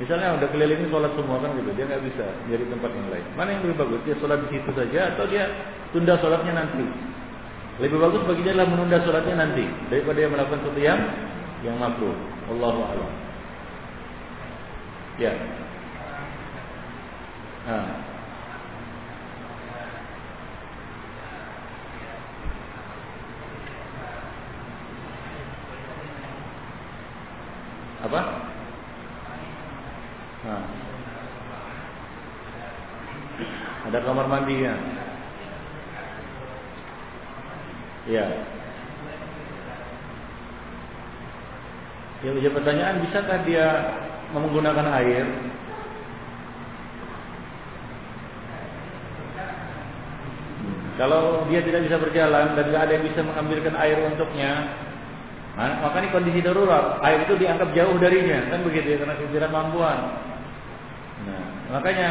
[0.00, 3.26] Misalnya udah keliling sholat semua kan gitu, dia nggak bisa dari tempat yang lain.
[3.36, 4.00] Mana yang lebih bagus?
[4.08, 5.44] Dia sholat di situ saja atau dia
[5.92, 6.84] tunda sholatnya nanti?
[7.80, 11.00] Lebih bagus bagi dia adalah menunda sholatnya nanti daripada dia melakukan sesuatu yang
[11.60, 12.16] yang makruh.
[12.48, 13.29] Allahu a'lam.
[15.20, 15.36] Ya.
[17.68, 17.92] Nah.
[28.00, 28.20] Apa?
[30.40, 30.64] Nah.
[33.92, 34.72] Ada kamar mandinya.
[38.08, 38.24] Ya.
[42.24, 43.68] Yang menjadi pertanyaan, bisakah dia
[44.34, 45.26] menggunakan air?
[51.00, 54.52] Kalau dia tidak bisa berjalan dan tidak ada yang bisa mengambilkan air untuknya,
[55.56, 59.98] maka ini kondisi darurat, air itu dianggap jauh darinya, kan begitu ya karena ketidakmampuan.
[61.24, 62.08] Nah, makanya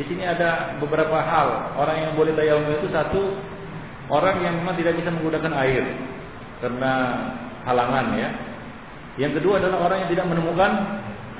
[0.00, 3.36] di sini ada beberapa hal orang yang boleh tayamum itu satu
[4.08, 5.84] orang yang memang tidak bisa menggunakan air
[6.64, 6.92] karena
[7.68, 8.28] halangan ya.
[9.20, 10.72] Yang kedua adalah orang yang tidak menemukan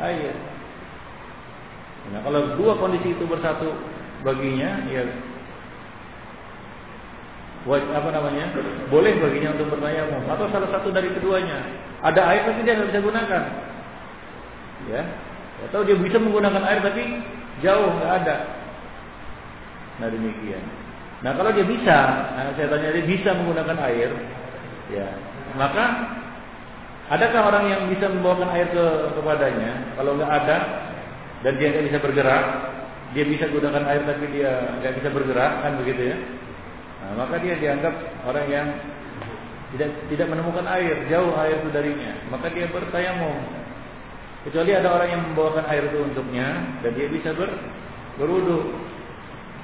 [0.01, 0.35] air.
[2.13, 3.73] Nah, kalau dua kondisi itu bersatu
[4.23, 5.03] baginya, ya
[7.71, 8.51] apa namanya?
[8.91, 10.27] Boleh baginya untuk bertayamum.
[10.27, 11.63] Atau salah satu dari keduanya.
[12.03, 13.43] Ada air tapi dia tidak bisa gunakan.
[14.91, 15.03] Ya.
[15.71, 17.23] Atau dia bisa menggunakan air tapi
[17.63, 18.37] jauh nggak ada.
[20.03, 20.65] Nah demikian.
[21.23, 21.99] Nah kalau dia bisa
[22.35, 24.11] nah saya tanya dia bisa menggunakan air
[24.91, 25.09] ya
[25.55, 25.85] maka
[27.11, 28.85] adakah orang yang bisa membawakan air ke
[29.19, 30.57] kepadanya kalau nggak ada
[31.43, 32.45] dan dia nggak bisa bergerak
[33.13, 36.17] dia bisa gunakan air tapi dia nggak bisa bergerak kan begitu ya
[37.03, 38.67] Nah, maka dia dianggap orang yang
[39.75, 42.13] tidak tidak menemukan air, jauh air itu darinya.
[42.31, 43.43] Maka dia bertayamum.
[44.47, 46.49] Kecuali ada orang yang membawakan air itu untuknya
[46.83, 47.51] dan dia bisa ber,
[48.19, 48.75] berwudu.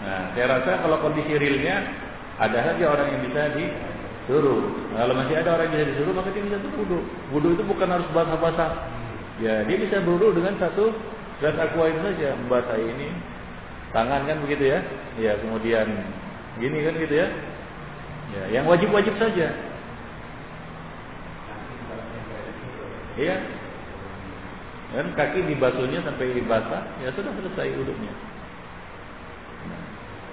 [0.02, 1.82] Nah, saya rasa kalau kondisi realnya
[2.38, 3.42] ada saja orang yang bisa
[4.28, 4.60] disuruh.
[4.92, 7.00] Nah, kalau masih ada orang yang bisa disuruh maka dia bisa berwudu.
[7.32, 8.72] Wudu itu bukan harus basah-basah.
[9.40, 10.92] Ya, dia bisa berwudu dengan satu
[11.40, 13.08] gas aqua itu saja, membasahi ini
[13.96, 14.84] tangan kan begitu ya.
[15.16, 15.88] Ya, kemudian
[16.58, 17.28] Gini kan gitu ya.
[18.28, 19.48] Ya, yang wajib-wajib saja.
[23.18, 23.36] Iya.
[24.88, 28.12] Dan kaki dibasuhnya sampai basah, ya sudah selesai uduknya.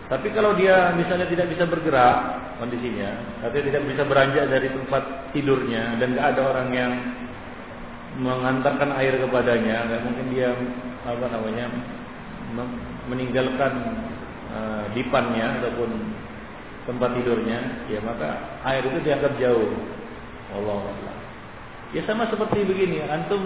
[0.06, 2.18] Tapi kalau dia misalnya tidak bisa bergerak
[2.62, 5.04] kondisinya, atau tidak bisa beranjak dari tempat
[5.34, 6.92] tidurnya dan tidak ada orang yang
[8.22, 10.54] mengantarkan air kepadanya, nggak mungkin dia
[11.04, 11.66] apa namanya
[13.12, 13.74] meninggalkan
[14.54, 15.90] uh, dipannya ataupun
[16.86, 17.60] tempat tidurnya,
[17.90, 19.74] ya maka air itu dianggap jauh.
[20.54, 21.16] Allah Allah.
[21.92, 23.42] Ya sama seperti begini, antum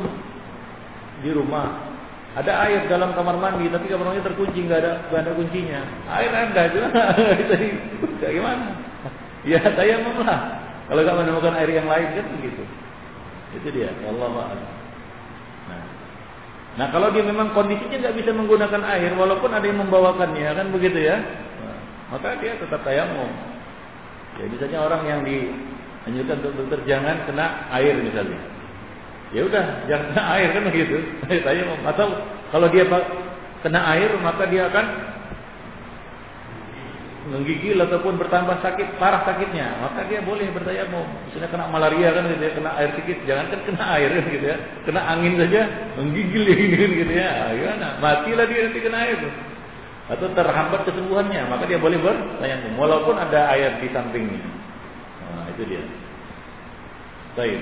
[1.23, 1.88] di rumah
[2.37, 5.81] ada air dalam kamar mandi, tapi kamar mandi terkunci, nggak ada nggak ada kuncinya.
[6.13, 6.89] Air ada juga,
[7.49, 7.67] jadi
[8.21, 8.67] gimana?
[9.47, 10.39] Ya saya lah.
[10.89, 12.63] Kalau nggak menemukan air yang lain kan begitu.
[13.57, 13.89] Itu dia.
[14.05, 14.29] Allah.
[15.69, 15.81] Nah,
[16.77, 21.01] nah kalau dia memang kondisinya nggak bisa menggunakan air, walaupun ada yang membawakannya, kan begitu
[21.01, 21.17] ya?
[22.09, 23.29] maka dia tetap tayamum.
[24.41, 28.41] Ya misalnya orang yang dianjurkan untuk dokter jangan kena air misalnya.
[29.29, 30.97] Ya udah, jangan kena air kan begitu.
[31.45, 32.07] Tayamum atau
[32.49, 32.83] kalau dia
[33.61, 34.85] kena air maka dia akan
[37.29, 42.41] menggigil ataupun bertambah sakit parah sakitnya maka dia boleh bertayamum misalnya kena malaria kan gitu
[42.41, 44.57] ya kena air sedikit jangan kan kena air kan gitu ya
[44.87, 45.61] kena angin saja
[45.99, 49.19] menggigil ini gitu ya gimana matilah dia nanti kena air
[50.09, 54.41] atau terhambat kesembuhannya, maka dia boleh bertayamum walaupun ada air di sampingnya.
[55.21, 55.85] Nah, itu dia.
[57.37, 57.61] Baik.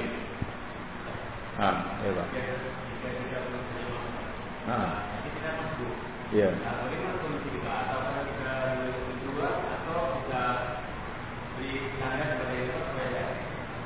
[1.57, 2.27] Ah, ya Pak.
[4.67, 4.91] Ah.
[6.31, 6.49] Iya.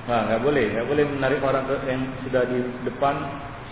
[0.02, 3.16] Nah, nggak boleh, nggak boleh menarik orang yang sudah di depan,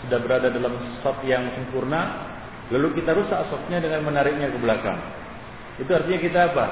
[0.06, 2.30] sudah berada dalam stop yang sempurna,
[2.70, 4.98] Lalu kita rusak sofnya dengan menariknya ke belakang.
[5.82, 6.66] Itu artinya kita apa?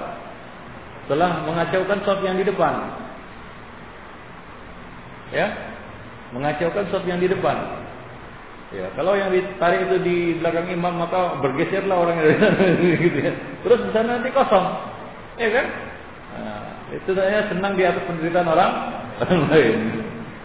[1.09, 2.73] Telah mengacaukan sof yang di depan.
[5.33, 5.47] Ya,
[6.37, 7.57] mengacaukan sof yang di depan.
[8.69, 12.53] Ya, kalau yang ditarik itu di belakang imam maka bergeserlah orang yang
[13.09, 13.33] gitu ya.
[13.65, 14.65] Terus di sana nanti kosong.
[15.41, 15.65] Ya kan?
[16.37, 18.71] Nah, itu saya senang di atas penderitaan orang
[19.49, 19.77] lain.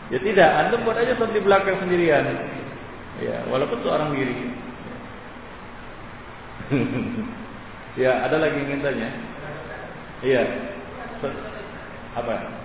[0.09, 2.25] Ya tidak, Anda buat aja sof di belakang sendirian.
[3.21, 4.35] Ya, walaupun seorang diri.
[8.01, 9.09] ya, ada lagi yang ingin tanya?
[10.25, 10.43] Iya.
[12.17, 12.62] Apa?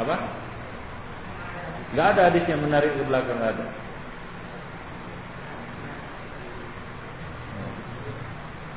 [0.00, 0.16] Apa?
[1.92, 3.66] Gak ada hadis yang menarik ke belakang, gak ada.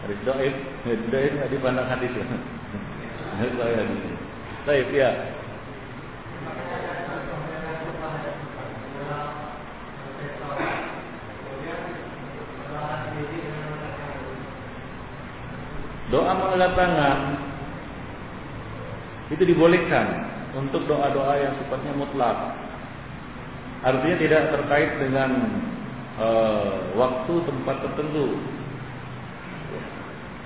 [0.03, 2.11] Hadis doib, hadis doib nggak dipandang hadis.
[3.39, 4.03] Hadis hadis.
[4.67, 5.11] Baik, ya.
[16.11, 17.19] Doa mengangkat tangan
[19.33, 22.37] itu dibolehkan untuk doa-doa yang sifatnya mutlak.
[23.83, 25.29] Artinya tidak terkait dengan
[26.21, 28.37] uh, waktu tempat tertentu.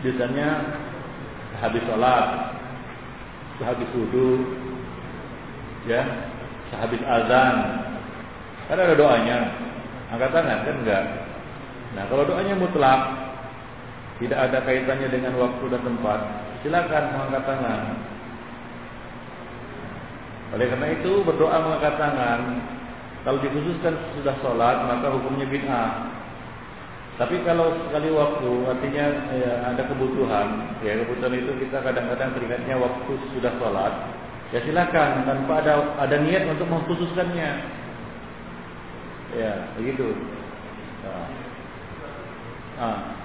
[0.02, 0.50] Biasanya
[1.60, 2.28] habis sholat,
[3.60, 4.46] sehabis wudhu,
[5.86, 6.02] ya,
[6.74, 7.56] sehabis azan.
[8.68, 9.40] Kan ada doanya.
[10.08, 11.04] Angkat tangan kan enggak.
[12.00, 13.02] Nah, kalau doanya mutlak,
[14.24, 16.20] tidak ada kaitannya dengan waktu dan tempat,
[16.64, 17.82] silakan mengangkat tangan.
[20.58, 22.66] Oleh karena itu berdoa mengangkat tangan
[23.22, 26.10] kalau dikhususkan sudah sholat maka hukumnya bid'ah.
[27.22, 29.06] Tapi kalau sekali waktu artinya
[29.38, 33.94] ya, ada kebutuhan, ya kebutuhan itu kita kadang-kadang teringatnya waktu sudah sholat,
[34.50, 37.50] ya silakan tanpa ada ada niat untuk mengkhususkannya.
[39.38, 40.10] Ya begitu.
[41.06, 41.26] Nah.
[42.82, 42.82] Ah.
[42.82, 43.18] Ya.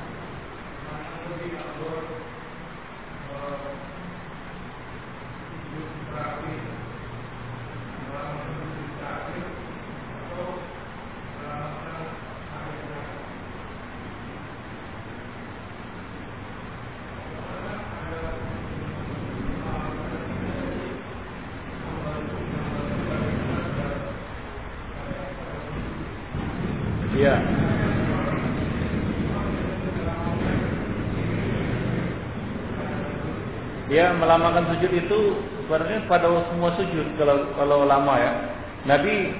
[34.02, 35.18] Dia melamakan sujud itu
[35.62, 38.34] sebenarnya pada semua sujud kalau kalau lama ya.
[38.82, 39.30] Nabi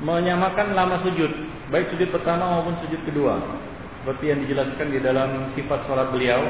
[0.00, 1.28] menyamakan lama sujud,
[1.68, 3.36] baik sujud pertama maupun sujud kedua.
[4.00, 6.48] Seperti yang dijelaskan di dalam sifat salat beliau.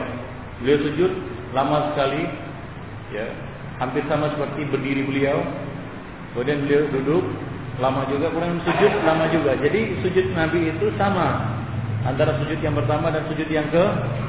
[0.62, 1.10] Beliau sujud
[1.58, 2.22] lama sekali,
[3.10, 3.34] ya,
[3.82, 5.42] hampir sama seperti berdiri beliau.
[6.38, 7.24] Kemudian beliau duduk,
[7.82, 9.58] lama juga kemudian sujud lama juga.
[9.58, 11.50] Jadi sujud Nabi itu sama
[12.06, 13.84] antara sujud yang pertama dan sujud yang ke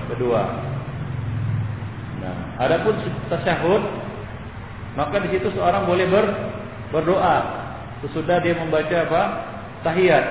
[0.09, 0.73] kedua.
[2.57, 2.97] Adapun
[3.29, 3.84] tasyahud
[4.97, 6.25] maka di situ seorang boleh ber,
[6.89, 7.38] berdoa
[8.01, 9.21] sesudah dia membaca apa?
[9.85, 10.25] tahiyat.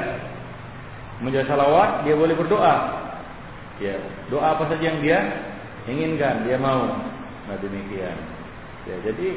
[1.23, 2.77] Menjadi salawat dia boleh berdoa.
[3.79, 3.95] Ya,
[4.27, 5.19] doa apa saja yang dia
[5.87, 6.99] inginkan, dia mau.
[7.47, 8.19] Nah, demikian.
[8.91, 9.29] Ya, jadi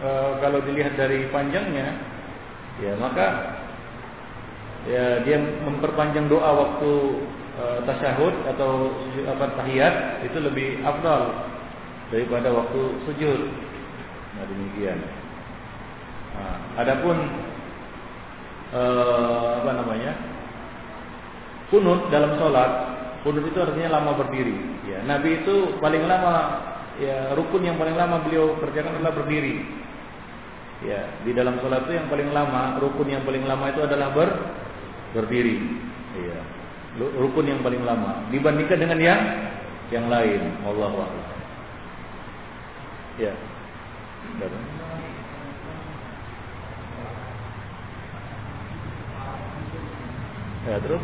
[0.00, 1.98] e, kalau dilihat dari panjangnya
[2.80, 3.26] ya maka
[4.88, 5.36] ya dia
[5.66, 6.92] memperpanjang doa waktu
[7.58, 8.90] e, tasyahud atau
[9.28, 11.30] apa tahiyat itu lebih afdal
[12.10, 13.40] daripada waktu sujud.
[14.36, 14.98] Nah demikian.
[16.30, 17.16] Nah, adapun
[18.70, 18.82] e,
[19.62, 20.12] apa namanya
[21.70, 22.70] kunut dalam sholat
[23.22, 24.58] kunut itu artinya lama berdiri.
[24.90, 26.34] Ya, Nabi itu paling lama
[26.98, 29.62] ya rukun yang paling lama beliau kerjakan adalah berdiri.
[30.80, 34.30] Ya, di dalam sholat itu yang paling lama, rukun yang paling lama itu adalah ber
[35.12, 35.60] berdiri.
[36.16, 36.38] Iya.
[36.98, 39.20] Rukun yang paling lama dibandingkan dengan yang
[39.94, 40.40] yang lain.
[40.66, 41.39] Allah a'lam.
[43.18, 43.34] Ya.
[50.68, 51.02] Ya, terus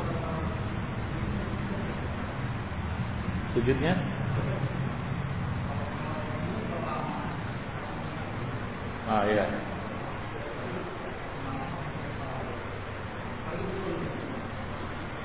[3.56, 3.96] sujudnya
[9.06, 9.46] Ah iya.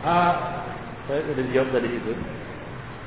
[0.06, 0.34] Ah,
[1.10, 2.14] saya sudah dijawab tadi itu.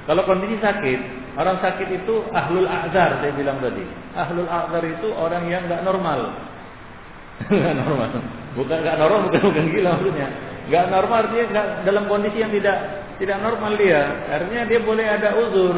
[0.04, 1.00] Kalau kondisi sakit,
[1.40, 3.84] orang sakit itu ahlul a'zar saya bilang tadi.
[4.12, 6.20] Ahlul a'zar itu orang yang nggak normal.
[7.50, 8.08] Nggak normal.
[8.54, 10.28] Bukan nggak normal, bukan bukan gila maksudnya.
[10.70, 12.78] Nggak normal artinya nggak dalam kondisi yang tidak
[13.18, 14.00] tidak normal dia.
[14.30, 15.76] Artinya dia boleh ada uzur.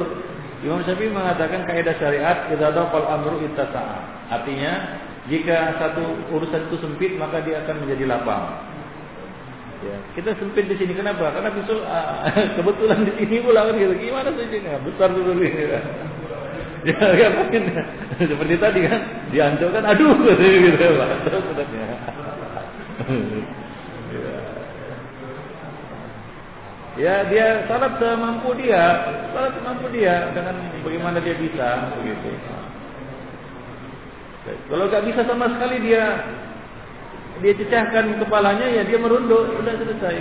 [0.60, 3.98] Imam Syafi'i mengatakan kaidah syariat kita tahu kalau amru ittasa'a.
[4.28, 4.72] Artinya
[5.26, 8.62] Jika satu urusan itu sempit maka dia akan menjadi lapang.
[9.86, 11.30] Ya, kita sempit di sini kenapa?
[11.30, 12.26] Karena bisul uh,
[12.58, 13.94] kebetulan di sini pula kan gitu.
[13.94, 14.58] Gimana ini?
[14.82, 15.50] Besar dulu ini.
[16.86, 17.62] Ya, ya mungkin
[18.30, 19.00] seperti tadi kan
[19.30, 21.08] diancam kan aduh gitu Pak.
[21.30, 21.44] Terus
[26.96, 29.04] Ya dia salat semampu dia,
[29.36, 32.32] salat semampu dia dengan bagaimana dia bisa begitu.
[34.72, 36.24] Kalau nggak bisa sama sekali dia
[37.44, 40.16] dia cecahkan kepalanya ya dia merunduk sudah selesai.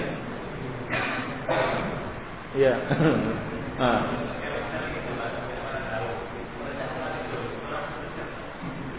[2.56, 2.74] Ya.
[3.80, 4.02] nah.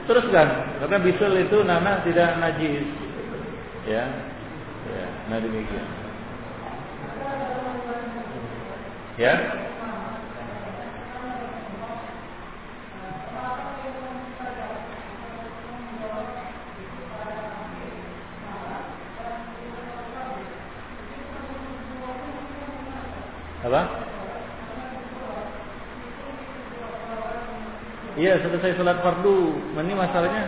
[0.07, 0.49] Teruskan
[0.79, 2.87] karena bisel itu nana tidak najis.
[3.91, 4.07] Ya.
[4.87, 5.87] Ya, nah demikian.
[9.19, 9.35] Ya.
[23.67, 23.83] Apa?
[28.17, 29.59] Iya, selesai sholat fardu.
[29.77, 30.45] Ini masalahnya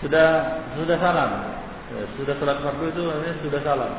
[0.00, 0.28] sudah
[0.78, 1.30] sudah salam.
[1.92, 3.92] Ya, sudah sholat fardu itu artinya sudah salam.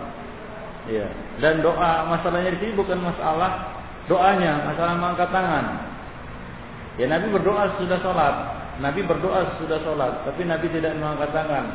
[0.88, 1.06] Ya.
[1.44, 3.76] Dan doa masalahnya di sini bukan masalah
[4.07, 5.65] doanya, masalah mengangkat tangan.
[6.95, 8.36] Ya Nabi berdoa sudah sholat,
[8.78, 11.65] Nabi berdoa sudah sholat, tapi Nabi tidak mengangkat tangan.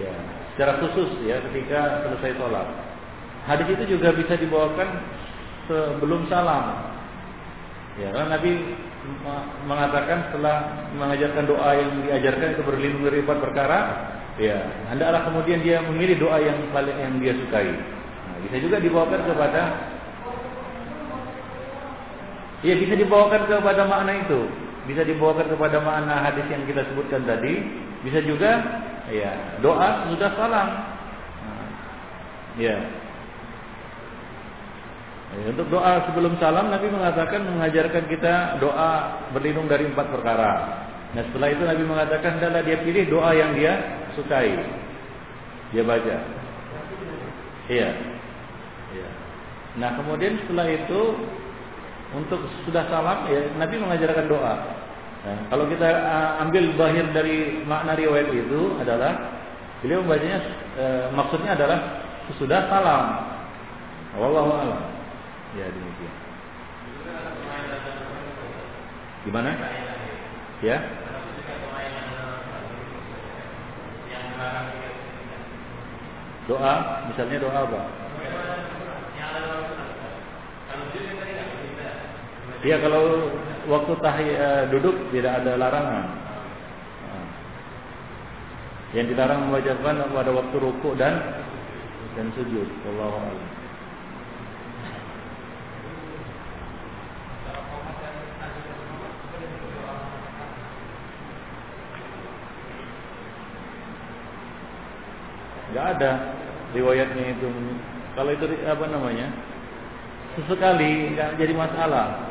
[0.00, 0.14] Ya,
[0.60, 2.68] secara khusus ya ketika selesai sholat.
[3.48, 4.92] Hadis itu juga bisa dibawakan
[5.64, 6.84] sebelum salam.
[7.96, 8.76] Ya, karena Nabi
[9.64, 13.78] mengatakan setelah mengajarkan doa yang diajarkan itu berlindung dari empat perkara,
[14.36, 14.56] Ya,
[14.92, 17.72] hendaklah kemudian dia memilih doa yang paling yang dia sukai.
[17.72, 19.62] Nah, bisa juga dibawakan kepada
[22.60, 24.44] Ya, bisa dibawakan kepada makna itu.
[24.84, 27.64] Bisa dibawakan kepada makna hadis yang kita sebutkan tadi.
[28.04, 28.60] Bisa juga
[29.10, 30.68] ya, doa sudah salam.
[31.42, 31.66] Nah,
[32.58, 32.76] ya.
[35.34, 35.44] ya.
[35.50, 40.52] Untuk doa sebelum salam Nabi mengatakan mengajarkan kita doa berlindung dari empat perkara.
[41.10, 43.78] Nah setelah itu Nabi mengatakan adalah dia pilih doa yang dia
[44.14, 44.54] sukai.
[45.74, 46.16] Dia baca.
[47.70, 47.90] Iya.
[48.90, 49.08] Iya.
[49.78, 51.00] Nah, kemudian setelah itu
[52.10, 54.54] untuk sudah salam ya Nabi mengajarkan doa.
[55.20, 59.36] Nah, kalau kita uh, ambil bahir dari makna riwayat itu adalah
[59.84, 60.40] beliau membacanya
[60.80, 61.78] uh, maksudnya adalah
[62.40, 63.04] sudah salam.
[64.16, 64.80] Wallahu a'lam.
[65.60, 66.14] Ya demikian.
[69.28, 69.50] Gimana?
[70.64, 70.76] Ya?
[76.48, 76.74] Doa,
[77.12, 77.82] misalnya doa apa?
[82.60, 83.32] Ya kalau
[83.72, 86.04] waktu tahi, uh, duduk tidak ada larangan.
[87.08, 87.28] Nah.
[88.92, 91.40] Yang dilarang membacakan pada waktu rukuk dan
[92.20, 92.68] dan sujud.
[105.70, 106.34] Gak ada
[106.76, 107.48] riwayatnya itu.
[108.18, 109.32] Kalau itu apa namanya?
[110.36, 112.30] Sesekali nggak jadi masalah.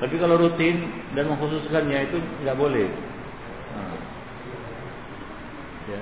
[0.00, 2.88] Tapi kalau rutin dan mengkhususkannya itu nggak boleh.
[3.76, 4.00] Nah.
[5.92, 6.00] Ya.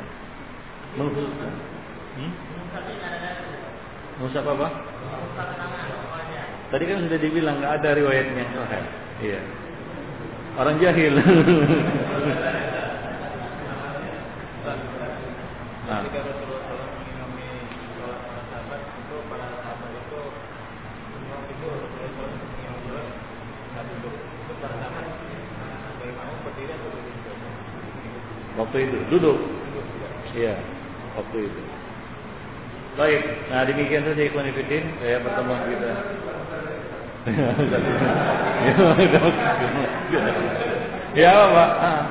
[0.94, 1.52] Mengkhususkan.
[2.14, 2.32] Hmm?
[4.22, 4.70] Musab apa?
[6.70, 8.46] Tadi kan sudah dibilang nggak ada riwayatnya.
[9.18, 9.40] Iya.
[10.58, 11.18] Orang jahil.
[15.90, 16.02] nah.
[28.68, 29.40] Waktu itu duduk.
[30.36, 30.52] Iya,
[31.16, 31.60] waktu itu.
[33.00, 35.88] Baik, nah demikian saja Ikhwan Fillah ya pertemuan kita.
[41.16, 41.70] ya Pak.
[41.80, 42.04] Ah.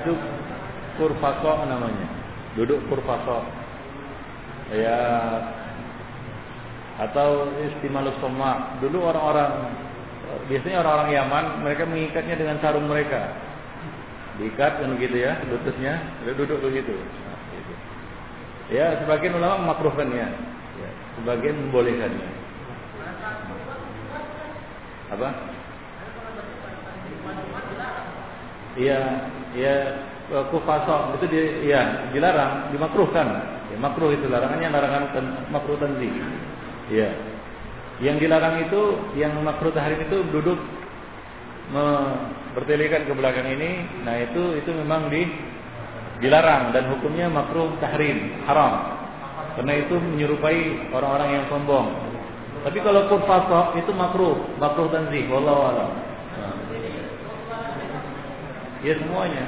[0.00, 0.16] Itu
[0.96, 2.17] kurfako namanya
[2.58, 3.46] duduk kurfaso
[4.74, 4.98] ya.
[6.98, 9.70] Atau istimalus soma dulu orang-orang
[10.50, 13.38] biasanya orang-orang Yaman mereka mengikatnya dengan sarung mereka.
[14.42, 16.02] Diikat kan begitu ya lututnya.
[16.26, 17.14] Duduk begitu gitu.
[18.74, 20.26] ya sebagian ulama memakruhkannya.
[20.78, 20.90] Ya,
[21.22, 22.30] sebagian membolehkannya.
[25.14, 25.57] Apa
[28.78, 29.00] Iya,
[29.58, 29.74] ya
[30.54, 33.26] kufasok itu di, ya dilarang, dimakruhkan.
[33.68, 36.14] Ya, makruh itu larangannya larangan ten, makruh tanzih.
[36.88, 37.10] Ya.
[37.98, 38.82] Yang dilarang itu,
[39.18, 40.56] yang makruh tahrim itu duduk
[41.74, 41.84] me,
[42.54, 45.26] bertelekan ke belakang ini, nah itu itu memang di
[46.22, 48.94] dilarang dan hukumnya makruh tahrim, haram.
[49.58, 51.90] Karena itu menyerupai orang-orang yang sombong.
[52.62, 56.07] Tapi kalau kurfasok itu makruh, makruh tanzih, wallahu a'lam.
[58.78, 59.44] Ya semuanya.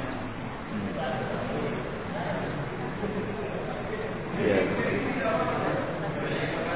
[4.41, 4.59] Ya.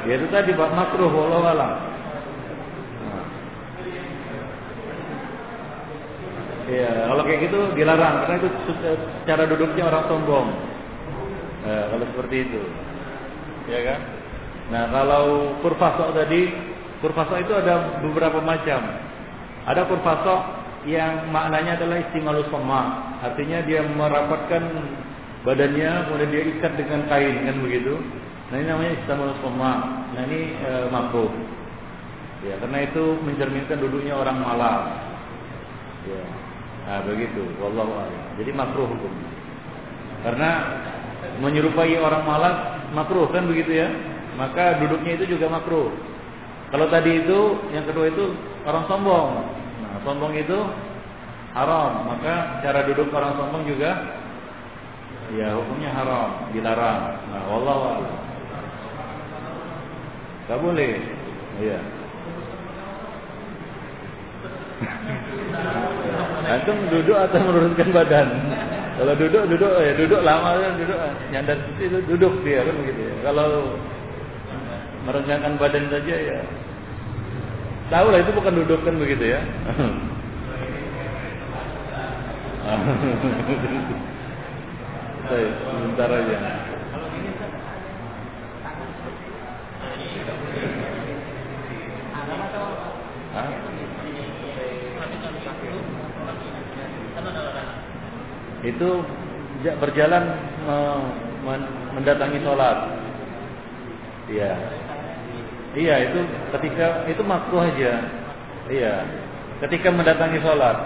[0.06, 1.74] Ya itu tadi bab makruh wallahu alam.
[6.66, 8.50] Ya, kalau kayak gitu dilarang karena itu
[9.30, 10.48] cara duduknya orang sombong.
[11.62, 12.62] Nah, kalau seperti itu.
[13.70, 14.00] Ya kan?
[14.74, 16.50] Nah, kalau kurfasok tadi,
[17.06, 18.82] kurfasok itu ada beberapa macam.
[19.70, 20.40] Ada kurfasok
[20.86, 23.14] yang maknanya adalah istimalus sama.
[23.26, 24.64] Artinya dia merapatkan
[25.42, 27.98] badannya, kemudian dia ikat dengan kain kan begitu.
[28.54, 30.06] Nah ini namanya istamul soma.
[30.14, 31.34] Nah ini e, makruh.
[32.46, 34.82] Ya, karena itu mencerminkan duduknya orang malam.
[36.06, 36.24] Ya.
[36.86, 37.42] Nah, begitu.
[37.58, 38.38] Wallahu a'lam.
[38.38, 39.14] Jadi makruh hukum.
[40.22, 40.50] Karena
[41.42, 42.58] menyerupai orang malas
[42.94, 43.90] makruh kan begitu ya.
[44.38, 45.90] Maka duduknya itu juga makruh.
[46.70, 47.40] Kalau tadi itu
[47.74, 48.38] yang kedua itu
[48.70, 49.30] orang sombong.
[50.06, 50.60] Sombong itu
[51.58, 52.06] haram.
[52.06, 54.22] Maka cara duduk orang sombong juga
[55.34, 57.18] ya hukumnya haram, dilarang.
[57.34, 58.14] Nah, wallahu a'lam.
[60.46, 61.02] Gak boleh.
[61.58, 61.80] Iya.
[66.54, 68.28] Antum duduk atau menurunkan badan?
[68.96, 71.00] Kalau duduk duduk ya duduk lama kan duduk
[71.34, 73.16] nyandar itu duduk dia kan begitu ya.
[73.26, 73.76] Kalau
[75.10, 76.40] merenggangkan badan saja ya
[77.90, 79.42] tahu lah itu bukan duduk kan begitu ya.
[85.26, 86.38] Saya sebentar aja.
[98.66, 98.90] itu
[99.78, 100.24] berjalan
[101.94, 102.78] mendatangi sholat.
[104.26, 104.52] Iya.
[105.76, 106.20] Iya itu
[106.56, 107.94] ketika itu makruh aja.
[108.72, 108.94] Iya.
[109.60, 110.78] Ketika mendatangi sholat.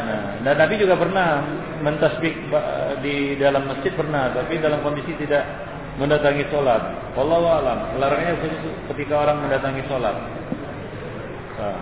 [0.00, 1.44] Nah, dan Nabi juga pernah
[1.84, 2.32] mentasbih
[3.04, 5.44] di dalam masjid pernah, tapi dalam kondisi tidak
[6.00, 7.12] mendatangi sholat.
[7.12, 7.78] Wallahu alam.
[8.00, 8.40] Larangnya
[8.94, 10.16] ketika orang mendatangi sholat.
[11.60, 11.78] Nah,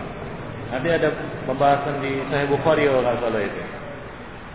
[0.75, 1.07] nanti ada
[1.47, 3.63] pembahasan di Sahih Bukhari kalau salah itu.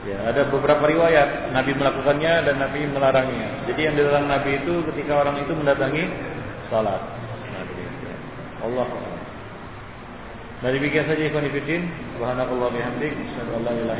[0.04, 3.64] Ya, ada beberapa riwayat Nabi melakukannya dan Nabi melarangnya.
[3.72, 6.04] Jadi yang dilarang Nabi itu ketika orang itu mendatangi
[6.68, 7.23] salat.
[8.64, 8.88] Allah.
[10.64, 11.84] Nah demikian saja ikhwan fillah.
[12.16, 13.94] Subhanallah bihamdik, asyhadu an la